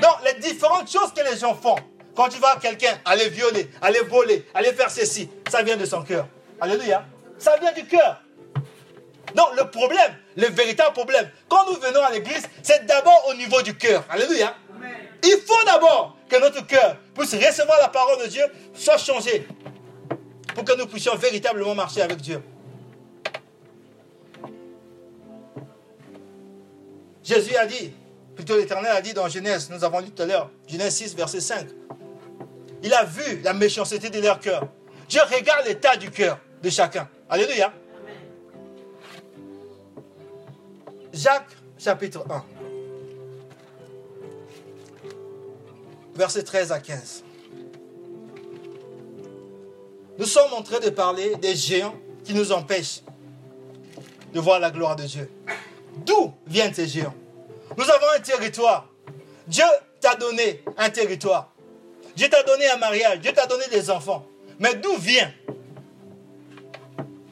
Donc, 0.00 0.12
les 0.24 0.40
différentes 0.40 0.90
choses 0.90 1.12
que 1.14 1.22
les 1.22 1.38
gens 1.38 1.54
font, 1.54 1.76
quand 2.14 2.28
tu 2.28 2.38
vois 2.38 2.56
quelqu'un 2.56 2.98
aller 3.04 3.28
violer, 3.28 3.70
aller 3.80 4.00
voler, 4.00 4.44
aller 4.54 4.72
faire 4.72 4.90
ceci, 4.90 5.28
ça 5.50 5.62
vient 5.62 5.76
de 5.76 5.84
son 5.84 6.02
cœur. 6.02 6.26
Alléluia. 6.60 7.04
Ça 7.38 7.56
vient 7.58 7.72
du 7.72 7.84
cœur. 7.86 8.20
Donc, 9.34 9.48
le 9.56 9.70
problème, 9.70 10.14
le 10.36 10.48
véritable 10.48 10.92
problème, 10.92 11.28
quand 11.48 11.64
nous 11.66 11.80
venons 11.80 12.02
à 12.02 12.10
l'église, 12.10 12.42
c'est 12.62 12.84
d'abord 12.86 13.26
au 13.30 13.34
niveau 13.34 13.62
du 13.62 13.76
cœur. 13.76 14.04
Alléluia. 14.10 14.54
Il 15.22 15.38
faut 15.46 15.64
d'abord 15.64 16.16
que 16.32 16.40
notre 16.40 16.66
cœur 16.66 16.96
puisse 17.14 17.34
recevoir 17.34 17.78
la 17.78 17.88
parole 17.88 18.22
de 18.22 18.26
Dieu, 18.26 18.44
soit 18.72 18.96
changé, 18.96 19.46
pour 20.54 20.64
que 20.64 20.74
nous 20.78 20.86
puissions 20.86 21.14
véritablement 21.14 21.74
marcher 21.74 22.00
avec 22.00 22.18
Dieu. 22.18 22.42
Jésus 27.22 27.54
a 27.54 27.66
dit, 27.66 27.92
plutôt 28.34 28.56
l'Éternel 28.56 28.92
a 28.92 29.02
dit 29.02 29.12
dans 29.12 29.28
Genèse, 29.28 29.68
nous 29.70 29.84
avons 29.84 30.00
lu 30.00 30.10
tout 30.10 30.22
à 30.22 30.26
l'heure, 30.26 30.50
Genèse 30.66 30.94
6, 30.94 31.14
verset 31.14 31.40
5. 31.40 31.66
Il 32.82 32.94
a 32.94 33.04
vu 33.04 33.42
la 33.42 33.52
méchanceté 33.52 34.08
de 34.08 34.20
leur 34.20 34.40
cœur. 34.40 34.66
Dieu 35.08 35.20
regarde 35.30 35.66
l'état 35.66 35.96
du 35.96 36.10
cœur 36.10 36.38
de 36.62 36.70
chacun. 36.70 37.08
Alléluia. 37.28 37.72
Jacques 41.12 41.54
chapitre 41.78 42.24
1. 42.28 42.51
Verset 46.14 46.42
13 46.42 46.72
à 46.72 46.80
15. 46.80 47.24
Nous 50.18 50.26
sommes 50.26 50.52
en 50.52 50.62
train 50.62 50.78
de 50.78 50.90
parler 50.90 51.34
des 51.36 51.56
géants 51.56 51.94
qui 52.24 52.34
nous 52.34 52.52
empêchent 52.52 53.00
de 54.32 54.40
voir 54.40 54.60
la 54.60 54.70
gloire 54.70 54.96
de 54.96 55.04
Dieu. 55.04 55.30
D'où 56.04 56.32
viennent 56.46 56.74
ces 56.74 56.86
géants? 56.86 57.14
Nous 57.76 57.84
avons 57.84 58.06
un 58.16 58.20
territoire. 58.20 58.88
Dieu 59.46 59.64
t'a 60.00 60.14
donné 60.14 60.62
un 60.76 60.90
territoire. 60.90 61.52
Dieu 62.14 62.28
t'a 62.28 62.42
donné 62.42 62.68
un 62.68 62.76
mariage. 62.76 63.20
Dieu 63.20 63.32
t'a 63.32 63.46
donné 63.46 63.66
des 63.68 63.90
enfants. 63.90 64.26
Mais 64.58 64.74
d'où 64.74 64.96
viennent 64.96 65.32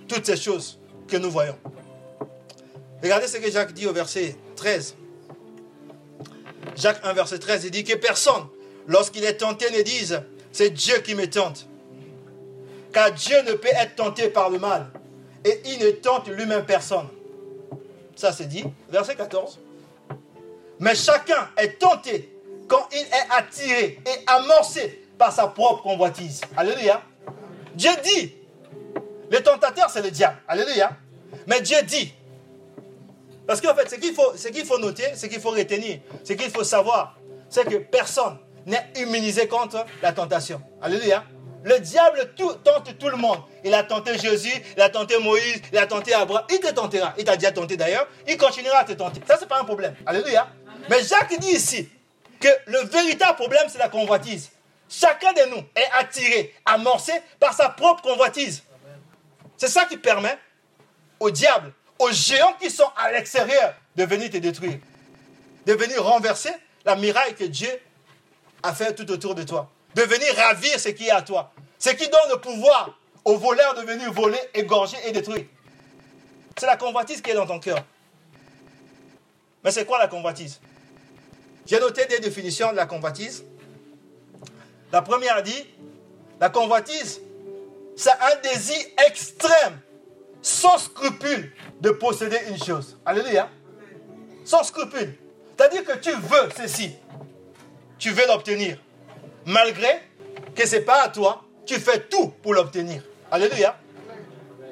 toutes 0.09 0.27
ces 0.27 0.37
choses 0.37 0.81
que 1.07 1.17
nous 1.17 1.31
voyons? 1.31 1.57
Regardez 3.03 3.29
ce 3.29 3.37
que 3.37 3.51
Jacques 3.51 3.73
dit 3.73 3.87
au 3.87 3.93
verset 3.93 4.37
13. 4.57 4.97
Jacques 6.77 7.01
1, 7.05 7.13
verset 7.13 7.39
13, 7.39 7.65
il 7.65 7.71
dit 7.71 7.85
que 7.85 7.95
personne, 7.97 8.47
lorsqu'il 8.87 9.25
est 9.25 9.39
tenté, 9.39 9.71
ne 9.71 9.83
dise, 9.83 10.23
c'est 10.53 10.71
Dieu 10.71 10.99
qui 10.99 11.15
me 11.15 11.29
tente. 11.29 11.67
Car 12.93 13.13
Dieu 13.13 13.37
ne 13.43 13.53
peut 13.53 13.69
être 13.69 13.95
tenté 13.95 14.29
par 14.29 14.51
le 14.51 14.59
mal. 14.59 14.87
Et 15.45 15.61
il 15.65 15.79
ne 15.79 15.91
tente 15.93 16.29
lui-même 16.29 16.65
personne. 16.67 17.09
Ça 18.17 18.33
c'est 18.33 18.47
dit, 18.47 18.65
verset 18.91 19.15
14. 19.15 19.59
Mais 20.81 20.95
chacun 20.95 21.49
est 21.57 21.79
tenté 21.79 22.37
quand 22.69 22.87
il 22.93 22.99
est 22.99 23.31
attiré 23.31 23.99
et 24.05 24.25
amorcé 24.27 25.07
par 25.17 25.33
sa 25.33 25.47
propre 25.47 25.83
convoitise. 25.83 26.41
Alléluia. 26.57 27.03
Dieu 27.75 27.91
dit, 28.03 28.35
le 29.31 29.43
tentateur 29.43 29.89
c'est 29.89 30.03
le 30.03 30.11
diable. 30.11 30.37
Alléluia. 30.49 30.91
Mais 31.47 31.61
Dieu 31.61 31.77
dit, 31.87 32.13
parce 33.47 33.61
qu'en 33.61 33.75
fait, 33.75 33.89
ce 33.89 33.97
qu'il 33.97 34.15
faut, 34.15 34.33
qu'il 34.33 34.65
faut 34.65 34.79
noter, 34.79 35.15
ce 35.15 35.27
qu'il 35.27 35.41
faut 35.41 35.51
retenir, 35.51 35.99
ce 36.23 36.35
qu'il 36.35 36.51
faut 36.51 36.63
savoir, 36.63 37.19
c'est 37.49 37.65
que 37.65 37.77
personne 37.79 38.39
n'est 38.67 38.93
immunisé 38.97 39.49
contre 39.49 39.85
la 40.03 40.13
tentation. 40.13 40.61
Alléluia. 40.83 41.25
Le 41.63 41.79
diable 41.79 42.33
tente 42.37 42.99
tout 42.99 43.09
le 43.09 43.17
monde. 43.17 43.41
Il 43.65 43.75
a 43.75 43.83
tenté 43.83 44.19
Jésus, 44.19 44.53
il 44.77 44.83
a 44.83 44.89
tenté 44.89 45.19
Moïse, 45.19 45.61
il 45.73 45.79
a 45.79 45.87
tenté 45.87 46.15
Abraham. 46.15 46.47
Il 46.51 46.59
te 46.59 46.73
tentera. 46.73 47.13
Il 47.19 47.25
t'a 47.25 47.37
déjà 47.37 47.53
tenté 47.53 47.77
d'ailleurs. 47.77 48.09
Il 48.27 48.37
continuera 48.39 48.79
à 48.79 48.85
te 48.85 48.93
tenter. 48.93 49.21
Ça, 49.27 49.37
ce 49.37 49.43
n'est 49.43 49.47
pas 49.47 49.61
un 49.61 49.65
problème. 49.65 49.95
Alléluia. 50.07 50.49
Mais 50.89 51.03
Jacques 51.03 51.39
dit 51.39 51.53
ici 51.53 51.89
que 52.41 52.49
le 52.67 52.79
véritable 52.89 53.37
problème, 53.37 53.65
c'est 53.69 53.79
la 53.79 53.91
convoitise. 53.91 54.51
Chacun 54.89 55.33
de 55.35 55.51
nous 55.51 55.63
est 55.77 55.89
attiré, 55.99 56.55
amorcé 56.65 57.13
par 57.39 57.53
sa 57.53 57.69
propre 57.69 58.03
convoitise. 58.03 58.63
C'est 59.57 59.69
ça 59.69 59.85
qui 59.85 59.99
permet 59.99 60.39
au 61.21 61.31
diable 61.31 61.73
aux 62.01 62.11
géants 62.11 62.55
qui 62.61 62.71
sont 62.71 62.91
à 62.97 63.13
l'extérieur 63.13 63.75
de 63.95 64.05
venir 64.05 64.31
te 64.31 64.39
détruire, 64.39 64.79
de 65.67 65.73
venir 65.75 66.03
renverser 66.03 66.51
la 66.85 66.97
miraille 66.97 67.35
que 67.35 67.45
Dieu 67.45 67.69
a 68.63 68.75
fait 68.75 68.95
tout 68.95 69.11
autour 69.11 69.35
de 69.35 69.43
toi, 69.43 69.71
de 69.95 70.03
venir 70.03 70.35
ravir 70.37 70.79
ce 70.79 70.91
qui 70.91 71.07
est 71.07 71.11
à 71.11 71.23
toi, 71.23 71.53
ce 71.79 71.91
qui 71.91 72.09
donne 72.09 72.31
le 72.31 72.41
pouvoir 72.41 72.99
aux 73.25 73.37
voleurs 73.37 73.75
de 73.75 73.83
venir 73.83 74.13
voler, 74.13 74.41
égorger 74.55 74.97
et 75.07 75.13
détruire. 75.13 75.45
C'est 76.59 76.67
la 76.67 76.77
convoitise 76.77 77.21
qui 77.21 77.31
est 77.31 77.35
dans 77.35 77.47
ton 77.47 77.59
cœur. 77.59 77.85
Mais 79.63 79.71
c'est 79.71 79.85
quoi 79.85 79.99
la 79.99 80.09
convoitise? 80.09 80.61
J'ai 81.67 81.79
noté 81.79 82.07
des 82.07 82.19
définitions 82.19 82.73
de 82.73 82.77
la 82.77 82.87
convoitise. 82.87 83.45
La 84.93 85.03
première 85.03 85.43
dit, 85.43 85.67
la 86.41 86.49
convoitise, 86.49 87.21
c'est 87.97 88.11
un 88.11 88.37
désir 88.43 88.79
extrême, 89.07 89.79
sans 90.43 90.79
scrupule, 90.79 91.53
de 91.81 91.91
posséder 91.91 92.39
une 92.49 92.63
chose. 92.63 92.99
Alléluia. 93.05 93.49
Sans 94.45 94.65
scrupule. 94.65 95.17
C'est-à-dire 95.57 95.85
que 95.85 95.99
tu 95.99 96.11
veux 96.11 96.49
ceci. 96.57 96.97
Tu 98.01 98.11
veux 98.11 98.27
l'obtenir. 98.27 98.79
Malgré 99.45 100.03
que 100.57 100.67
ce 100.67 100.77
n'est 100.77 100.83
pas 100.83 101.03
à 101.03 101.09
toi, 101.11 101.45
tu 101.67 101.75
fais 101.79 102.01
tout 102.01 102.29
pour 102.43 102.55
l'obtenir. 102.55 103.03
Alléluia. 103.31 103.77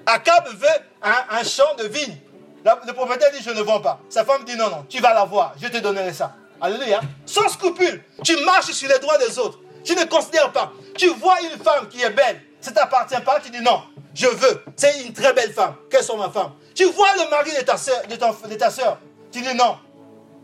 Akab 0.06 0.48
veut 0.48 0.66
un, 1.02 1.44
champ 1.44 1.74
de 1.78 1.84
vigne. 1.84 2.16
Le 2.64 2.92
propriétaire 2.92 3.30
dit, 3.30 3.42
je 3.44 3.50
ne 3.50 3.60
vends 3.60 3.80
pas. 3.80 4.00
Sa 4.08 4.24
femme 4.24 4.44
dit, 4.44 4.56
non, 4.56 4.70
non, 4.70 4.86
tu 4.88 5.00
vas 5.00 5.12
l'avoir, 5.12 5.54
je 5.60 5.68
te 5.68 5.76
donnerai 5.76 6.12
ça. 6.12 6.34
Alléluia. 6.60 7.00
Sans 7.26 7.48
scrupule, 7.48 8.02
tu 8.24 8.34
marches 8.44 8.72
sur 8.72 8.88
les 8.88 8.98
droits 8.98 9.18
des 9.18 9.38
autres. 9.38 9.60
Tu 9.84 9.94
ne 9.94 10.04
considères 10.04 10.50
pas. 10.50 10.72
Tu 10.96 11.08
vois 11.08 11.36
une 11.42 11.62
femme 11.62 11.88
qui 11.88 12.02
est 12.02 12.10
belle, 12.10 12.42
ça 12.60 12.70
ne 12.70 12.76
t'appartient 12.76 13.20
pas, 13.24 13.40
tu 13.40 13.50
dis 13.50 13.60
non, 13.60 13.82
je 14.14 14.26
veux. 14.26 14.64
C'est 14.74 15.02
une 15.02 15.12
très 15.12 15.32
belle 15.34 15.52
femme. 15.52 15.74
Quelle 15.90 16.02
soit 16.02 16.16
ma 16.16 16.30
femme? 16.30 16.52
Tu 16.74 16.84
vois 16.86 17.14
le 17.16 17.30
mari 17.30 17.50
de 17.56 17.62
ta 17.62 17.76
soeur, 17.76 18.02
de, 18.08 18.54
ta 18.56 18.70
soeur, 18.70 18.98
tu 19.30 19.40
dis 19.40 19.54
non. 19.54 19.76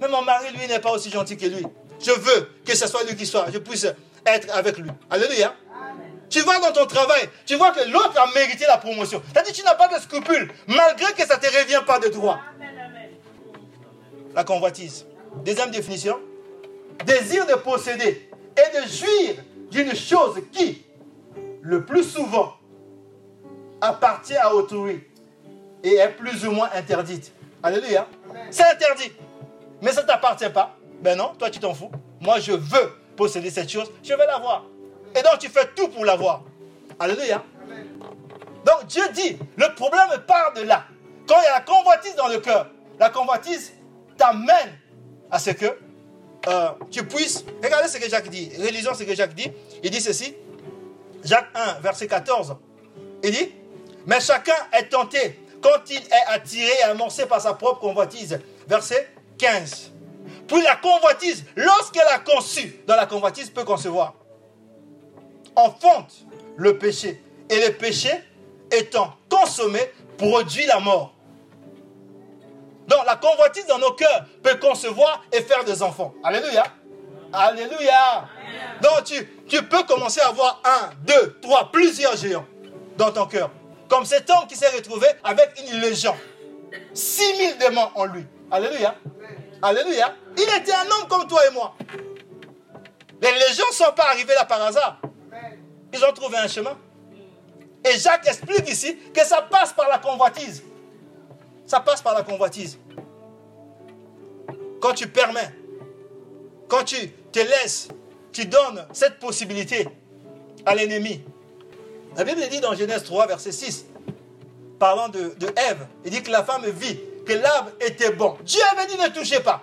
Mais 0.01 0.09
mon 0.09 0.23
mari, 0.23 0.53
lui, 0.53 0.67
n'est 0.69 0.81
pas 0.81 0.91
aussi 0.93 1.11
gentil 1.11 1.37
que 1.37 1.47
lui. 1.47 1.67
Je 2.05 2.11
veux 2.11 2.49
que 2.65 2.75
ce 2.77 2.87
soit 2.87 3.03
lui 3.05 3.17
qui 3.17 3.27
soit, 3.27 3.47
je 3.53 3.59
puisse 3.59 3.87
être 4.27 4.55
avec 4.55 4.79
lui. 4.79 4.91
Alléluia. 5.11 5.55
Tu 6.29 6.41
vas 6.41 6.59
dans 6.59 6.73
ton 6.73 6.87
travail, 6.87 7.29
tu 7.47 7.55
vois 7.55 7.71
que 7.71 7.89
l'autre 7.89 8.19
a 8.19 8.27
mérité 8.35 8.65
la 8.67 8.79
promotion. 8.79 9.23
C'est-à-dire 9.33 9.53
que 9.53 9.57
tu 9.57 9.65
n'as 9.65 9.75
pas 9.75 9.89
de 9.89 10.01
scrupules, 10.01 10.51
malgré 10.67 11.13
que 11.13 11.25
ça 11.27 11.37
ne 11.37 11.41
te 11.41 11.47
revient 11.47 11.83
pas 11.87 11.99
de 11.99 12.09
droit. 12.09 12.41
La 14.35 14.45
convoitise. 14.45 15.07
Deuxième 15.45 15.71
définition. 15.71 16.19
Désir 17.07 17.47
de 17.47 17.55
posséder 17.55 18.29
et 18.57 18.77
de 18.77 18.89
jouir 18.89 19.37
d'une 19.71 19.95
chose 19.95 20.43
qui, 20.53 20.85
le 21.63 21.85
plus 21.85 22.05
souvent, 22.05 22.55
appartient 23.81 24.37
à 24.37 24.55
autrui 24.55 25.03
et 25.83 25.95
est 25.95 26.09
plus 26.09 26.45
ou 26.47 26.51
moins 26.51 26.71
interdite. 26.75 27.33
Alléluia. 27.63 28.07
C'est 28.51 28.65
interdit. 28.65 29.13
Mais 29.83 29.93
ça 29.93 30.03
ne 30.03 30.07
t'appartient 30.07 30.51
pas. 30.51 30.77
Ben 31.03 31.17
non, 31.17 31.33
toi 31.39 31.51
tu 31.51 31.59
t'en 31.61 31.75
fous. 31.75 31.91
Moi 32.21 32.41
je 32.41 32.53
veux 32.53 32.93
posséder 33.17 33.51
cette 33.51 33.71
chose, 33.71 33.91
je 34.03 34.15
vais 34.15 34.27
l'avoir. 34.27 34.65
Et 35.15 35.23
donc 35.23 35.39
tu 35.39 35.49
fais 35.49 35.67
tout 35.77 35.89
pour 35.89 36.05
l'avoir. 36.05 36.43
Alléluia. 36.99 37.43
Donc 38.65 38.87
Dieu 38.87 39.03
dit, 39.13 39.37
le 39.57 39.75
problème 39.75 40.09
part 40.27 40.53
de 40.55 40.63
là. 40.63 40.85
Quand 41.27 41.37
il 41.41 41.45
y 41.45 41.47
a 41.47 41.55
la 41.55 41.61
convoitise 41.61 42.15
dans 42.17 42.29
le 42.29 42.39
cœur, 42.39 42.69
la 42.99 43.11
convoitise 43.11 43.73
t'amène 44.17 44.79
à 45.31 45.39
ce 45.39 45.51
que 45.51 45.67
euh, 46.47 46.69
tu 46.91 47.05
puisses... 47.07 47.45
Regardez 47.63 47.89
ce 47.89 47.99
que 47.99 48.09
Jacques 48.09 48.29
dit. 48.29 48.51
Religion, 48.59 48.95
ce 48.95 49.03
que 49.05 49.15
Jacques 49.15 49.35
dit. 49.35 49.51
Il 49.83 49.91
dit 49.91 50.01
ceci. 50.01 50.35
Jacques 51.23 51.49
1, 51.55 51.81
verset 51.81 52.07
14. 52.07 52.57
Il 53.23 53.31
dit, 53.31 53.53
mais 54.07 54.21
chacun 54.21 54.53
est 54.73 54.89
tenté 54.91 55.41
quand 55.63 55.91
il 55.91 55.97
est 55.97 56.27
attiré 56.29 56.71
et 56.81 56.85
amorcé 56.85 57.25
par 57.27 57.41
sa 57.41 57.55
propre 57.55 57.81
convoitise. 57.81 58.39
Verset 58.69 59.09
15. 59.39 59.93
Puis 60.47 60.63
la 60.63 60.77
convoitise, 60.77 61.45
lorsqu'elle 61.57 62.09
a 62.13 62.19
conçu, 62.19 62.81
dans 62.87 62.97
la 62.97 63.07
convoitise 63.07 63.51
peut 63.51 63.65
concevoir 63.65 64.15
enfonte 65.57 66.25
le 66.57 66.79
péché. 66.79 67.23
Et 67.51 67.61
le 67.67 67.75
péché, 67.75 68.11
étant 68.71 69.15
consommé, 69.29 69.81
produit 70.17 70.67
la 70.67 70.81
mort. 70.81 71.15
Donc 72.87 73.05
la 73.07 73.17
convoitise 73.17 73.67
dans 73.67 73.79
nos 73.79 73.93
cœurs 73.93 74.27
peut 74.43 74.57
concevoir 74.57 75.23
et 75.33 75.43
faire 75.43 75.65
des 75.65 75.83
enfants. 75.83 76.15
Alléluia. 76.23 76.65
Alléluia. 77.33 78.29
Donc 78.83 79.05
tu, 79.05 79.63
peux 79.63 79.83
commencer 79.85 80.21
à 80.21 80.29
avoir 80.29 80.61
un, 80.65 80.91
deux, 81.05 81.39
trois, 81.41 81.71
plusieurs 81.73 82.17
géants 82.17 82.47
dans 82.97 83.11
ton 83.11 83.27
cœur. 83.27 83.51
Comme 83.89 84.05
cet 84.05 84.29
homme 84.31 84.47
qui 84.49 84.57
s'est 84.57 84.69
retrouvé 84.69 85.07
avec 85.23 85.53
une 85.61 85.81
légende. 85.81 86.17
6000 86.93 87.59
démons 87.59 87.91
en 87.95 88.05
lui. 88.07 88.25
Alléluia. 88.51 88.95
Alléluia. 89.65 90.15
Il 90.37 90.43
était 90.43 90.75
un 90.75 90.85
homme 90.85 91.09
comme 91.09 91.27
toi 91.27 91.41
et 91.47 91.51
moi. 91.51 91.75
Les 93.23 93.33
légions 93.33 93.65
ne 93.67 93.75
sont 93.75 93.93
pas 93.97 94.11
arrivées 94.11 94.35
là 94.35 94.45
par 94.45 94.61
hasard. 94.61 95.01
Ils 95.91 96.05
ont 96.05 96.13
trouvé 96.13 96.37
un 96.37 96.49
chemin. 96.49 96.77
Et 97.83 97.99
Jacques 97.99 98.27
explique 98.27 98.69
ici 98.69 98.99
que 99.15 99.25
ça 99.25 99.41
passe 99.41 99.73
par 99.73 99.89
la 99.89 99.97
convoitise. 99.97 100.63
Ça 101.67 101.81
passe 101.81 102.03
par 102.03 102.13
la 102.13 102.23
convoitise. 102.23 102.79
Quand 104.83 104.93
tu 104.93 105.09
permets, 105.09 105.55
quand 106.69 106.85
tu 106.85 107.11
te 107.33 107.39
laisses, 107.39 107.89
tu 108.33 108.45
donnes 108.45 108.87
cette 108.93 109.19
possibilité 109.19 109.89
à 110.67 110.75
l'ennemi. 110.75 111.25
La 112.19 112.25
Bible 112.25 112.47
dit 112.51 112.61
dans 112.61 112.75
Genèse 112.75 113.05
3, 113.05 113.29
verset 113.29 113.53
6, 113.53 113.87
parlant 114.79 115.09
de, 115.09 115.35
de 115.39 115.47
Ève, 115.57 115.87
il 116.05 116.11
dit 116.11 116.23
que 116.23 116.31
la 116.31 116.45
femme 116.45 116.67
vit 116.67 117.01
que 117.25 117.33
l'arbre 117.33 117.71
était 117.81 118.13
bon. 118.13 118.37
Dieu 118.45 118.61
avait 118.73 118.87
dit 118.87 118.97
ne 118.99 119.09
touchez 119.09 119.41
pas, 119.41 119.63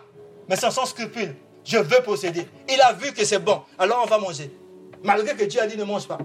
mais 0.50 0.56
sans, 0.56 0.86
scrupule. 0.86 1.36
Je 1.64 1.78
veux 1.78 2.02
posséder. 2.02 2.48
Il 2.70 2.82
a 2.82 2.94
vu 2.94 3.14
que 3.14 3.24
c'est 3.24 3.40
bon, 3.40 3.62
alors 3.78 4.02
on 4.04 4.08
va 4.08 4.18
manger. 4.18 4.52
Malgré 5.04 5.36
que 5.36 5.44
Dieu 5.44 5.62
a 5.62 5.68
dit 5.68 5.78
ne 5.78 5.84
mange 5.84 6.08
pas. 6.08 6.18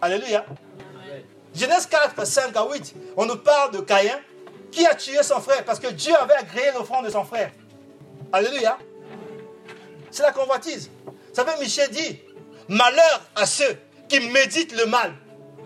Alléluia. 0.00 0.44
Genèse 1.54 1.86
4, 1.86 2.26
5 2.26 2.56
à 2.56 2.66
8, 2.68 2.94
on 3.16 3.26
nous 3.26 3.36
parle 3.36 3.72
de 3.72 3.78
Caïn 3.78 4.18
qui 4.72 4.84
a 4.86 4.94
tué 4.94 5.22
son 5.22 5.40
frère 5.40 5.64
parce 5.64 5.78
que 5.78 5.86
Dieu 5.88 6.14
avait 6.16 6.34
agréé 6.34 6.72
l'offrande 6.74 7.06
de 7.06 7.10
son 7.10 7.24
frère. 7.24 7.52
Alléluia. 8.32 8.76
C'est 10.10 10.22
la 10.22 10.32
convoitise. 10.32 10.90
Vous 11.06 11.34
savez, 11.34 11.52
Michel 11.60 11.90
dit, 11.90 12.20
malheur 12.68 13.22
à 13.36 13.46
ceux 13.46 13.76
qui 14.08 14.20
méditent 14.30 14.76
le 14.76 14.86
mal 14.86 15.14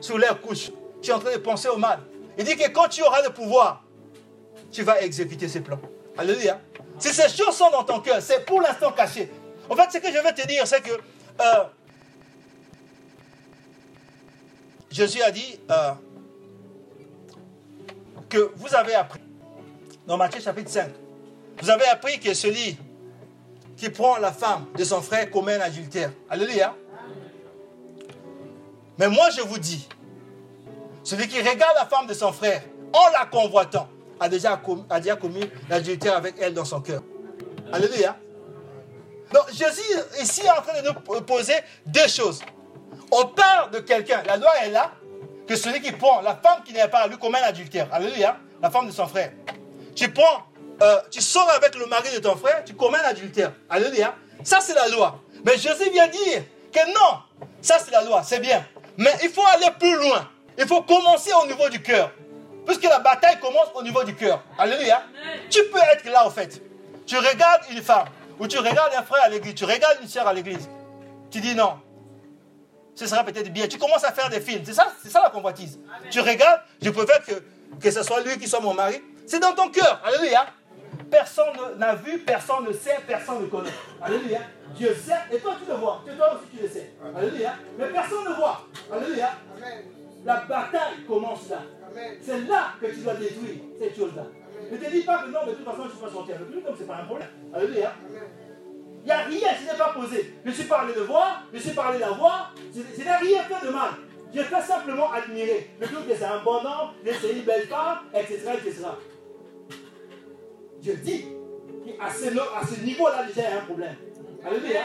sous 0.01 0.19
leur 0.19 0.41
couche. 0.41 0.71
Tu 1.03 1.11
es 1.11 1.13
en 1.13 1.19
train 1.19 1.33
de 1.33 1.39
penser 1.39 1.69
au 1.69 1.77
mal. 1.77 2.01
Il 2.37 2.45
dit 2.45 2.57
que 2.57 2.69
quand 2.69 2.89
tu 2.89 3.03
auras 3.03 3.23
le 3.23 3.31
pouvoir, 3.31 3.83
tu 4.71 4.83
vas 4.83 5.01
exécuter 5.03 5.49
ses 5.49 5.61
plans. 5.61 5.81
Alléluia. 6.17 6.61
Si 6.99 7.09
ces 7.09 7.29
choses 7.29 7.57
sont 7.57 7.71
dans 7.71 7.85
ton 7.85 8.01
cœur, 8.01 8.21
c'est 8.21 8.45
pour 8.45 8.61
l'instant 8.61 8.93
caché. 8.93 9.31
En 9.69 9.77
fait, 9.77 9.91
ce 9.93 9.99
que 9.99 10.09
je 10.09 10.19
veux 10.19 10.35
te 10.35 10.47
dire, 10.47 10.67
c'est 10.67 10.83
que 10.83 10.91
euh, 10.91 11.65
Jésus 14.91 15.23
a 15.23 15.31
dit 15.31 15.61
euh, 15.71 15.93
que 18.29 18.53
vous 18.57 18.75
avez 18.75 18.95
appris, 18.95 19.21
dans 20.07 20.17
Matthieu 20.17 20.41
chapitre 20.41 20.71
5, 20.71 20.91
vous 21.61 21.71
avez 21.71 21.87
appris 21.87 22.19
que 22.19 22.35
celui 22.35 22.77
qui 23.77 23.91
prend 23.91 24.17
la 24.17 24.33
femme 24.33 24.67
de 24.77 24.85
son 24.85 25.01
frère 25.01 25.31
commet 25.31 25.55
un 25.55 25.61
adultère. 25.61 26.11
Alléluia. 26.29 26.75
Mais 28.99 29.09
moi 29.09 29.31
je 29.31 29.43
vous 29.43 29.59
dis, 29.59 29.89
celui 31.05 31.29
qui 31.29 31.39
regarde 31.39 31.77
la 31.77 31.87
femme 31.87 32.07
de 32.07 32.15
son 32.15 32.33
frère 32.33 32.63
en 32.93 33.11
la 33.13 33.27
convoitant 33.27 33.89
a 34.21 34.29
déjà, 34.29 34.61
a 34.91 35.01
déjà 35.01 35.17
commis 35.17 35.49
l'adultère 35.69 36.17
avec 36.17 36.35
elle 36.41 36.55
dans 36.55 36.65
son 36.65 36.81
cœur. 36.81 37.03
Alléluia. 37.73 38.17
Donc 39.33 39.45
Jésus 39.53 39.83
ici 40.21 40.43
est 40.43 40.51
en 40.51 40.63
train 40.63 40.81
de 40.81 40.89
nous 40.89 41.21
poser 41.23 41.55
deux 41.87 42.09
choses. 42.09 42.41
On 43.11 43.27
parle 43.27 43.71
de 43.71 43.79
quelqu'un, 43.81 44.23
la 44.27 44.37
loi 44.37 44.51
est 44.65 44.71
là, 44.71 44.93
que 45.47 45.57
celui 45.57 45.81
qui 45.81 45.93
prend 45.93 46.21
la 46.21 46.35
femme 46.37 46.63
qui 46.65 46.73
n'est 46.73 46.89
pas 46.89 47.07
lui 47.07 47.19
commet 47.19 47.39
un 47.39 47.49
adultère. 47.49 47.89
Alléluia, 47.93 48.37
la 48.63 48.71
femme 48.71 48.87
de 48.87 48.93
son 48.93 49.07
frère. 49.07 49.33
Tu 49.95 50.11
prends, 50.11 50.45
euh, 50.83 51.01
tu 51.11 51.21
sors 51.21 51.49
avec 51.51 51.75
le 51.75 51.87
mari 51.87 52.15
de 52.15 52.21
ton 52.21 52.37
frère, 52.37 52.63
tu 52.65 52.75
commets 52.75 52.99
un 52.99 53.09
adultère. 53.09 53.53
Alléluia. 53.69 54.15
Ça 54.45 54.61
c'est 54.61 54.75
la 54.75 54.89
loi. 54.89 55.21
Mais 55.45 55.57
Jésus 55.57 55.91
vient 55.91 56.09
dire 56.09 56.43
que 56.73 56.87
non, 56.89 57.47
ça 57.61 57.79
c'est 57.79 57.91
la 57.91 58.03
loi, 58.03 58.23
c'est 58.23 58.41
bien. 58.41 58.65
Mais 58.97 59.13
il 59.23 59.31
faut 59.31 59.47
aller 59.47 59.69
plus 59.79 59.97
loin. 59.97 60.29
Il 60.59 60.67
faut 60.67 60.83
commencer 60.83 61.31
au 61.43 61.47
niveau 61.47 61.69
du 61.69 61.81
cœur. 61.81 62.11
Puisque 62.69 62.85
la 62.85 62.99
bataille 62.99 63.41
commence 63.41 63.69
au 63.75 63.83
niveau 63.83 64.05
du 64.05 64.15
cœur. 64.15 64.43
Alléluia. 64.59 65.03
Tu 65.49 65.59
peux 65.73 65.79
être 65.79 66.05
là 66.05 66.27
en 66.27 66.31
fait. 66.31 66.63
Tu 67.07 67.17
regardes 67.17 67.63
une 67.71 67.81
femme, 67.81 68.07
ou 68.39 68.47
tu 68.47 68.59
regardes 68.59 68.93
un 68.95 69.03
frère 69.03 69.25
à 69.25 69.29
l'église, 69.31 69.55
tu 69.55 69.65
regardes 69.65 69.97
une 70.03 70.09
soeur 70.09 70.29
à 70.29 70.35
l'église. 70.35 70.69
Tu 71.31 71.41
dis 71.41 71.55
non, 71.55 71.79
ce 72.95 73.07
sera 73.07 73.25
peut-être 73.25 73.51
bien. 73.51 73.67
Tu 73.69 73.79
commences 73.79 74.05
à 74.05 74.13
faire 74.13 74.29
des 74.29 74.43
films. 74.43 74.63
C'est 74.67 74.75
ça, 74.75 74.93
c'est 75.03 75.09
ça 75.09 75.23
la 75.23 75.31
convoitise. 75.31 75.81
Tu 76.11 76.21
regardes, 76.21 76.61
je 76.83 76.91
préfère 76.91 77.25
que, 77.25 77.43
que 77.81 77.91
ce 77.91 78.03
soit 78.03 78.21
lui 78.21 78.39
qui 78.39 78.47
soit 78.47 78.61
mon 78.61 78.75
mari. 78.75 79.03
C'est 79.27 79.41
dans 79.41 79.55
ton 79.55 79.71
cœur. 79.71 80.03
Alléluia. 80.05 80.45
Personne 81.11 81.79
n'a 81.79 81.95
vu, 81.95 82.19
personne 82.19 82.67
ne 82.67 82.73
sait, 82.75 82.99
personne 83.07 83.41
ne 83.41 83.47
connaît. 83.47 83.73
Alléluia. 84.03 84.41
Dieu 84.75 84.95
sait 84.95 85.35
et 85.35 85.39
toi 85.39 85.55
tu 85.59 85.71
le 85.71 85.79
vois. 85.79 86.05
Toi 86.05 86.35
aussi 86.35 86.55
tu 86.55 86.63
le 86.63 86.69
sais. 86.69 86.93
Alléluia. 87.17 87.55
Mais 87.79 87.87
personne 87.87 88.25
ne 88.29 88.35
voit. 88.35 88.61
Alléluia. 88.93 89.31
La 90.27 90.37
bataille 90.41 91.05
commence 91.07 91.49
là. 91.49 91.63
C'est 92.21 92.41
là 92.47 92.73
que 92.81 92.87
tu 92.87 93.01
dois 93.01 93.15
détruire 93.15 93.57
cette 93.81 93.97
chose-là. 93.97 94.27
Ne 94.71 94.77
te 94.77 94.91
dis 94.91 95.03
pas 95.03 95.19
que 95.23 95.31
non, 95.31 95.41
mais 95.47 95.53
de 95.53 95.57
toute 95.57 95.65
façon 95.65 95.83
je 95.83 95.89
ne 95.89 95.91
suis 95.93 96.01
pas 96.01 96.11
sorti 96.11 96.33
avec 96.33 96.49
lui, 96.49 96.63
comme 96.63 96.75
ce 96.75 96.81
n'est 96.81 96.87
pas 96.87 96.97
un 96.97 97.05
problème. 97.05 97.29
Alléluia. 97.55 97.93
Il 99.03 99.05
n'y 99.07 99.13
a 99.13 99.19
rien 99.19 99.55
qui 99.55 99.65
n'est 99.65 99.79
pas 99.79 99.93
posé. 99.95 100.35
Je 100.45 100.51
suis 100.51 100.65
pas 100.65 100.81
allé 100.81 100.95
le 100.95 101.03
voir, 101.03 101.45
je 101.53 101.59
suis 101.59 101.71
pas 101.71 101.87
allé 101.87 101.99
la 101.99 102.11
voir, 102.11 102.55
je, 102.75 102.81
n'ai 102.81 103.17
rien 103.17 103.43
fait 103.45 103.67
de 103.67 103.73
mal. 103.73 103.91
Je 104.35 104.43
fais 104.43 104.61
simplement 104.61 105.11
admirer. 105.13 105.71
Je 105.81 105.87
trouve 105.87 106.07
que 106.07 106.15
c'est 106.15 106.25
un 106.25 106.43
bon 106.43 106.57
homme, 106.57 106.91
c'est 107.05 107.33
une 107.33 107.43
belle 107.43 107.67
femme, 107.67 108.01
etc. 108.15 108.41
etc. 108.55 108.85
Je 110.83 110.93
dis 110.93 111.27
qu'à 111.87 112.11
ce, 112.11 112.27
à 112.29 112.67
ce 112.67 112.85
niveau-là, 112.85 113.25
déjà, 113.25 113.49
il 113.49 113.51
y 113.51 113.57
a 113.57 113.59
un 113.59 113.65
problème. 113.65 113.97
Alléluia. 114.45 114.83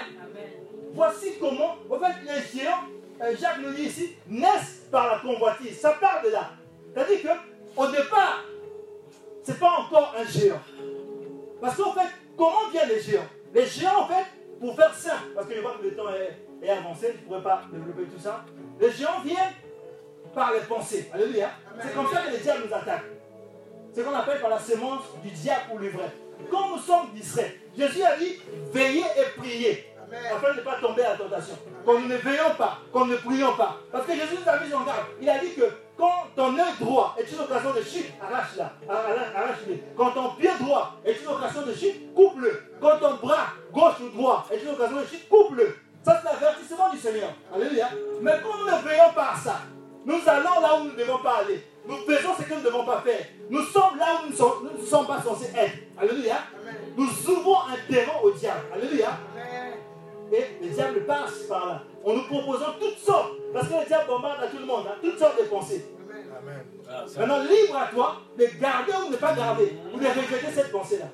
Voici 0.93 1.33
comment, 1.39 1.75
en 1.89 1.99
fait, 1.99 2.13
les 2.23 2.59
géants, 2.59 2.83
euh, 3.21 3.35
Jacques 3.39 3.59
nous 3.61 3.73
dit 3.73 3.83
ici, 3.83 4.15
naissent 4.27 4.87
par 4.91 5.07
la 5.07 5.19
convoitise. 5.19 5.79
Ça 5.79 5.91
part 5.93 6.21
de 6.23 6.29
là. 6.29 6.51
C'est-à-dire 6.93 7.21
qu'au 7.75 7.87
départ, 7.87 8.43
ce 9.43 9.51
n'est 9.51 9.57
pas 9.57 9.71
encore 9.79 10.15
un 10.17 10.25
géant. 10.25 10.61
Parce 11.61 11.77
qu'en 11.77 11.93
fait, 11.93 12.09
comment 12.37 12.69
viennent 12.71 12.89
les 12.89 13.01
géants? 13.01 13.27
Les 13.53 13.65
géants, 13.65 14.01
en 14.01 14.07
fait, 14.07 14.25
pour 14.59 14.75
faire 14.75 14.93
simple, 14.93 15.33
parce 15.35 15.47
que 15.47 15.55
je 15.55 15.61
vois 15.61 15.75
que 15.79 15.83
le 15.83 15.95
temps 15.95 16.09
est, 16.09 16.69
avancé, 16.69 17.13
je 17.15 17.21
ne 17.21 17.27
pourrais 17.27 17.43
pas 17.43 17.63
développer 17.71 18.03
tout 18.03 18.19
ça. 18.21 18.45
Les 18.79 18.91
géants 18.91 19.21
viennent 19.23 19.53
par 20.33 20.53
les 20.53 20.61
pensées. 20.61 21.09
Alléluia. 21.13 21.49
C'est 21.81 21.93
comme 21.93 22.07
ça 22.07 22.21
que 22.21 22.31
les 22.31 22.37
diables 22.37 22.63
nous 22.67 22.73
attaquent. 22.73 23.03
C'est 23.91 24.01
ce 24.01 24.05
qu'on 24.05 24.15
appelle 24.15 24.39
par 24.39 24.49
la 24.49 24.59
semence 24.59 25.03
du 25.21 25.29
diable 25.29 25.61
ou 25.73 25.77
le 25.77 25.89
vrai. 25.89 26.09
Quand 26.49 26.69
nous 26.69 26.79
sommes 26.79 27.11
distraits, 27.13 27.59
Jésus 27.77 28.01
a 28.03 28.17
dit 28.17 28.39
veillez 28.71 29.03
et 29.17 29.39
priez. 29.39 29.93
Afin 30.31 30.53
de 30.53 30.59
ne 30.59 30.63
pas 30.63 30.75
tomber 30.79 31.03
à 31.03 31.11
la 31.11 31.17
tentation. 31.17 31.55
Quand 31.85 31.99
nous 31.99 32.07
ne 32.07 32.17
veillons 32.17 32.55
pas, 32.57 32.79
quand 32.91 33.05
nous 33.05 33.13
ne 33.13 33.17
prions 33.17 33.55
pas. 33.55 33.79
Parce 33.91 34.05
que 34.05 34.13
Jésus 34.13 34.37
nous 34.41 34.49
a 34.49 34.59
mis 34.59 34.73
en 34.73 34.83
garde. 34.83 35.07
Il 35.21 35.29
a 35.29 35.39
dit 35.39 35.53
que 35.53 35.63
quand 35.97 36.27
ton 36.35 36.57
œil 36.57 36.73
droit 36.79 37.15
est 37.19 37.31
une 37.31 37.39
occasion 37.39 37.71
de 37.73 37.81
chute, 37.81 38.11
arrache-la, 38.21 38.71
arrache-le. 38.89 39.77
Quand 39.95 40.11
ton 40.11 40.29
pied 40.31 40.49
droit 40.59 40.95
est 41.05 41.21
une 41.21 41.27
occasion 41.27 41.61
de 41.61 41.73
chute, 41.73 42.13
coupe-le. 42.15 42.63
Quand 42.81 42.97
ton 42.99 43.15
bras 43.15 43.47
gauche 43.71 43.99
ou 44.01 44.09
droit 44.09 44.45
est 44.51 44.63
une 44.63 44.69
occasion 44.69 44.97
de 45.01 45.05
chute, 45.05 45.29
coupe-le. 45.29 45.75
Ça, 46.03 46.21
c'est 46.21 46.33
l'avertissement 46.33 46.89
du 46.89 46.97
Seigneur. 46.97 47.29
Alléluia. 47.53 47.89
Mais 48.21 48.33
quand 48.43 48.57
nous 48.57 48.65
ne 48.65 48.81
veillons 48.81 49.13
pas 49.15 49.31
à 49.33 49.37
ça, 49.37 49.61
nous 50.05 50.19
allons 50.27 50.61
là 50.61 50.75
où 50.79 50.83
nous 50.85 50.91
ne 50.91 50.97
devons 50.97 51.19
pas 51.19 51.41
aller. 51.45 51.65
Nous 51.87 51.97
faisons 51.97 52.29
ce 52.37 52.43
que 52.43 52.53
nous 52.53 52.59
ne 52.59 52.65
devons 52.65 52.85
pas 52.85 53.01
faire. 53.01 53.25
Nous 53.49 53.63
sommes 53.63 53.97
là 53.97 54.19
où 54.19 54.25
nous 54.25 54.79
ne 54.81 54.85
sommes, 54.85 55.07
pas 55.07 55.21
censés 55.21 55.51
être. 55.55 55.75
Alléluia. 55.97 56.37
Nous 56.97 57.09
ouvrons 57.29 57.59
un 57.69 57.91
terrain 57.91 58.19
au 58.21 58.31
diable. 58.31 58.65
Alléluia. 58.73 59.09
Et 60.33 60.45
le 60.63 60.69
diable 60.69 61.05
passe 61.05 61.43
par 61.47 61.67
là. 61.67 61.83
On 62.03 62.15
nous 62.15 62.23
proposons 62.23 62.73
toutes 62.79 62.97
sortes. 62.97 63.33
Parce 63.53 63.67
que 63.67 63.73
le 63.73 63.85
diable 63.85 64.07
bombarde 64.07 64.43
à 64.43 64.47
tout 64.47 64.57
le 64.57 64.65
monde. 64.65 64.85
Hein, 64.89 64.95
toutes 65.01 65.19
sortes 65.19 65.37
de 65.39 65.43
pensées. 65.45 65.85
Amen. 66.09 66.65
Ah, 66.89 67.05
Maintenant, 67.17 67.39
libre 67.43 67.77
à 67.77 67.87
toi 67.87 68.15
de 68.37 68.45
garder 68.59 68.91
ou 69.03 69.07
de 69.07 69.11
ne 69.11 69.17
pas 69.17 69.33
garder. 69.33 69.73
Ou 69.93 69.99
de 69.99 70.05
regretter 70.05 70.51
cette 70.51 70.71
pensée-là. 70.71 71.05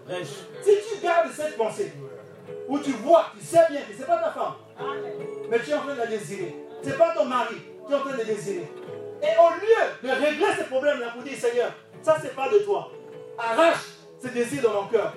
Si 0.64 0.72
tu 0.72 1.04
gardes 1.04 1.30
cette 1.36 1.58
pensée, 1.58 1.92
où 2.70 2.80
tu 2.80 2.92
vois, 2.92 3.26
tu 3.38 3.44
sais 3.46 3.60
bien 3.70 3.82
que 3.82 3.94
ce 3.94 4.00
n'est 4.00 4.06
pas 4.06 4.18
ta 4.20 4.32
femme, 4.32 4.54
mais 5.50 5.60
tu 5.60 5.72
es 5.72 5.74
en 5.74 5.82
train 5.82 5.94
de 5.94 6.00
la 6.00 6.08
désirer. 6.08 6.56
Ce 6.82 6.90
n'est 6.90 6.96
pas 6.96 7.14
ton 7.14 7.26
mari, 7.26 7.56
tu 7.86 7.92
es 7.92 7.96
en 7.96 8.00
train 8.00 8.14
de 8.14 8.18
la 8.18 8.24
désirer. 8.24 8.72
Et 9.22 9.26
au 9.38 9.50
lieu 9.60 10.08
de 10.10 10.26
régler 10.26 10.46
ces 10.58 10.64
problèmes-là 10.66 11.08
pour 11.14 11.24
dire 11.24 11.38
Seigneur, 11.38 11.72
ça 12.02 12.18
c'est 12.22 12.34
pas 12.36 12.48
de 12.48 12.60
toi. 12.60 12.90
Arrache 13.38 13.86
ce 14.22 14.28
désir 14.30 14.62
dans 14.64 14.84
mon 14.84 14.88
cœur. 14.88 15.14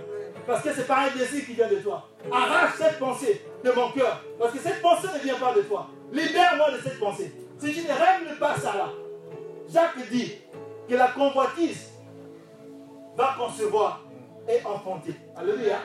Parce 0.47 0.63
que 0.63 0.73
ce 0.73 0.79
n'est 0.79 0.85
pas 0.85 1.03
un 1.03 1.17
désir 1.17 1.47
qui 1.47 1.53
vient 1.53 1.69
de 1.69 1.77
toi. 1.77 2.09
Arrache 2.33 2.73
cette 2.79 2.99
pensée 2.99 3.43
de 3.65 3.71
mon 3.73 3.91
cœur. 3.91 4.23
Parce 4.39 4.53
que 4.53 4.59
cette 4.59 4.83
pensée 4.83 5.09
ne 5.15 5.19
vient 5.21 5.39
pas 5.39 5.53
de 5.55 5.63
toi. 5.63 5.89
Libère-moi 6.13 6.73
de 6.73 6.79
cette 6.79 6.99
pensée. 6.99 7.33
Si 7.59 7.73
je 7.73 7.81
ne 7.81 7.93
règle 7.93 8.39
pas 8.39 8.57
ça 8.57 8.75
là, 8.75 8.89
Jacques 9.69 10.09
dit 10.11 10.33
que 10.89 10.95
la 10.95 11.09
convoitise 11.09 11.91
va 13.17 13.35
concevoir 13.39 14.01
et 14.49 14.65
enfanter. 14.67 15.15
Alléluia. 15.37 15.77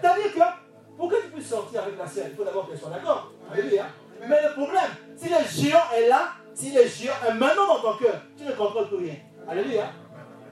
C'est-à-dire 0.00 0.34
que 0.34 0.96
pour 0.96 1.08
que 1.10 1.22
tu 1.22 1.28
puisses 1.28 1.48
sortir 1.48 1.82
avec 1.82 1.98
la 1.98 2.06
sœur, 2.06 2.24
il 2.30 2.36
faut 2.36 2.44
d'abord 2.44 2.68
qu'elle 2.68 2.78
soit 2.78 2.90
d'accord. 2.90 3.32
Alléluia. 3.52 3.86
Mais 4.28 4.42
le 4.42 4.52
problème, 4.52 4.90
si 5.16 5.28
le 5.28 5.36
géant 5.48 5.84
est 5.94 6.08
là, 6.08 6.32
si 6.54 6.72
le 6.72 6.86
géant 6.86 7.14
est 7.28 7.34
maintenant 7.34 7.66
dans 7.66 7.80
ton 7.80 7.98
cœur, 7.98 8.14
tu 8.36 8.44
ne 8.44 8.52
contrôles 8.52 8.88
plus 8.88 8.96
rien. 8.96 9.16
Alléluia. 9.48 9.90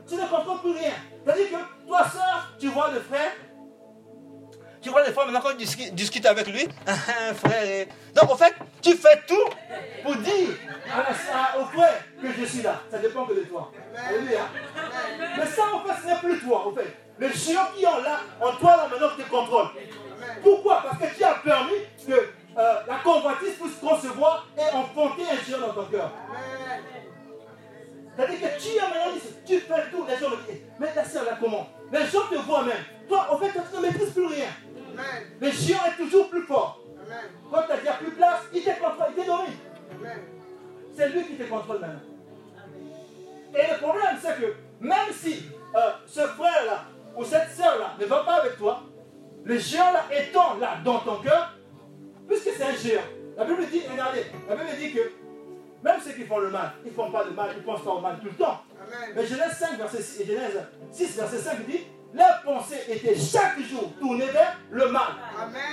Tu 0.06 0.14
ne 0.14 0.26
contrôles 0.26 0.60
plus 0.60 0.72
rien. 0.72 0.92
C'est-à-dire 1.24 1.46
que 1.50 1.86
toi, 1.86 2.04
soeur, 2.08 2.52
tu 2.58 2.68
vois 2.68 2.90
le 2.90 3.00
frère. 3.00 3.32
Tu 4.82 4.90
vois 4.90 5.06
les 5.06 5.12
fois 5.12 5.24
maintenant 5.24 5.40
quand 5.40 5.56
tu 5.56 5.64
discutes 5.92 6.26
avec 6.26 6.48
lui, 6.48 6.66
frère. 6.86 7.86
Donc 8.14 8.30
en 8.30 8.36
fait, 8.36 8.52
tu 8.82 8.94
fais 8.94 9.20
tout 9.28 9.48
pour 10.02 10.16
dire 10.16 10.48
au 11.58 11.64
frère 11.66 11.94
que 12.20 12.26
je 12.36 12.44
suis 12.44 12.62
là. 12.62 12.80
Ça 12.90 12.98
dépend 12.98 13.24
que 13.24 13.34
de 13.34 13.42
toi. 13.42 13.70
Alléluia. 13.96 14.48
Mais 15.38 15.46
ça, 15.46 15.62
en 15.72 15.80
fait, 15.84 16.02
ce 16.02 16.06
n'est 16.06 16.18
plus 16.18 16.40
toi, 16.40 16.66
en 16.66 16.74
fait. 16.74 16.96
Le 17.18 17.28
géant 17.28 17.66
qui 17.76 17.82
est 17.84 18.02
là, 18.02 18.20
en 18.40 18.52
toi, 18.52 18.76
là, 18.76 18.88
maintenant, 18.90 19.10
te 19.16 19.30
contrôle. 19.30 19.66
Pourquoi? 20.42 20.82
Parce 20.82 20.98
que 20.98 21.16
tu 21.16 21.22
as 21.22 21.34
permis 21.34 21.74
que 22.06 22.12
euh, 22.12 22.74
la 22.88 22.96
convoitise 23.04 23.54
puisse 23.60 23.76
concevoir 23.80 24.48
et 24.58 24.74
enfanter 24.74 25.22
un 25.22 25.48
géant 25.48 25.60
dans 25.60 25.74
ton 25.74 25.84
cœur. 25.84 26.10
C'est-à-dire 28.16 28.40
que 28.40 28.62
tu 28.62 28.78
as 28.78 28.88
maintenant 28.88 29.20
tu 29.46 29.58
fais 29.60 29.90
tout, 29.90 30.04
les 30.06 30.16
gens 30.18 30.30
me 30.30 30.36
disent, 30.36 30.62
mais 30.78 30.92
ta 30.92 31.04
soeur 31.04 31.24
là 31.24 31.38
comment? 31.40 31.66
Les 31.90 32.06
gens 32.06 32.26
te 32.30 32.34
voient 32.34 32.64
même. 32.64 32.84
Toi, 33.08 33.26
en 33.30 33.38
fait, 33.38 33.50
tu 33.50 33.76
ne 33.76 33.82
maîtrises 33.82 34.10
plus 34.10 34.26
rien. 34.26 34.46
Le 35.40 35.50
géant 35.50 35.84
est 35.86 36.02
toujours 36.02 36.28
plus 36.28 36.42
fort. 36.42 36.80
Quand 37.50 37.62
tu 37.62 37.84
n'as 37.84 37.92
plus 37.94 38.10
place, 38.12 38.40
il 38.54 38.62
te 38.62 38.70
contrôle, 38.70 39.06
il 39.16 39.22
te 39.22 39.26
domine. 39.26 40.16
C'est 40.96 41.08
lui 41.08 41.26
qui 41.26 41.34
te 41.34 41.44
contrôle 41.44 41.80
maintenant. 41.80 42.00
Et 43.54 43.72
le 43.72 43.78
problème, 43.78 44.16
c'est 44.20 44.40
que 44.40 44.54
même 44.80 45.12
si 45.12 45.42
euh, 45.74 45.90
ce 46.06 46.20
frère-là 46.20 46.84
ou 47.16 47.24
cette 47.24 47.50
soeur-là 47.50 47.96
ne 47.98 48.06
va 48.06 48.24
pas 48.24 48.34
avec 48.36 48.56
toi, 48.56 48.82
le 49.44 49.58
géant-là 49.58 50.04
étant 50.10 50.54
là 50.58 50.78
dans 50.84 50.98
ton 51.00 51.16
cœur, 51.16 51.54
puisque 52.28 52.50
c'est 52.56 52.64
un 52.64 52.74
géant. 52.74 53.02
La 53.36 53.44
Bible 53.44 53.66
dit, 53.70 53.82
regardez, 53.90 54.26
la 54.48 54.56
Bible 54.56 54.70
dit 54.78 54.92
que 54.92 55.12
même 55.82 56.00
ceux 56.00 56.12
qui 56.12 56.24
font 56.24 56.38
le 56.38 56.50
mal, 56.50 56.72
ils 56.84 56.90
ne 56.90 56.94
font 56.94 57.10
pas 57.10 57.24
de 57.24 57.30
mal, 57.30 57.50
ils 57.56 57.62
pensent 57.62 57.82
pas 57.82 57.90
au 57.90 58.00
mal 58.00 58.18
tout 58.20 58.26
le 58.28 58.34
temps. 58.34 58.62
Mais 59.14 59.26
Genèse 59.26 59.56
5, 59.58 59.76
verset 59.78 60.02
6, 60.02 60.26
Genèse 60.26 60.66
6, 60.90 61.16
verset 61.16 61.38
5 61.38 61.66
dit, 61.66 61.86
leurs 62.14 62.42
pensées 62.42 62.80
étaient 62.88 63.16
chaque 63.16 63.58
jour 63.60 63.92
tournées 63.98 64.26
vers 64.26 64.58
le 64.70 64.90
mal. 64.90 65.12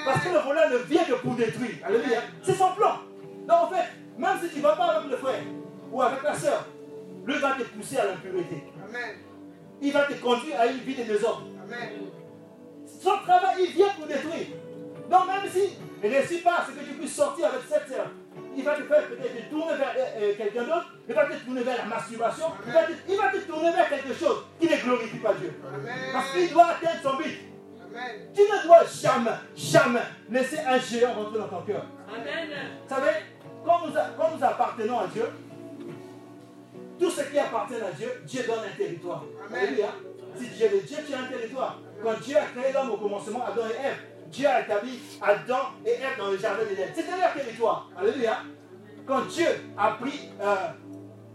Parce 0.06 0.24
que 0.24 0.30
le 0.30 0.40
voleur 0.40 0.70
ne 0.70 0.78
vient 0.78 1.04
que 1.04 1.14
pour 1.14 1.36
détruire. 1.36 1.76
Alléluia. 1.86 2.22
C'est 2.44 2.54
son 2.54 2.72
plan. 2.74 3.00
Donc 3.48 3.58
en 3.64 3.68
fait, 3.68 3.86
même 4.18 4.38
si 4.42 4.50
tu 4.50 4.58
ne 4.58 4.62
vas 4.64 4.76
pas 4.76 4.86
avec 4.86 5.12
le 5.12 5.18
frère 5.18 5.42
ou 5.92 6.02
avec 6.02 6.24
la 6.24 6.34
soeur, 6.34 6.66
lui 7.26 7.38
va 7.40 7.52
te 7.52 7.64
pousser 7.64 7.98
à 7.98 8.06
l'impureté. 8.06 8.64
Il 9.82 9.94
va 9.94 10.04
te 10.04 10.14
conduire 10.14 10.60
à 10.60 10.66
une 10.68 10.78
vie 10.80 10.96
de 10.96 11.04
désordre. 11.04 11.48
Son 13.02 13.18
travail, 13.26 13.56
il 13.60 13.72
vient 13.72 13.90
pour 13.98 14.08
détruire. 14.08 14.48
Donc 15.10 15.28
même 15.28 15.52
si 15.52 15.78
il 16.04 16.10
ne 16.10 16.16
réussit 16.16 16.44
pas 16.44 16.58
à 16.60 16.66
ce 16.66 16.72
que 16.72 16.86
tu 16.86 16.94
puisses 16.94 17.16
sortir 17.16 17.48
avec 17.48 17.62
cette 17.68 17.88
sœur, 17.88 18.06
il 18.56 18.64
va 18.64 18.76
te 18.76 18.84
faire 18.84 19.08
peut-être 19.08 19.50
tourner 19.50 19.76
vers 19.76 19.94
euh, 19.98 20.22
euh, 20.22 20.34
quelqu'un 20.38 20.64
d'autre, 20.64 20.94
il 21.08 21.16
va 21.16 21.26
te 21.26 21.34
tourner 21.44 21.64
vers 21.64 21.78
la 21.78 21.86
masturbation, 21.86 22.46
il 22.68 22.74
va, 23.18 23.30
te, 23.30 23.38
tourner 23.48 23.72
vers 23.72 23.90
quelque 23.90 24.14
chose 24.14 24.46
qui 24.60 24.68
ne 24.70 24.76
glorifie 24.78 25.18
pas 25.18 25.34
Dieu. 25.34 25.54
Parce 26.14 26.32
qu'il 26.32 26.52
doit 26.52 26.68
atteindre 26.68 27.02
son 27.02 27.18
but. 27.18 27.40
Tu 28.34 28.42
ne 28.42 28.68
dois 28.68 28.84
jamais, 28.86 29.32
jamais 29.56 30.02
laisser 30.30 30.60
un 30.60 30.78
géant 30.78 31.14
rentrer 31.14 31.40
dans 31.40 31.48
ton 31.48 31.62
cœur. 31.62 31.86
Vous 32.08 32.96
savez, 32.96 33.12
quand 33.66 33.88
nous, 33.88 33.94
quand 33.94 34.38
nous 34.38 34.44
appartenons 34.44 35.00
à 35.00 35.08
Dieu, 35.08 35.26
tout 37.00 37.10
ce 37.10 37.22
qui 37.22 37.40
appartient 37.40 37.76
à 37.76 37.92
Dieu, 37.92 38.10
Dieu 38.26 38.44
donne 38.46 38.60
un 38.60 38.78
territoire. 38.78 39.24
Alléluia. 39.54 39.88
Si 40.38 40.48
Dieu 40.48 40.66
est 40.68 40.86
Dieu, 40.86 40.98
tu 41.08 41.14
as 41.14 41.20
un 41.20 41.28
territoire. 41.28 41.80
Quand 42.04 42.20
Dieu 42.22 42.38
a 42.38 42.42
créé 42.42 42.72
l'homme 42.72 42.92
au 42.92 42.98
commencement, 42.98 43.44
Adam 43.46 43.68
et 43.68 43.88
Ève, 43.88 43.98
Dieu 44.32 44.48
a 44.48 44.62
établi 44.62 45.00
Adam 45.22 45.72
et 45.86 45.92
Ève 45.92 46.18
dans 46.18 46.30
le 46.30 46.38
jardin 46.38 46.64
d'Éden. 46.64 46.88
C'était 46.96 47.18
leur 47.18 47.34
territoire. 47.34 47.90
Alléluia. 47.98 48.38
Quand 49.08 49.22
Dieu 49.22 49.48
a 49.78 49.92
pris 49.92 50.30
euh, 50.40 50.56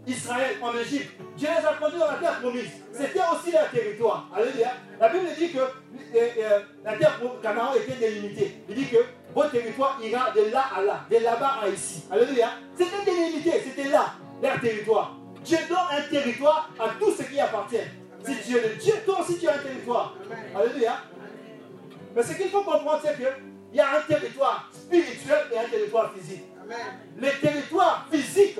Israël 0.07 0.55
en 0.61 0.73
Égypte, 0.77 1.19
Dieu 1.35 1.47
les 1.49 1.65
a 1.65 1.73
conduits 1.73 1.99
dans 1.99 2.11
la 2.11 2.17
terre 2.17 2.39
promise. 2.39 2.69
C'était 2.93 3.19
aussi 3.33 3.51
leur 3.51 3.69
territoire. 3.69 4.29
Alléluia. 4.33 4.71
La 4.99 5.09
Bible 5.09 5.25
dit 5.37 5.51
que 5.51 5.57
euh, 5.57 5.69
euh, 6.15 6.59
la 6.85 6.97
terre 6.97 7.19
Canaan 7.41 7.73
était 7.75 7.95
délimitée. 7.95 8.63
Il 8.69 8.75
dit 8.75 8.87
que 8.87 8.97
votre 9.33 9.51
territoire 9.51 9.99
ira 10.01 10.31
de 10.31 10.51
là 10.51 10.63
à 10.77 10.81
là, 10.81 11.01
de 11.11 11.17
là-bas 11.17 11.59
à 11.63 11.67
ici. 11.67 12.05
Alléluia. 12.09 12.51
C'était 12.77 13.03
délimité, 13.05 13.51
c'était 13.65 13.89
là, 13.89 14.13
leur 14.41 14.61
territoire. 14.61 15.17
Dieu 15.43 15.57
donne 15.67 15.77
un 15.91 16.01
territoire 16.09 16.69
à 16.79 16.89
tout 16.97 17.11
ce 17.11 17.23
qui 17.23 17.39
appartient. 17.39 17.77
Si 18.23 18.35
Dieu 18.47 18.57
est 18.65 18.77
Dieu, 18.77 18.93
toi 19.05 19.19
aussi 19.19 19.37
tu 19.37 19.47
as 19.47 19.55
un 19.55 19.57
territoire. 19.57 20.15
Alléluia. 20.55 20.97
Mais 22.15 22.23
ce 22.23 22.33
qu'il 22.33 22.49
faut 22.49 22.61
comprendre, 22.61 23.01
c'est 23.03 23.15
qu'il 23.15 23.27
y 23.73 23.79
a 23.79 23.97
un 23.97 24.01
territoire 24.01 24.69
spirituel 24.71 25.39
et 25.53 25.57
un 25.59 25.67
territoire 25.67 26.13
physique. 26.13 26.45
Amen. 26.63 26.77
Le 27.17 27.41
territoire 27.41 28.07
physique 28.09 28.59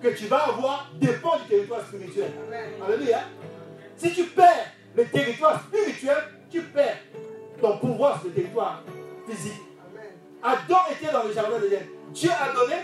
que 0.00 0.08
tu 0.08 0.26
vas 0.26 0.44
avoir 0.48 0.90
dépend 1.00 1.36
du 1.38 1.44
territoire 1.48 1.80
spirituel. 1.82 2.30
Alléluia. 2.86 3.22
Si 3.96 4.12
tu 4.12 4.24
perds 4.24 4.72
le 4.96 5.04
territoire 5.06 5.60
spirituel, 5.62 6.16
tu 6.48 6.62
perds 6.62 6.98
ton 7.60 7.78
pouvoir 7.78 8.20
sur 8.20 8.28
le 8.28 8.34
territoire 8.34 8.82
physique. 9.28 9.60
Adam 10.42 10.78
était 10.90 11.12
dans 11.12 11.24
le 11.24 11.32
jardin 11.32 11.58
d'Éden. 11.58 11.82
Dieu 12.12 12.30
a 12.30 12.52
donné 12.52 12.76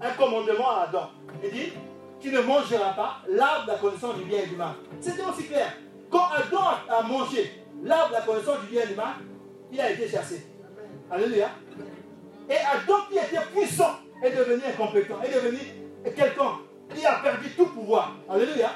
un 0.00 0.10
commandement 0.12 0.70
à 0.70 0.86
Adam. 0.88 1.10
Il 1.42 1.50
dit 1.50 1.72
Tu 2.20 2.30
ne 2.30 2.40
mangeras 2.40 2.92
pas 2.92 3.18
l'arbre 3.28 3.66
de 3.66 3.72
la 3.72 3.78
connaissance 3.78 4.16
du 4.16 4.24
bien 4.24 4.40
et 4.42 4.46
du 4.46 4.56
mal. 4.56 4.74
C'était 5.00 5.22
aussi 5.22 5.46
clair. 5.46 5.72
Quand 6.10 6.28
Adam 6.34 6.70
a 6.88 7.02
mangé 7.02 7.65
l'arbre 7.84 8.08
de 8.10 8.14
la 8.14 8.20
connaissance 8.22 8.60
du 8.62 8.66
bien 8.66 8.82
et 8.82 8.86
du 8.88 8.94
mal, 8.94 9.14
il 9.72 9.80
a 9.80 9.90
été 9.90 10.08
chassé. 10.08 10.46
Alléluia. 11.10 11.50
Et 12.48 12.54
Adam 12.54 13.02
qui 13.10 13.18
était 13.18 13.44
puissant, 13.52 13.96
est 14.22 14.30
devenu 14.30 14.62
incompétent, 14.66 15.22
est 15.22 15.34
devenu 15.34 15.58
quelqu'un. 16.14 16.52
Il 16.96 17.04
a 17.04 17.14
perdu 17.16 17.50
tout 17.50 17.66
pouvoir. 17.66 18.16
Alléluia. 18.28 18.70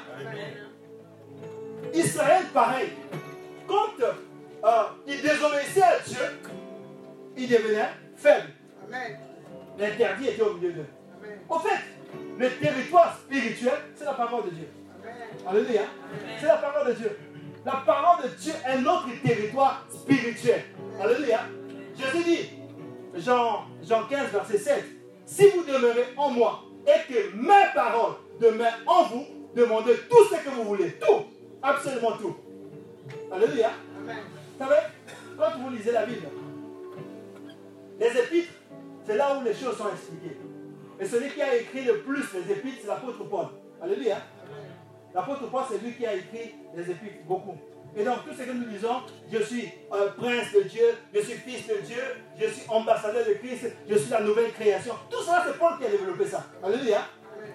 Israël, 1.93 2.43
pareil. 2.53 2.89
Quand 3.67 3.93
euh, 4.01 4.83
il 5.07 5.21
désobéissait 5.21 5.81
à 5.81 5.99
Dieu, 5.99 6.41
il 7.37 7.47
devenait 7.47 7.89
faible. 8.15 8.49
L'interdit 9.77 10.27
était 10.27 10.41
au 10.41 10.53
milieu 10.55 10.73
d'eux. 10.73 10.85
Au 11.49 11.59
fait, 11.59 11.79
le 12.37 12.49
territoire 12.49 13.17
spirituel, 13.17 13.73
c'est 13.95 14.05
la 14.05 14.13
parole 14.13 14.45
de 14.45 14.49
Dieu. 14.49 14.67
Alléluia. 15.47 15.81
C'est 16.39 16.47
la 16.47 16.57
parole 16.57 16.87
de 16.89 16.93
Dieu. 16.93 17.17
La 17.63 17.83
parole 17.85 18.23
de 18.23 18.35
Dieu 18.35 18.53
est 18.65 18.77
notre 18.79 19.07
territoire 19.21 19.85
spirituel. 19.91 20.63
Alléluia. 20.99 21.41
Jésus 21.95 22.23
dit, 22.23 22.49
Jean, 23.15 23.65
Jean 23.83 24.05
15, 24.07 24.31
verset 24.31 24.57
7, 24.57 24.85
si 25.25 25.49
vous 25.49 25.63
demeurez 25.63 26.05
en 26.17 26.31
moi 26.31 26.63
et 26.87 27.13
que 27.13 27.35
mes 27.35 27.73
paroles 27.75 28.15
demeurent 28.39 28.79
en 28.87 29.03
vous, 29.03 29.25
demandez 29.55 29.95
tout 30.09 30.23
ce 30.25 30.43
que 30.43 30.49
vous 30.49 30.63
voulez. 30.63 30.93
Tout. 30.93 31.25
Absolument 31.61 32.13
tout. 32.13 32.35
Alléluia. 33.31 33.69
Vous 34.05 34.65
savez, 34.65 34.81
quand 35.37 35.59
vous 35.59 35.69
lisez 35.69 35.91
la 35.91 36.05
Bible, 36.05 36.27
les 37.99 38.07
épîtres, 38.07 38.53
c'est 39.05 39.15
là 39.15 39.37
où 39.37 39.43
les 39.43 39.53
choses 39.53 39.77
sont 39.77 39.89
expliquées. 39.89 40.37
Et 40.99 41.05
celui 41.05 41.29
qui 41.29 41.41
a 41.41 41.55
écrit 41.55 41.83
le 41.83 41.99
plus 41.99 42.23
les 42.33 42.53
épîtres, 42.53 42.77
c'est 42.81 42.87
l'apôtre 42.87 43.23
Paul. 43.25 43.45
Alléluia. 43.81 44.17
L'apôtre 45.13 45.49
Paul, 45.49 45.63
c'est 45.69 45.83
lui 45.83 45.93
qui 45.93 46.05
a 46.05 46.13
écrit 46.13 46.55
les 46.75 46.83
épîtres, 46.83 47.25
beaucoup. 47.27 47.57
Et 47.95 48.05
donc, 48.05 48.25
tout 48.25 48.33
ce 48.33 48.43
que 48.43 48.51
nous 48.51 48.65
disons, 48.65 49.01
je 49.31 49.37
suis 49.43 49.69
un 49.91 50.07
prince 50.17 50.53
de 50.53 50.61
Dieu, 50.61 50.95
je 51.13 51.19
suis 51.19 51.33
fils 51.33 51.67
de 51.67 51.81
Dieu, 51.85 52.01
je 52.39 52.47
suis 52.47 52.63
ambassadeur 52.69 53.25
de 53.25 53.33
Christ, 53.33 53.65
je 53.89 53.97
suis 53.97 54.09
la 54.09 54.21
nouvelle 54.21 54.51
création. 54.53 54.93
Tout 55.09 55.21
ça, 55.23 55.43
c'est 55.45 55.57
Paul 55.57 55.77
qui 55.77 55.85
a 55.85 55.89
développé 55.89 56.25
ça. 56.25 56.45
Alléluia. 56.63 57.01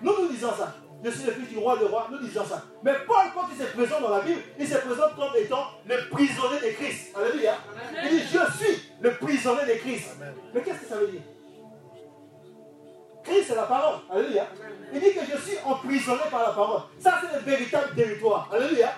Nous, 0.03 0.13
nous 0.13 0.29
disons 0.29 0.53
ça. 0.53 0.75
Je 1.03 1.11
suis 1.11 1.25
le 1.25 1.33
fils 1.33 1.49
du 1.49 1.59
roi 1.59 1.77
de 1.79 1.85
roi, 1.85 2.09
nous 2.11 2.19
disons 2.19 2.45
ça. 2.45 2.63
Mais 2.83 2.93
Paul, 3.07 3.27
quand 3.35 3.47
il 3.51 3.63
se 3.63 3.71
présente 3.71 4.03
dans 4.03 4.11
la 4.11 4.21
Bible, 4.21 4.41
il 4.59 4.67
se 4.67 4.77
présente 4.77 5.15
comme 5.15 5.37
étant 5.39 5.65
le 5.87 6.09
prisonnier 6.11 6.59
de 6.61 6.75
Christ. 6.75 7.15
Alléluia. 7.17 7.55
Il 8.03 8.11
dit, 8.11 8.23
je 8.23 8.65
suis 8.65 8.93
le 9.01 9.15
prisonnier 9.15 9.75
de 9.75 9.79
Christ. 9.79 10.17
Mais 10.53 10.61
qu'est-ce 10.63 10.81
que 10.81 10.87
ça 10.87 10.97
veut 10.97 11.09
dire? 11.09 11.23
Christ, 13.27 13.47
c'est 13.49 13.57
la 13.57 13.63
parole. 13.63 13.97
Alléluia. 14.11 14.47
Il 14.93 15.01
dit 15.01 15.13
que 15.13 15.21
je 15.21 15.37
suis 15.39 15.59
emprisonné 15.65 16.23
par 16.31 16.43
la 16.43 16.51
parole. 16.51 16.83
Ça, 16.99 17.21
c'est 17.21 17.37
le 17.37 17.45
véritable 17.45 17.95
territoire. 17.95 18.49
Alléluia. 18.53 18.93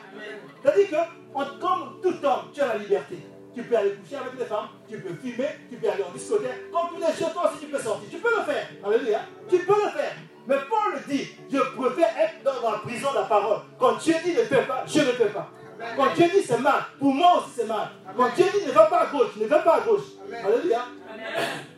C'est-à-dire 0.63 0.91
que, 0.91 1.61
comme 1.61 2.01
tout 2.03 2.27
homme, 2.27 2.51
tu 2.53 2.61
as 2.61 2.67
la 2.67 2.77
liberté. 2.77 3.19
Tu 3.55 3.63
peux 3.63 3.77
aller 3.77 3.95
coucher 3.95 4.17
avec 4.17 4.39
les 4.39 4.45
femmes, 4.45 4.69
tu 4.89 5.01
peux 5.01 5.15
filmer, 5.15 5.49
tu 5.69 5.77
peux 5.77 5.91
aller 5.91 6.05
en 6.05 6.13
discothèque. 6.13 6.71
Comme 6.71 6.91
tous 6.91 7.01
les 7.01 7.13
jeunes, 7.19 7.33
toi 7.33 7.51
aussi, 7.51 7.65
tu 7.65 7.73
peux 7.73 7.79
sortir. 7.79 8.09
Tu 8.11 8.19
peux 8.19 8.37
le 8.37 8.43
faire. 8.43 8.69
Alléluia. 8.85 9.21
Tu 9.49 9.59
peux 9.61 9.75
le 9.75 9.91
faire. 9.91 10.13
Mais 10.47 10.57
Paul 10.69 11.01
dit, 11.09 11.29
je 11.51 11.59
préfère 11.59 12.09
être 12.19 12.43
dans 12.45 12.71
la 12.71 12.79
prison 12.79 13.11
de 13.11 13.17
la 13.17 13.25
parole. 13.25 13.59
Quand 13.79 13.97
Dieu 13.97 14.15
dit 14.25 14.33
ne 14.33 14.45
fais 14.45 14.63
pas, 14.63 14.85
je 14.87 15.01
ne 15.01 15.13
fais 15.13 15.27
pas. 15.27 15.51
Quand 15.97 16.15
Dieu 16.15 16.27
dit 16.29 16.43
c'est 16.43 16.59
mal, 16.59 16.83
pour 16.99 17.13
moi 17.15 17.39
aussi 17.39 17.51
c'est 17.57 17.67
mal. 17.67 17.89
Quand 18.17 18.29
Dieu 18.35 18.47
dit 18.53 18.67
ne 18.67 18.73
va 18.73 18.87
pas 18.87 19.01
à 19.03 19.07
gauche, 19.07 19.37
ne 19.37 19.47
va 19.47 19.59
pas 19.59 19.77
à 19.77 19.81
gauche. 19.81 20.07
Alléluia. 20.45 20.85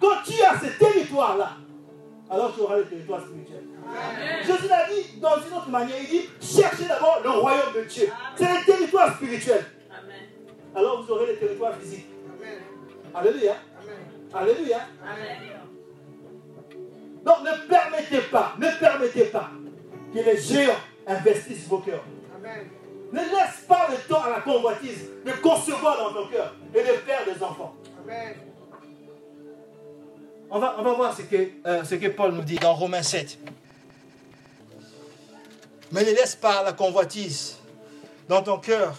Quand 0.00 0.22
tu 0.24 0.40
as 0.42 0.58
ce 0.60 0.78
territoire-là, 0.78 1.50
alors 2.30 2.54
tu 2.54 2.60
auras 2.60 2.76
le 2.76 2.84
territoire 2.84 3.20
spirituel. 3.22 3.64
Jésus 4.46 4.68
l'a 4.68 4.86
dit 4.86 5.20
dans 5.20 5.36
une 5.36 5.52
autre 5.56 5.68
manière, 5.68 5.96
il 6.00 6.08
dit, 6.08 6.28
cherchez 6.40 6.84
d'abord 6.84 7.20
le 7.24 7.30
royaume 7.30 7.72
de 7.74 7.82
Dieu. 7.84 8.08
C'est 8.36 8.44
le 8.44 8.64
territoire 8.64 9.16
spirituel. 9.16 9.64
Alors 10.74 11.02
vous 11.02 11.12
aurez 11.12 11.26
le 11.32 11.36
territoire 11.38 11.74
physique. 11.74 12.06
Alléluia. 13.12 13.56
Alléluia. 14.32 14.78
Donc 17.24 17.36
ne 17.42 17.68
permettez 17.68 18.20
pas, 18.30 18.54
ne 18.58 18.78
permettez 18.78 19.24
pas 19.24 19.50
que 20.14 20.18
les 20.18 20.36
géants 20.36 20.72
investissent 21.06 21.66
vos 21.66 21.78
cœurs. 21.78 22.04
Ne 23.12 23.18
laisse 23.18 23.64
pas 23.66 23.88
le 23.90 23.96
temps 24.08 24.22
à 24.22 24.30
la 24.30 24.40
convoitise 24.40 25.08
de 25.26 25.32
concevoir 25.42 25.98
dans 25.98 26.22
ton 26.22 26.28
cœur 26.28 26.54
et 26.72 26.80
de 26.80 26.84
faire 26.84 27.24
des 27.24 27.42
enfants. 27.42 27.74
On 30.50 30.58
va, 30.58 30.76
on 30.78 30.82
va 30.82 30.92
voir 30.94 31.16
ce 31.16 31.22
que, 31.22 31.50
euh, 31.66 31.84
ce 31.84 31.94
que 31.94 32.08
Paul 32.08 32.32
nous 32.32 32.42
dit 32.42 32.56
dans 32.56 32.74
Romains 32.74 33.02
7. 33.02 33.38
Mais 35.92 36.02
ne 36.02 36.10
laisse 36.10 36.34
pas 36.34 36.62
la 36.64 36.72
convoitise 36.72 37.56
dans 38.28 38.42
ton 38.42 38.58
cœur 38.58 38.96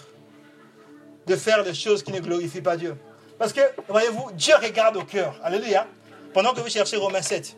de 1.28 1.36
faire 1.36 1.64
des 1.64 1.74
choses 1.74 2.04
qui 2.04 2.12
ne 2.12 2.20
glorifient 2.20 2.62
pas 2.62 2.78
Dieu. 2.78 2.96
Parce 3.38 3.54
que, 3.54 3.62
voyez-vous, 3.88 4.32
Dieu 4.34 4.56
regarde 4.62 4.98
au 4.98 5.04
cœur. 5.04 5.40
Alléluia. 5.44 5.88
Pendant 6.34 6.54
que 6.54 6.62
vous 6.62 6.70
cherchez 6.70 6.96
Romains 6.98 7.22
7. 7.22 7.58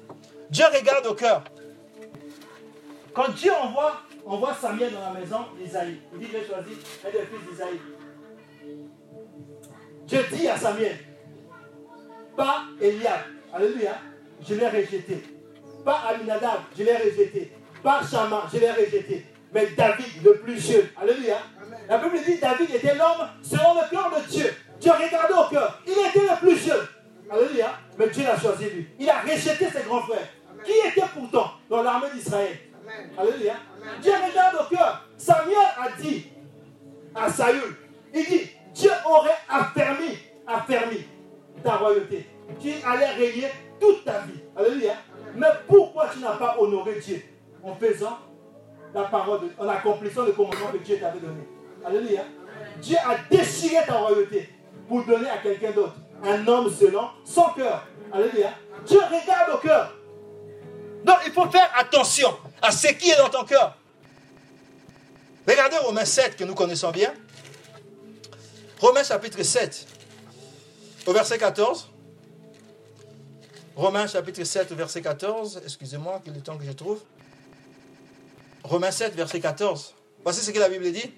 Dieu 0.49 0.65
regarde 0.73 1.05
au 1.05 1.13
cœur. 1.13 1.43
Quand 3.13 3.29
Dieu 3.29 3.51
envoie, 3.53 4.01
envoie 4.25 4.55
Samuel 4.59 4.91
dans 4.93 5.01
la 5.01 5.19
maison 5.19 5.39
d'Isaïe, 5.59 5.99
il 6.13 6.19
dit 6.19 6.27
J'ai 6.31 6.45
choisi 6.47 6.71
un 7.05 7.11
des 7.11 7.25
fils 7.25 7.49
d'Isaïe. 7.49 7.79
Dieu 10.07 10.25
dit 10.31 10.47
à 10.47 10.57
Samuel 10.57 10.97
Pas 12.35 12.63
Eliab, 12.81 13.21
Alléluia, 13.53 13.97
je 14.47 14.55
l'ai 14.55 14.67
rejeté. 14.67 15.23
Pas 15.85 16.01
Aminadab, 16.09 16.61
je 16.77 16.83
l'ai 16.83 16.97
rejeté. 16.97 17.51
Pas 17.83 18.01
Shama, 18.09 18.45
je 18.51 18.59
l'ai 18.59 18.71
rejeté. 18.71 19.25
Mais 19.53 19.67
David, 19.77 20.23
le 20.23 20.39
plus 20.39 20.59
jeune. 20.59 20.87
Alléluia. 20.99 21.37
La 21.87 21.97
Bible 21.99 22.17
dit 22.25 22.39
David 22.39 22.73
était 22.73 22.95
l'homme 22.95 23.27
selon 23.43 23.75
le 23.75 23.89
cœur 23.89 24.09
de 24.09 24.27
Dieu. 24.29 24.51
Dieu 24.79 24.91
regardait 24.91 25.33
au 25.33 25.49
cœur. 25.49 25.81
Il 25.85 25.91
était 25.91 26.27
le 26.27 26.39
plus 26.39 26.57
jeune. 26.57 26.87
Alléluia. 27.29 27.77
Mais 27.97 28.09
Dieu 28.09 28.23
l'a 28.23 28.39
choisi 28.39 28.69
lui. 28.69 28.87
Il 28.99 29.09
a 29.09 29.19
rejeté 29.21 29.67
ses 29.69 29.83
grands 29.83 30.01
frères. 30.01 30.27
Qui 30.63 30.71
étaient 30.87 31.07
pourtant 31.13 31.51
dans 31.69 31.83
l'armée 31.83 32.07
d'Israël? 32.13 32.57
Alléluia. 33.17 33.53
Dieu 34.01 34.11
regarde 34.11 34.55
au 34.55 34.75
cœur. 34.75 35.07
Samuel 35.17 35.57
a 35.77 36.01
dit 36.01 36.27
à 37.15 37.29
Saül, 37.29 37.75
il 38.13 38.25
dit, 38.25 38.49
Dieu 38.73 38.91
aurait 39.05 39.37
affermi, 39.47 40.17
affermi 40.47 41.05
ta 41.63 41.75
royauté. 41.75 42.27
Tu 42.59 42.73
allais 42.85 43.11
régner 43.11 43.51
toute 43.79 44.03
ta 44.05 44.19
vie. 44.19 44.41
Alléluia. 44.55 44.93
Mais 45.35 45.47
pourquoi 45.67 46.09
tu 46.09 46.19
n'as 46.19 46.37
pas 46.37 46.55
honoré 46.59 46.99
Dieu? 46.99 47.21
En 47.63 47.75
faisant 47.75 48.17
la 48.93 49.03
parole, 49.03 49.41
en 49.57 49.67
accomplissant 49.67 50.23
le 50.23 50.33
commandement 50.33 50.67
que 50.71 50.77
Dieu 50.77 50.99
t'avait 50.99 51.19
donné 51.19 51.41
Alléluia. 51.85 52.23
Dieu 52.81 52.97
a 52.97 53.17
déchiré 53.29 53.85
ta 53.85 53.93
royauté 53.93 54.49
pour 54.87 55.03
donner 55.05 55.29
à 55.29 55.37
quelqu'un 55.37 55.71
d'autre. 55.71 55.95
Un 56.23 56.47
homme 56.47 56.73
selon 56.73 57.09
son 57.25 57.49
cœur. 57.55 57.85
Alléluia. 58.11 58.51
Dieu 58.85 58.99
regarde 58.99 59.55
au 59.55 59.57
cœur. 59.57 59.93
Donc 61.03 61.17
il 61.25 61.31
faut 61.31 61.49
faire 61.49 61.69
attention 61.77 62.29
à 62.61 62.71
ce 62.71 62.87
qui 62.87 63.09
est 63.09 63.17
dans 63.17 63.29
ton 63.29 63.43
cœur. 63.43 63.77
Regardez 65.47 65.77
Romains 65.77 66.05
7 66.05 66.37
que 66.37 66.43
nous 66.43 66.55
connaissons 66.55 66.91
bien. 66.91 67.13
Romains 68.79 69.03
chapitre 69.03 69.41
7, 69.41 69.87
au 71.05 71.13
verset 71.13 71.37
14. 71.37 71.89
Romains 73.75 74.05
chapitre 74.05 74.43
7, 74.43 74.71
au 74.71 74.75
verset 74.75 75.01
14. 75.01 75.61
Excusez-moi, 75.63 76.21
quel 76.23 76.33
est 76.33 76.37
le 76.37 76.43
temps 76.43 76.57
que 76.57 76.63
je 76.63 76.71
trouve? 76.71 77.01
Romains 78.63 78.91
7, 78.91 79.15
verset 79.15 79.39
14. 79.39 79.95
Voici 80.23 80.41
ce 80.41 80.51
que 80.51 80.59
la 80.59 80.69
Bible 80.69 80.91
dit. 80.91 81.11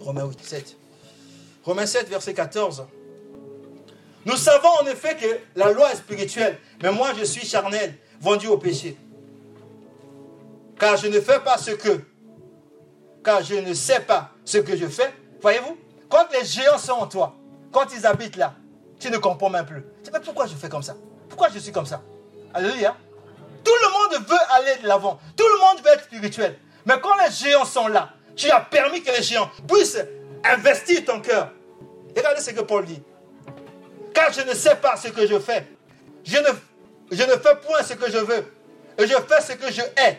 Romains 0.00 0.24
8, 0.24 0.44
7. 0.44 0.76
Romains 1.62 1.86
7, 1.86 2.08
verset 2.08 2.34
14. 2.34 2.84
Nous 4.24 4.36
savons 4.36 4.68
en 4.82 4.86
effet 4.86 5.16
que 5.16 5.58
la 5.58 5.70
loi 5.70 5.92
est 5.92 5.96
spirituelle, 5.96 6.58
mais 6.82 6.90
moi 6.90 7.12
je 7.16 7.22
suis 7.24 7.46
charnel, 7.46 7.94
vendu 8.20 8.48
au 8.48 8.58
péché. 8.58 8.96
Car 10.80 10.96
je 10.96 11.06
ne 11.06 11.20
fais 11.20 11.38
pas 11.38 11.56
ce 11.58 11.70
que, 11.70 12.00
car 13.22 13.42
je 13.44 13.54
ne 13.54 13.72
sais 13.72 14.00
pas 14.00 14.32
ce 14.44 14.58
que 14.58 14.76
je 14.76 14.86
fais. 14.86 15.14
Voyez-vous, 15.40 15.78
quand 16.08 16.26
les 16.32 16.44
géants 16.44 16.76
sont 16.76 16.92
en 16.92 17.06
toi, 17.06 17.36
quand 17.70 17.86
ils 17.96 18.04
habitent 18.04 18.36
là, 18.36 18.56
tu 18.98 19.10
ne 19.10 19.18
comprends 19.18 19.48
même 19.48 19.64
plus. 19.64 19.82
Tu 19.82 20.06
sais 20.06 20.10
pas 20.10 20.18
pourquoi 20.18 20.46
je 20.46 20.56
fais 20.56 20.68
comme 20.68 20.82
ça 20.82 20.96
Pourquoi 21.36 21.52
je 21.54 21.58
suis 21.58 21.70
comme 21.70 21.84
ça 21.84 22.00
Alléluia. 22.54 22.96
Tout 23.62 23.70
le 23.70 23.92
monde 23.92 24.26
veut 24.26 24.38
aller 24.54 24.80
de 24.80 24.88
l'avant. 24.88 25.20
Tout 25.36 25.44
le 25.46 25.58
monde 25.58 25.84
veut 25.84 25.90
être 25.92 26.04
spirituel. 26.04 26.58
Mais 26.86 26.94
quand 26.98 27.14
les 27.22 27.30
géants 27.30 27.66
sont 27.66 27.88
là, 27.88 28.08
tu 28.34 28.50
as 28.50 28.60
permis 28.60 29.02
que 29.02 29.10
les 29.10 29.22
géants 29.22 29.50
puissent 29.68 30.02
investir 30.42 31.04
ton 31.04 31.20
cœur. 31.20 31.52
Regardez 32.16 32.40
ce 32.40 32.52
que 32.52 32.62
Paul 32.62 32.86
dit. 32.86 33.02
Car 34.14 34.32
je 34.32 34.40
ne 34.48 34.54
sais 34.54 34.76
pas 34.76 34.96
ce 34.96 35.08
que 35.08 35.26
je 35.26 35.38
fais. 35.38 35.66
Je 36.24 36.38
ne, 36.38 36.48
je 37.12 37.22
ne 37.22 37.36
fais 37.36 37.56
point 37.56 37.82
ce 37.82 37.92
que 37.92 38.10
je 38.10 38.16
veux. 38.16 38.54
Et 38.96 39.06
je 39.06 39.16
fais 39.28 39.42
ce 39.42 39.52
que 39.58 39.70
je 39.70 39.82
hais. 39.82 40.18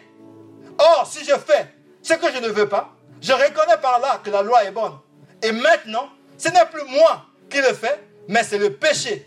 Or, 0.78 1.10
si 1.12 1.26
je 1.26 1.34
fais 1.34 1.74
ce 2.04 2.14
que 2.14 2.32
je 2.32 2.38
ne 2.38 2.50
veux 2.50 2.70
pas, 2.70 2.94
je 3.24 3.34
reconnais 3.34 3.82
par 3.82 4.00
là 4.02 4.22
que 4.24 4.30
la 4.30 4.44
loi 4.44 4.66
est 4.66 4.72
bonne. 4.72 5.00
Et 5.42 5.52
maintenant, 5.52 6.10
ce 6.38 6.50
n'est 6.50 6.66
plus 6.72 6.84
moi 6.84 7.26
qui 7.50 7.58
le 7.58 7.74
fais, 7.74 8.04
mais 8.28 8.44
c'est 8.44 8.60
le 8.60 8.74
péché 8.74 9.26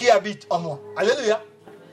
qui 0.00 0.10
habite 0.10 0.46
en 0.48 0.58
moi. 0.58 0.80
Alléluia. 0.96 1.42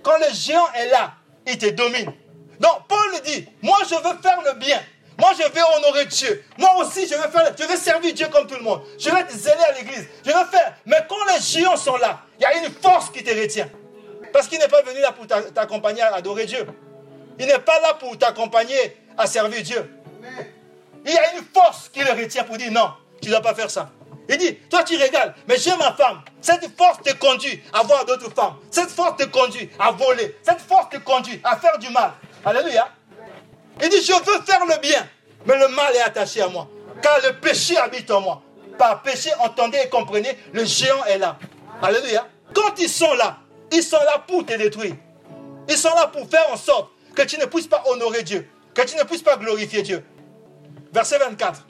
Quand 0.01 0.17
le 0.17 0.33
géant 0.33 0.71
est 0.73 0.89
là, 0.89 1.15
il 1.45 1.57
te 1.57 1.69
domine. 1.71 2.13
Donc, 2.57 2.87
Paul 2.87 3.21
dit, 3.25 3.45
moi 3.61 3.77
je 3.83 3.95
veux 3.95 4.21
faire 4.21 4.41
le 4.45 4.53
bien. 4.53 4.81
Moi, 5.19 5.31
je 5.33 5.51
vais 5.51 5.61
honorer 5.75 6.05
Dieu. 6.05 6.45
Moi 6.59 6.69
aussi, 6.77 7.07
je 7.07 7.15
vais 7.15 7.27
faire, 7.29 7.51
je 7.59 7.63
vais 7.63 7.75
servir 7.75 8.13
Dieu 8.13 8.27
comme 8.31 8.45
tout 8.45 8.53
le 8.53 8.61
monde. 8.61 8.83
Je 8.99 9.09
vais 9.09 9.25
te 9.25 9.33
zéler 9.33 9.63
à 9.67 9.71
l'église. 9.71 10.07
Je 10.23 10.29
vais 10.29 10.45
faire. 10.51 10.75
Mais 10.85 10.97
quand 11.09 11.15
les 11.33 11.41
géants 11.41 11.75
sont 11.75 11.97
là, 11.97 12.21
il 12.39 12.43
y 12.43 12.45
a 12.45 12.55
une 12.57 12.71
force 12.71 13.09
qui 13.09 13.23
te 13.23 13.31
retient. 13.31 13.67
Parce 14.31 14.47
qu'il 14.47 14.59
n'est 14.59 14.67
pas 14.67 14.83
venu 14.83 14.99
là 14.99 15.11
pour 15.11 15.25
t'accompagner 15.25 16.03
à 16.03 16.13
adorer 16.13 16.45
Dieu. 16.45 16.67
Il 17.39 17.47
n'est 17.47 17.57
pas 17.57 17.79
là 17.79 17.95
pour 17.95 18.15
t'accompagner 18.15 18.95
à 19.17 19.25
servir 19.25 19.63
Dieu. 19.63 19.91
Il 21.03 21.11
y 21.11 21.17
a 21.17 21.33
une 21.33 21.43
force 21.51 21.89
qui 21.89 22.01
le 22.03 22.11
retient 22.11 22.43
pour 22.43 22.57
dire 22.57 22.71
non, 22.71 22.91
tu 23.19 23.29
ne 23.29 23.33
dois 23.33 23.41
pas 23.41 23.55
faire 23.55 23.71
ça. 23.71 23.89
Il 24.29 24.37
dit, 24.37 24.55
toi 24.69 24.83
tu 24.83 24.97
régales, 24.97 25.35
mais 25.47 25.57
j'ai 25.57 25.75
ma 25.77 25.93
femme. 25.93 26.21
Cette 26.41 26.69
force 26.77 27.01
te 27.01 27.13
conduit 27.13 27.61
à 27.73 27.83
voir 27.83 28.05
d'autres 28.05 28.33
femmes. 28.33 28.55
Cette 28.69 28.89
force 28.89 29.17
te 29.17 29.23
conduit 29.23 29.69
à 29.79 29.91
voler. 29.91 30.35
Cette 30.43 30.59
force 30.59 30.89
te 30.89 30.97
conduit 30.97 31.39
à 31.43 31.55
faire 31.57 31.77
du 31.79 31.89
mal. 31.89 32.11
Alléluia. 32.43 32.89
Il 33.81 33.89
dit, 33.89 34.01
je 34.01 34.13
veux 34.13 34.41
faire 34.45 34.65
le 34.65 34.79
bien, 34.81 35.07
mais 35.45 35.57
le 35.57 35.67
mal 35.69 35.95
est 35.95 36.01
attaché 36.01 36.41
à 36.41 36.47
moi. 36.47 36.67
Car 37.01 37.19
le 37.23 37.39
péché 37.39 37.77
habite 37.77 38.09
en 38.11 38.21
moi. 38.21 38.41
Par 38.77 39.01
péché, 39.01 39.31
entendez 39.39 39.79
et 39.85 39.89
comprenez, 39.89 40.37
le 40.53 40.65
géant 40.65 41.03
est 41.05 41.17
là. 41.17 41.37
Alléluia. 41.81 42.27
Quand 42.53 42.79
ils 42.79 42.89
sont 42.89 43.13
là, 43.13 43.37
ils 43.71 43.83
sont 43.83 43.97
là 43.97 44.23
pour 44.27 44.45
te 44.45 44.53
détruire. 44.53 44.95
Ils 45.69 45.77
sont 45.77 45.93
là 45.95 46.07
pour 46.07 46.27
faire 46.29 46.51
en 46.51 46.57
sorte 46.57 46.89
que 47.15 47.21
tu 47.23 47.37
ne 47.37 47.45
puisses 47.45 47.67
pas 47.67 47.83
honorer 47.87 48.23
Dieu, 48.23 48.49
que 48.73 48.81
tu 48.83 48.95
ne 48.95 49.03
puisses 49.03 49.21
pas 49.21 49.37
glorifier 49.37 49.81
Dieu. 49.81 50.03
Verset 50.93 51.17
24. 51.17 51.65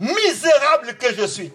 Misérable 0.00 0.96
que 0.96 1.12
je 1.14 1.26
suis, 1.26 1.52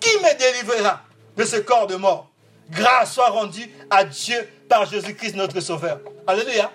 qui 0.00 0.16
me 0.18 0.38
délivrera 0.38 1.00
de 1.36 1.44
ce 1.44 1.56
corps 1.56 1.86
de 1.86 1.96
mort? 1.96 2.28
Grâce 2.70 3.14
soit 3.14 3.28
rendue 3.28 3.70
à 3.90 4.04
Dieu 4.04 4.48
par 4.68 4.84
Jésus-Christ 4.86 5.36
notre 5.36 5.60
Sauveur. 5.60 6.00
Alléluia. 6.26 6.70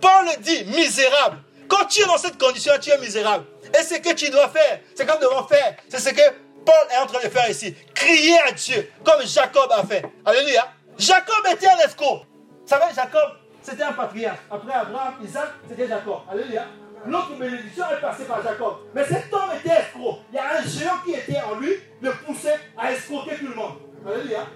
Paul 0.00 0.26
dit 0.40 0.64
misérable. 0.64 1.38
Quand 1.68 1.86
tu 1.86 2.02
es 2.02 2.06
dans 2.06 2.18
cette 2.18 2.38
condition, 2.38 2.72
tu 2.80 2.90
es 2.90 2.98
misérable. 2.98 3.44
Et 3.78 3.82
ce 3.82 3.94
que 3.94 4.12
tu 4.14 4.28
dois 4.30 4.48
faire, 4.48 4.80
c'est 4.94 5.06
comme 5.06 5.20
devons 5.20 5.46
faire. 5.46 5.76
C'est 5.88 6.00
ce 6.00 6.10
que 6.10 6.30
Paul 6.64 6.74
est 6.92 6.98
en 6.98 7.06
train 7.06 7.20
de 7.22 7.30
faire 7.30 7.48
ici. 7.48 7.74
Crier 7.94 8.38
à 8.40 8.52
Dieu, 8.52 8.90
comme 9.04 9.24
Jacob 9.24 9.70
a 9.70 9.84
fait. 9.84 10.04
Alléluia. 10.24 10.68
Jacob 10.98 11.46
était 11.50 11.68
un 11.68 11.78
escroc. 11.78 12.26
Vous 12.62 12.68
savez, 12.68 12.92
Jacob, 12.94 13.30
c'était 13.62 13.84
un 13.84 13.92
patriarche. 13.92 14.40
Après 14.50 14.72
Abraham, 14.72 15.14
Isaac, 15.24 15.50
c'était 15.68 15.88
Jacob. 15.88 16.18
Alléluia. 16.30 16.66
L'autre 17.06 17.36
bénédiction 17.38 17.84
est 17.96 18.00
passée 18.00 18.24
par 18.24 18.42
Jacob. 18.42 18.74
Mais 18.94 19.04
cet 19.04 19.32
homme 19.32 19.50
était 19.58 19.74
escroc. 19.74 20.18
Il 20.30 20.36
y 20.36 20.38
a 20.38 20.58
un 20.58 20.62
géant 20.62 20.98
qui 21.04 21.12
était 21.12 21.40
en 21.40 21.56
lui, 21.58 21.72
le 22.00 22.12
poussait 22.24 22.58
à 22.76 22.92
escroquer 22.92 23.36
tout 23.36 23.48
le 23.48 23.54
monde. 23.54 23.74
Alléluia. 24.06 24.46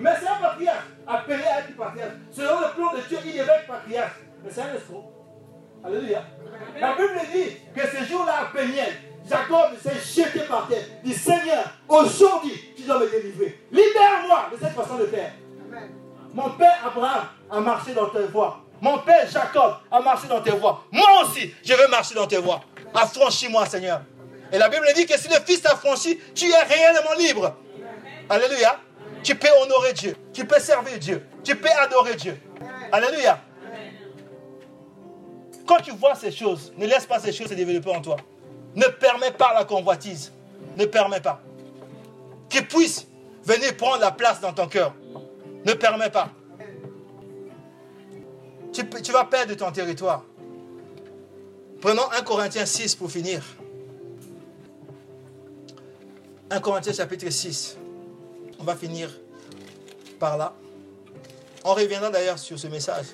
Mais 0.00 0.10
c'est 0.20 0.28
un 0.28 0.36
patriarche, 0.36 0.84
appelé 1.06 1.42
à 1.42 1.60
être 1.60 1.76
patriarche. 1.76 2.12
Selon 2.30 2.60
le 2.60 2.74
plan 2.74 2.92
de 2.92 3.00
Dieu, 3.08 3.18
il 3.24 3.32
devait 3.32 3.52
être 3.52 3.66
patriarche. 3.66 4.12
Mais 4.44 4.50
c'est 4.50 4.60
un 4.60 4.74
escroc. 4.74 5.04
Alléluia. 5.84 6.22
La 6.80 6.92
Bible 6.92 7.20
dit 7.32 7.56
que 7.74 7.86
ce 7.86 8.04
jour-là, 8.04 8.42
à 8.42 8.56
Péniel, 8.56 8.92
Jacob 9.28 9.70
s'est 9.82 10.22
jeté 10.22 10.40
par 10.40 10.68
terre. 10.68 10.84
Il 11.02 11.10
dit 11.10 11.16
Seigneur, 11.16 11.64
aujourd'hui, 11.88 12.74
tu 12.76 12.82
dois 12.82 13.00
me 13.00 13.10
délivrer. 13.10 13.58
Libère-moi 13.72 14.50
de 14.52 14.56
cette 14.58 14.74
façon 14.74 14.96
de 14.98 15.06
faire. 15.06 15.32
Mon 16.32 16.50
père 16.50 16.78
Abraham 16.86 17.24
a 17.50 17.60
marché 17.60 17.94
dans 17.94 18.06
tes 18.10 18.26
voies. 18.26 18.60
Mon 18.80 18.98
père 18.98 19.28
Jacob 19.30 19.76
a 19.90 20.00
marché 20.00 20.28
dans 20.28 20.40
tes 20.40 20.50
voies. 20.50 20.84
Moi 20.92 21.06
aussi, 21.22 21.54
je 21.64 21.72
veux 21.72 21.88
marcher 21.88 22.14
dans 22.14 22.26
tes 22.26 22.36
voies. 22.36 22.60
Affranchis-moi, 22.94 23.66
Seigneur. 23.66 24.02
Et 24.52 24.58
la 24.58 24.68
Bible 24.68 24.86
dit 24.94 25.06
que 25.06 25.18
si 25.18 25.28
le 25.28 25.36
Fils 25.44 25.62
t'affranchit, 25.62 26.18
tu 26.34 26.50
es 26.50 26.62
réellement 26.62 27.14
libre. 27.18 27.54
Alléluia. 28.28 28.78
Tu 29.22 29.34
peux 29.34 29.48
honorer 29.62 29.92
Dieu. 29.92 30.16
Tu 30.32 30.44
peux 30.46 30.60
servir 30.60 30.98
Dieu. 30.98 31.26
Tu 31.42 31.56
peux 31.56 31.70
adorer 31.80 32.14
Dieu. 32.14 32.40
Alléluia. 32.92 33.40
Quand 35.66 35.78
tu 35.78 35.90
vois 35.90 36.14
ces 36.14 36.30
choses, 36.30 36.72
ne 36.76 36.86
laisse 36.86 37.06
pas 37.06 37.18
ces 37.18 37.32
choses 37.32 37.48
se 37.48 37.54
développer 37.54 37.90
en 37.90 38.00
toi. 38.00 38.16
Ne 38.76 38.84
permets 38.84 39.32
pas 39.32 39.52
la 39.54 39.64
convoitise. 39.64 40.32
Ne 40.76 40.84
permets 40.84 41.20
pas. 41.20 41.40
Qu'il 42.48 42.66
puisse 42.68 43.06
venir 43.42 43.76
prendre 43.76 44.00
la 44.00 44.12
place 44.12 44.40
dans 44.40 44.52
ton 44.52 44.68
cœur. 44.68 44.94
Ne 45.64 45.72
permets 45.72 46.10
pas. 46.10 46.28
Tu, 49.02 49.10
vas 49.10 49.24
perdre 49.24 49.54
ton 49.54 49.72
territoire. 49.72 50.22
Prenons 51.80 52.10
1 52.12 52.22
Corinthiens 52.22 52.66
6 52.66 52.94
pour 52.94 53.10
finir. 53.10 53.42
1 56.50 56.60
Corinthiens 56.60 56.92
chapitre 56.92 57.30
6. 57.30 57.78
On 58.58 58.64
va 58.64 58.76
finir 58.76 59.10
par 60.18 60.36
là. 60.36 60.54
On 61.64 61.72
reviendra 61.72 62.10
d'ailleurs 62.10 62.38
sur 62.38 62.58
ce 62.58 62.66
message. 62.66 63.06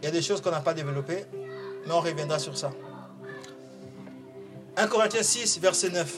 Il 0.00 0.06
y 0.06 0.08
a 0.08 0.10
des 0.10 0.22
choses 0.22 0.40
qu'on 0.40 0.50
n'a 0.50 0.60
pas 0.60 0.72
développées, 0.72 1.26
mais 1.86 1.92
on 1.92 2.00
reviendra 2.00 2.38
sur 2.38 2.56
ça. 2.56 2.72
1 4.78 4.86
Corinthiens 4.86 5.22
6, 5.22 5.60
verset 5.60 5.90
9. 5.90 6.16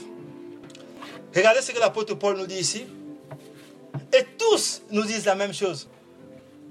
Regardez 1.34 1.60
ce 1.60 1.72
que 1.72 1.80
l'apôtre 1.80 2.14
Paul 2.14 2.36
nous 2.38 2.46
dit 2.46 2.58
ici. 2.58 2.86
Et 4.16 4.24
tous 4.38 4.82
nous 4.92 5.02
disent 5.02 5.24
la 5.24 5.34
même 5.34 5.52
chose. 5.52 5.88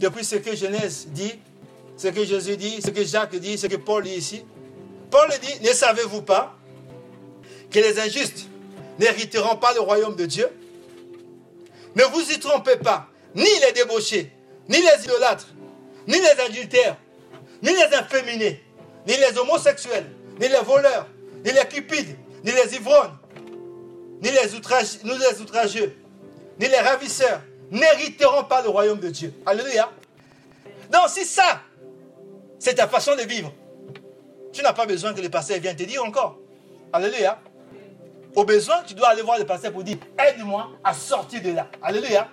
Depuis 0.01 0.25
ce 0.25 0.35
que 0.37 0.55
Genèse 0.55 1.05
dit, 1.09 1.35
ce 1.95 2.07
que 2.07 2.25
Jésus 2.25 2.57
dit, 2.57 2.81
ce 2.81 2.89
que 2.89 3.05
Jacques 3.05 3.35
dit, 3.35 3.55
ce 3.55 3.67
que 3.67 3.75
Paul 3.75 4.03
dit 4.03 4.15
ici. 4.15 4.43
Paul 5.11 5.29
dit, 5.39 5.63
ne 5.63 5.71
savez-vous 5.71 6.23
pas 6.23 6.57
que 7.69 7.77
les 7.77 7.99
injustes 7.99 8.47
n'hériteront 8.99 9.57
pas 9.57 9.73
le 9.75 9.79
royaume 9.81 10.15
de 10.15 10.25
Dieu 10.25 10.49
Ne 11.95 12.03
vous 12.05 12.31
y 12.31 12.39
trompez 12.39 12.77
pas, 12.77 13.09
ni 13.35 13.43
les 13.43 13.73
débauchés, 13.73 14.31
ni 14.67 14.77
les 14.77 15.03
idolâtres, 15.05 15.49
ni 16.07 16.15
les 16.15 16.41
adultères, 16.47 16.97
ni 17.61 17.69
les 17.69 17.95
inféminés, 17.95 18.63
ni 19.07 19.13
les 19.13 19.37
homosexuels, 19.37 20.07
ni 20.39 20.47
les 20.47 20.61
voleurs, 20.65 21.07
ni 21.45 21.51
les 21.51 21.67
cupides, 21.69 22.17
ni 22.43 22.51
les 22.51 22.75
ivrognes, 22.75 23.13
ni 24.23 24.31
les, 24.31 24.47
ni 25.03 25.17
les 25.19 25.41
outrageux, 25.41 25.95
ni 26.59 26.67
les 26.67 26.79
ravisseurs 26.79 27.41
n'hériteront 27.71 28.43
pas 28.43 28.61
le 28.61 28.69
royaume 28.69 28.99
de 28.99 29.09
Dieu. 29.09 29.33
Alléluia. 29.45 29.89
Donc 30.91 31.07
si 31.07 31.25
ça, 31.25 31.61
c'est 32.59 32.75
ta 32.75 32.87
façon 32.87 33.15
de 33.15 33.21
vivre, 33.21 33.51
tu 34.53 34.61
n'as 34.61 34.73
pas 34.73 34.85
besoin 34.85 35.13
que 35.13 35.21
le 35.21 35.29
pasteur 35.29 35.59
vienne 35.59 35.75
te 35.75 35.83
dire 35.83 36.03
encore. 36.03 36.37
Alléluia. 36.93 37.39
Au 38.35 38.43
besoin, 38.43 38.83
tu 38.85 38.93
dois 38.93 39.09
aller 39.09 39.21
voir 39.21 39.39
le 39.39 39.45
pasteur 39.45 39.71
pour 39.71 39.83
dire, 39.83 39.97
aide-moi 40.19 40.69
à 40.83 40.93
sortir 40.93 41.41
de 41.41 41.51
là. 41.51 41.67
Alléluia. 41.81 42.29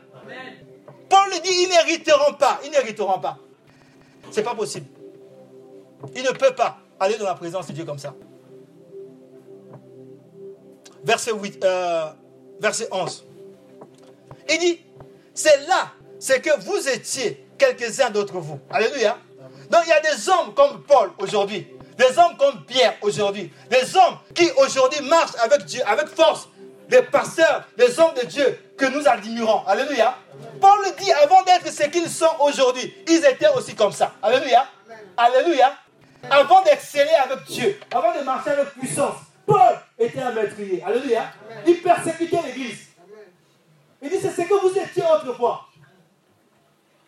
Paul 1.08 1.30
dit, 1.42 1.50
ils 1.50 1.68
n'hériteront 1.68 2.34
pas. 2.34 2.60
Ils 2.64 2.70
n'hériteront 2.70 3.18
pas. 3.18 3.38
C'est 4.30 4.42
pas 4.42 4.54
possible. 4.54 4.86
Il 6.14 6.22
ne 6.22 6.30
peut 6.30 6.54
pas 6.54 6.78
aller 7.00 7.16
dans 7.16 7.24
la 7.24 7.34
présence 7.34 7.66
de 7.66 7.72
Dieu 7.72 7.84
comme 7.84 7.98
ça. 7.98 8.14
Verset, 11.04 11.32
8, 11.32 11.64
euh, 11.64 12.10
verset 12.60 12.88
11. 12.92 13.24
Il 14.50 14.58
dit, 14.58 14.80
c'est 15.38 15.68
là, 15.68 15.92
c'est 16.18 16.40
que 16.40 16.50
vous 16.60 16.88
étiez 16.88 17.46
quelques-uns 17.56 18.10
d'entre 18.10 18.38
vous. 18.38 18.58
Alléluia. 18.70 19.16
Donc 19.70 19.82
il 19.86 19.90
y 19.90 19.92
a 19.92 20.00
des 20.00 20.28
hommes 20.28 20.52
comme 20.52 20.82
Paul 20.82 21.12
aujourd'hui, 21.18 21.68
des 21.96 22.18
hommes 22.18 22.36
comme 22.36 22.64
Pierre 22.64 22.94
aujourd'hui, 23.02 23.52
des 23.70 23.96
hommes 23.96 24.18
qui 24.34 24.50
aujourd'hui 24.56 25.00
marchent 25.08 25.36
avec 25.40 25.64
Dieu, 25.64 25.80
avec 25.86 26.08
force, 26.08 26.48
des 26.88 27.02
pasteurs, 27.02 27.64
des 27.76 28.00
hommes 28.00 28.14
de 28.20 28.26
Dieu 28.26 28.58
que 28.76 28.86
nous 28.86 29.06
admirons. 29.06 29.62
Alléluia. 29.66 30.16
Paul 30.60 30.84
dit, 30.98 31.12
avant 31.12 31.42
d'être 31.44 31.72
ce 31.72 31.84
qu'ils 31.84 32.10
sont 32.10 32.34
aujourd'hui, 32.40 32.92
ils 33.06 33.24
étaient 33.24 33.50
aussi 33.56 33.76
comme 33.76 33.92
ça. 33.92 34.14
Alléluia. 34.20 34.66
Alléluia. 35.16 35.72
Avant 36.28 36.62
d'exceller 36.62 37.14
avec 37.24 37.44
Dieu, 37.44 37.78
avant 37.94 38.18
de 38.18 38.24
marcher 38.24 38.50
avec 38.50 38.70
puissance, 38.70 39.14
Paul 39.46 39.78
était 39.98 40.20
un 40.20 40.32
meurtrier. 40.32 40.82
Alléluia. 40.84 41.30
Il 41.64 41.80
persécutait 41.80 42.40
l'église. 42.44 42.87
Il 44.02 44.10
dit, 44.10 44.18
c'est 44.20 44.30
ce 44.30 44.42
que 44.42 44.54
vous 44.54 44.78
étiez 44.78 45.02
autrefois. 45.02 45.66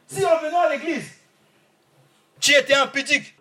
Si 0.09 0.24
on 0.24 0.38
venait 0.45 0.57
à 0.57 0.70
l'église, 0.70 1.09
tu 2.41 2.53
étais 2.53 2.74
impudique. 2.74 3.36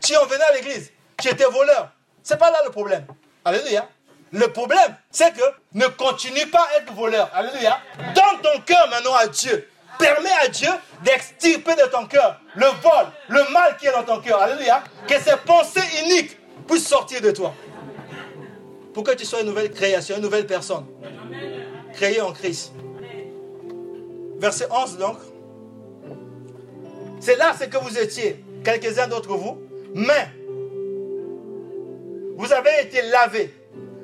Si 0.00 0.16
on 0.16 0.24
venait 0.24 0.44
à 0.44 0.52
l'église, 0.54 0.92
tu 1.20 1.28
étais 1.28 1.44
voleur. 1.44 1.90
C'est 2.22 2.38
pas 2.38 2.50
là 2.50 2.58
le 2.64 2.70
problème. 2.70 3.06
Alléluia. 3.44 3.88
Le 4.32 4.48
problème, 4.48 4.96
c'est 5.10 5.32
que 5.34 5.42
ne 5.74 5.86
continue 5.86 6.46
pas 6.46 6.66
à 6.72 6.80
être 6.80 6.92
voleur. 6.92 7.30
Alléluia. 7.34 7.78
Donne 8.14 8.40
ton 8.42 8.60
cœur 8.62 8.88
maintenant 8.90 9.14
à 9.14 9.26
Dieu. 9.26 9.68
Permets 9.98 10.28
à 10.42 10.48
Dieu 10.48 10.68
d'extirper 11.02 11.74
de 11.74 11.88
ton 11.90 12.06
cœur 12.06 12.40
le 12.54 12.66
vol, 12.66 13.06
le 13.28 13.52
mal 13.52 13.76
qui 13.78 13.86
est 13.86 13.92
dans 13.92 14.04
ton 14.04 14.20
cœur. 14.20 14.40
Alléluia. 14.40 14.82
Que 15.06 15.20
ces 15.20 15.36
pensées 15.44 15.80
uniques 16.04 16.36
puissent 16.66 16.88
sortir 16.88 17.20
de 17.20 17.30
toi. 17.30 17.54
Pour 18.92 19.04
que 19.04 19.12
tu 19.12 19.24
sois 19.24 19.40
une 19.40 19.46
nouvelle 19.46 19.70
création, 19.70 20.16
une 20.16 20.22
nouvelle 20.22 20.46
personne. 20.46 20.86
Créée 21.92 22.20
en 22.20 22.32
Christ. 22.32 22.72
Verset 24.38 24.66
11 24.70 24.98
donc. 24.98 25.16
C'est 27.20 27.36
là 27.36 27.54
ce 27.58 27.64
que 27.64 27.78
vous 27.78 27.98
étiez, 27.98 28.44
quelques-uns 28.62 29.08
d'entre 29.08 29.36
vous. 29.36 29.58
Mais 29.94 30.28
vous 32.36 32.52
avez 32.52 32.82
été 32.82 33.02
lavés. 33.02 33.50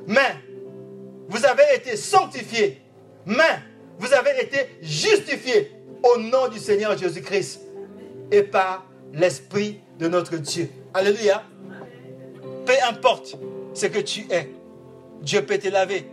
Mais 0.06 0.34
vous 1.28 1.44
avez 1.44 1.76
été 1.76 1.96
sanctifiés. 1.96 2.80
Mais 3.26 3.60
vous 3.98 4.12
avez 4.12 4.42
été 4.42 4.58
justifiés 4.80 5.70
au 6.02 6.18
nom 6.18 6.48
du 6.48 6.58
Seigneur 6.58 6.96
Jésus-Christ 6.96 7.60
et 8.30 8.42
par 8.42 8.86
l'Esprit 9.12 9.80
de 9.98 10.08
notre 10.08 10.36
Dieu. 10.36 10.68
Alléluia. 10.94 11.42
Peu 12.64 12.72
importe 12.88 13.36
ce 13.74 13.86
que 13.86 13.98
tu 13.98 14.20
es, 14.30 14.48
Dieu 15.20 15.42
peut 15.42 15.58
te 15.58 15.68
laver. 15.68 16.06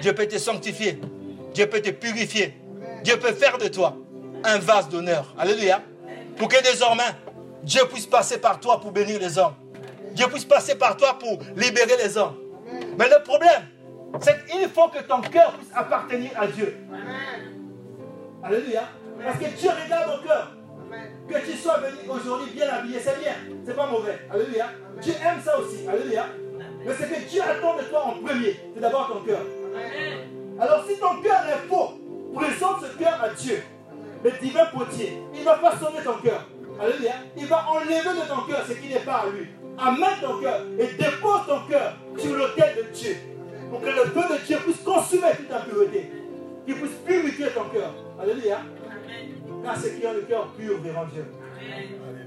Dieu 0.00 0.14
peut 0.14 0.26
te 0.26 0.38
sanctifier. 0.38 0.98
Dieu 1.52 1.66
peut 1.66 1.80
te 1.80 1.90
purifier. 1.90 2.54
Dieu 3.02 3.16
peut 3.18 3.32
faire 3.32 3.58
de 3.58 3.68
toi 3.68 3.96
un 4.44 4.58
vase 4.58 4.88
d'honneur. 4.88 5.34
Alléluia. 5.38 5.82
Pour 6.36 6.48
que 6.48 6.62
désormais, 6.62 7.10
Dieu 7.62 7.82
puisse 7.92 8.06
passer 8.06 8.38
par 8.38 8.60
toi 8.60 8.80
pour 8.80 8.92
bénir 8.92 9.20
les 9.20 9.38
hommes. 9.38 9.54
Dieu 10.12 10.26
puisse 10.28 10.44
passer 10.44 10.74
par 10.74 10.96
toi 10.96 11.18
pour 11.18 11.38
libérer 11.56 11.96
les 12.02 12.16
hommes. 12.16 12.36
Mais 12.98 13.08
le 13.08 13.22
problème, 13.22 13.62
c'est 14.20 14.44
qu'il 14.46 14.68
faut 14.68 14.88
que 14.88 15.02
ton 15.02 15.20
cœur 15.20 15.52
puisse 15.52 15.70
appartenir 15.74 16.30
à 16.36 16.46
Dieu. 16.46 16.76
Alléluia. 18.42 18.82
Parce 19.22 19.38
que 19.38 19.56
Dieu 19.56 19.70
regarde 19.84 20.16
ton 20.16 20.26
cœur. 20.26 20.52
Que 21.28 21.38
tu 21.48 21.56
sois 21.56 21.78
venu 21.78 22.10
aujourd'hui 22.10 22.50
bien 22.52 22.68
habillé, 22.68 22.98
c'est 22.98 23.18
bien. 23.20 23.34
C'est 23.64 23.76
pas 23.76 23.86
mauvais. 23.86 24.18
Alléluia. 24.30 24.70
Dieu 25.00 25.14
aime 25.24 25.40
ça 25.44 25.58
aussi. 25.58 25.86
Alléluia. 25.88 26.26
Mais 26.84 26.94
ce 26.94 27.02
que 27.02 27.28
Dieu 27.28 27.42
attend 27.42 27.76
de 27.76 27.82
toi 27.82 28.06
en 28.06 28.12
premier, 28.22 28.58
c'est 28.74 28.80
d'abord 28.80 29.08
ton 29.08 29.20
cœur. 29.20 29.42
Alors 30.58 30.84
si 30.88 30.98
ton 30.98 31.20
cœur 31.22 31.42
est 31.48 31.68
faux, 31.68 31.99
présente 32.34 32.82
ce 32.82 32.98
cœur 32.98 33.20
à 33.22 33.28
Dieu. 33.30 33.62
Le 34.22 34.30
divin 34.42 34.66
potier, 34.66 35.18
il 35.34 35.44
va 35.44 35.56
façonner 35.56 36.02
ton 36.04 36.14
cœur. 36.14 36.46
Alléluia. 36.80 37.12
Il 37.36 37.46
va 37.46 37.66
enlever 37.70 37.98
de 37.98 38.28
ton 38.28 38.42
cœur 38.42 38.64
ce 38.66 38.72
qui 38.74 38.88
n'est 38.88 39.00
pas 39.00 39.24
à 39.24 39.26
lui. 39.30 39.48
Amène 39.78 40.20
ton 40.20 40.40
cœur 40.40 40.60
et 40.78 40.86
dépose 40.86 41.40
ton 41.46 41.60
cœur 41.68 41.94
sur 42.18 42.36
l'autel 42.36 42.76
de 42.76 42.94
Dieu. 42.94 43.16
Pour 43.70 43.80
que 43.80 43.86
le 43.86 44.04
feu 44.04 44.34
de 44.34 44.46
Dieu 44.46 44.56
puisse 44.64 44.80
consumer 44.84 45.28
toute 45.36 45.52
impureté. 45.52 46.10
Qu'il 46.66 46.74
puisse 46.76 46.96
purifier 47.06 47.46
ton 47.48 47.64
cœur. 47.64 47.94
Alléluia. 48.20 48.58
Car 49.64 49.76
ceux 49.76 49.90
qui 49.90 50.06
ont 50.06 50.12
le 50.12 50.22
cœur 50.22 50.48
pur 50.58 50.80
verront 50.80 51.06
Dieu. 51.12 51.24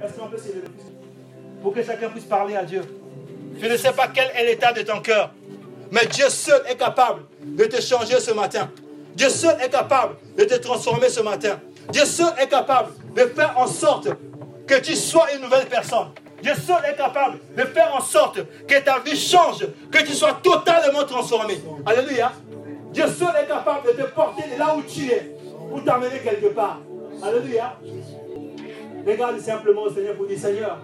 Est-ce 0.03 0.13
qu'on 0.13 0.27
peut 0.27 0.37
s'élever? 0.37 0.67
Pour 1.61 1.73
que 1.73 1.83
chacun 1.83 2.09
puisse 2.09 2.25
parler 2.25 2.55
à 2.55 2.63
Dieu. 2.63 2.81
Je 3.59 3.67
ne 3.67 3.77
sais 3.77 3.91
pas 3.91 4.07
quel 4.07 4.29
est 4.35 4.45
l'état 4.45 4.73
de 4.73 4.81
ton 4.81 4.99
cœur. 4.99 5.31
Mais 5.91 6.05
Dieu 6.07 6.27
seul 6.29 6.61
est 6.67 6.75
capable 6.75 7.23
de 7.43 7.65
te 7.65 7.79
changer 7.81 8.19
ce 8.19 8.31
matin. 8.31 8.69
Dieu 9.15 9.29
seul 9.29 9.55
est 9.61 9.69
capable 9.69 10.15
de 10.37 10.43
te 10.43 10.55
transformer 10.55 11.09
ce 11.09 11.21
matin. 11.21 11.59
Dieu 11.91 12.05
seul 12.05 12.33
est 12.39 12.47
capable 12.47 12.91
de 13.15 13.21
faire 13.21 13.53
en 13.57 13.67
sorte 13.67 14.07
que 14.65 14.79
tu 14.79 14.95
sois 14.95 15.31
une 15.35 15.41
nouvelle 15.41 15.67
personne. 15.67 16.07
Dieu 16.41 16.53
seul 16.55 16.83
est 16.91 16.95
capable 16.97 17.37
de 17.55 17.63
faire 17.63 17.93
en 17.95 18.01
sorte 18.01 18.39
que 18.67 18.79
ta 18.81 18.99
vie 18.99 19.15
change, 19.17 19.65
que 19.91 19.99
tu 19.99 20.13
sois 20.13 20.33
totalement 20.43 21.05
transformé. 21.05 21.61
Alléluia. 21.85 22.31
Dieu 22.91 23.05
seul 23.07 23.33
est 23.41 23.47
capable 23.47 23.87
de 23.87 24.03
te 24.03 24.07
porter 24.09 24.43
de 24.53 24.59
là 24.59 24.75
où 24.75 24.81
tu 24.81 25.09
es 25.09 25.35
pour 25.69 25.83
t'amener 25.83 26.19
quelque 26.23 26.47
part. 26.47 26.79
Alléluia. 27.21 27.77
Regarde 29.05 29.39
simplement 29.39 29.83
au 29.83 29.93
Seigneur 29.93 30.15
pour 30.15 30.25
dire 30.27 30.39
Seigneur, 30.39 30.79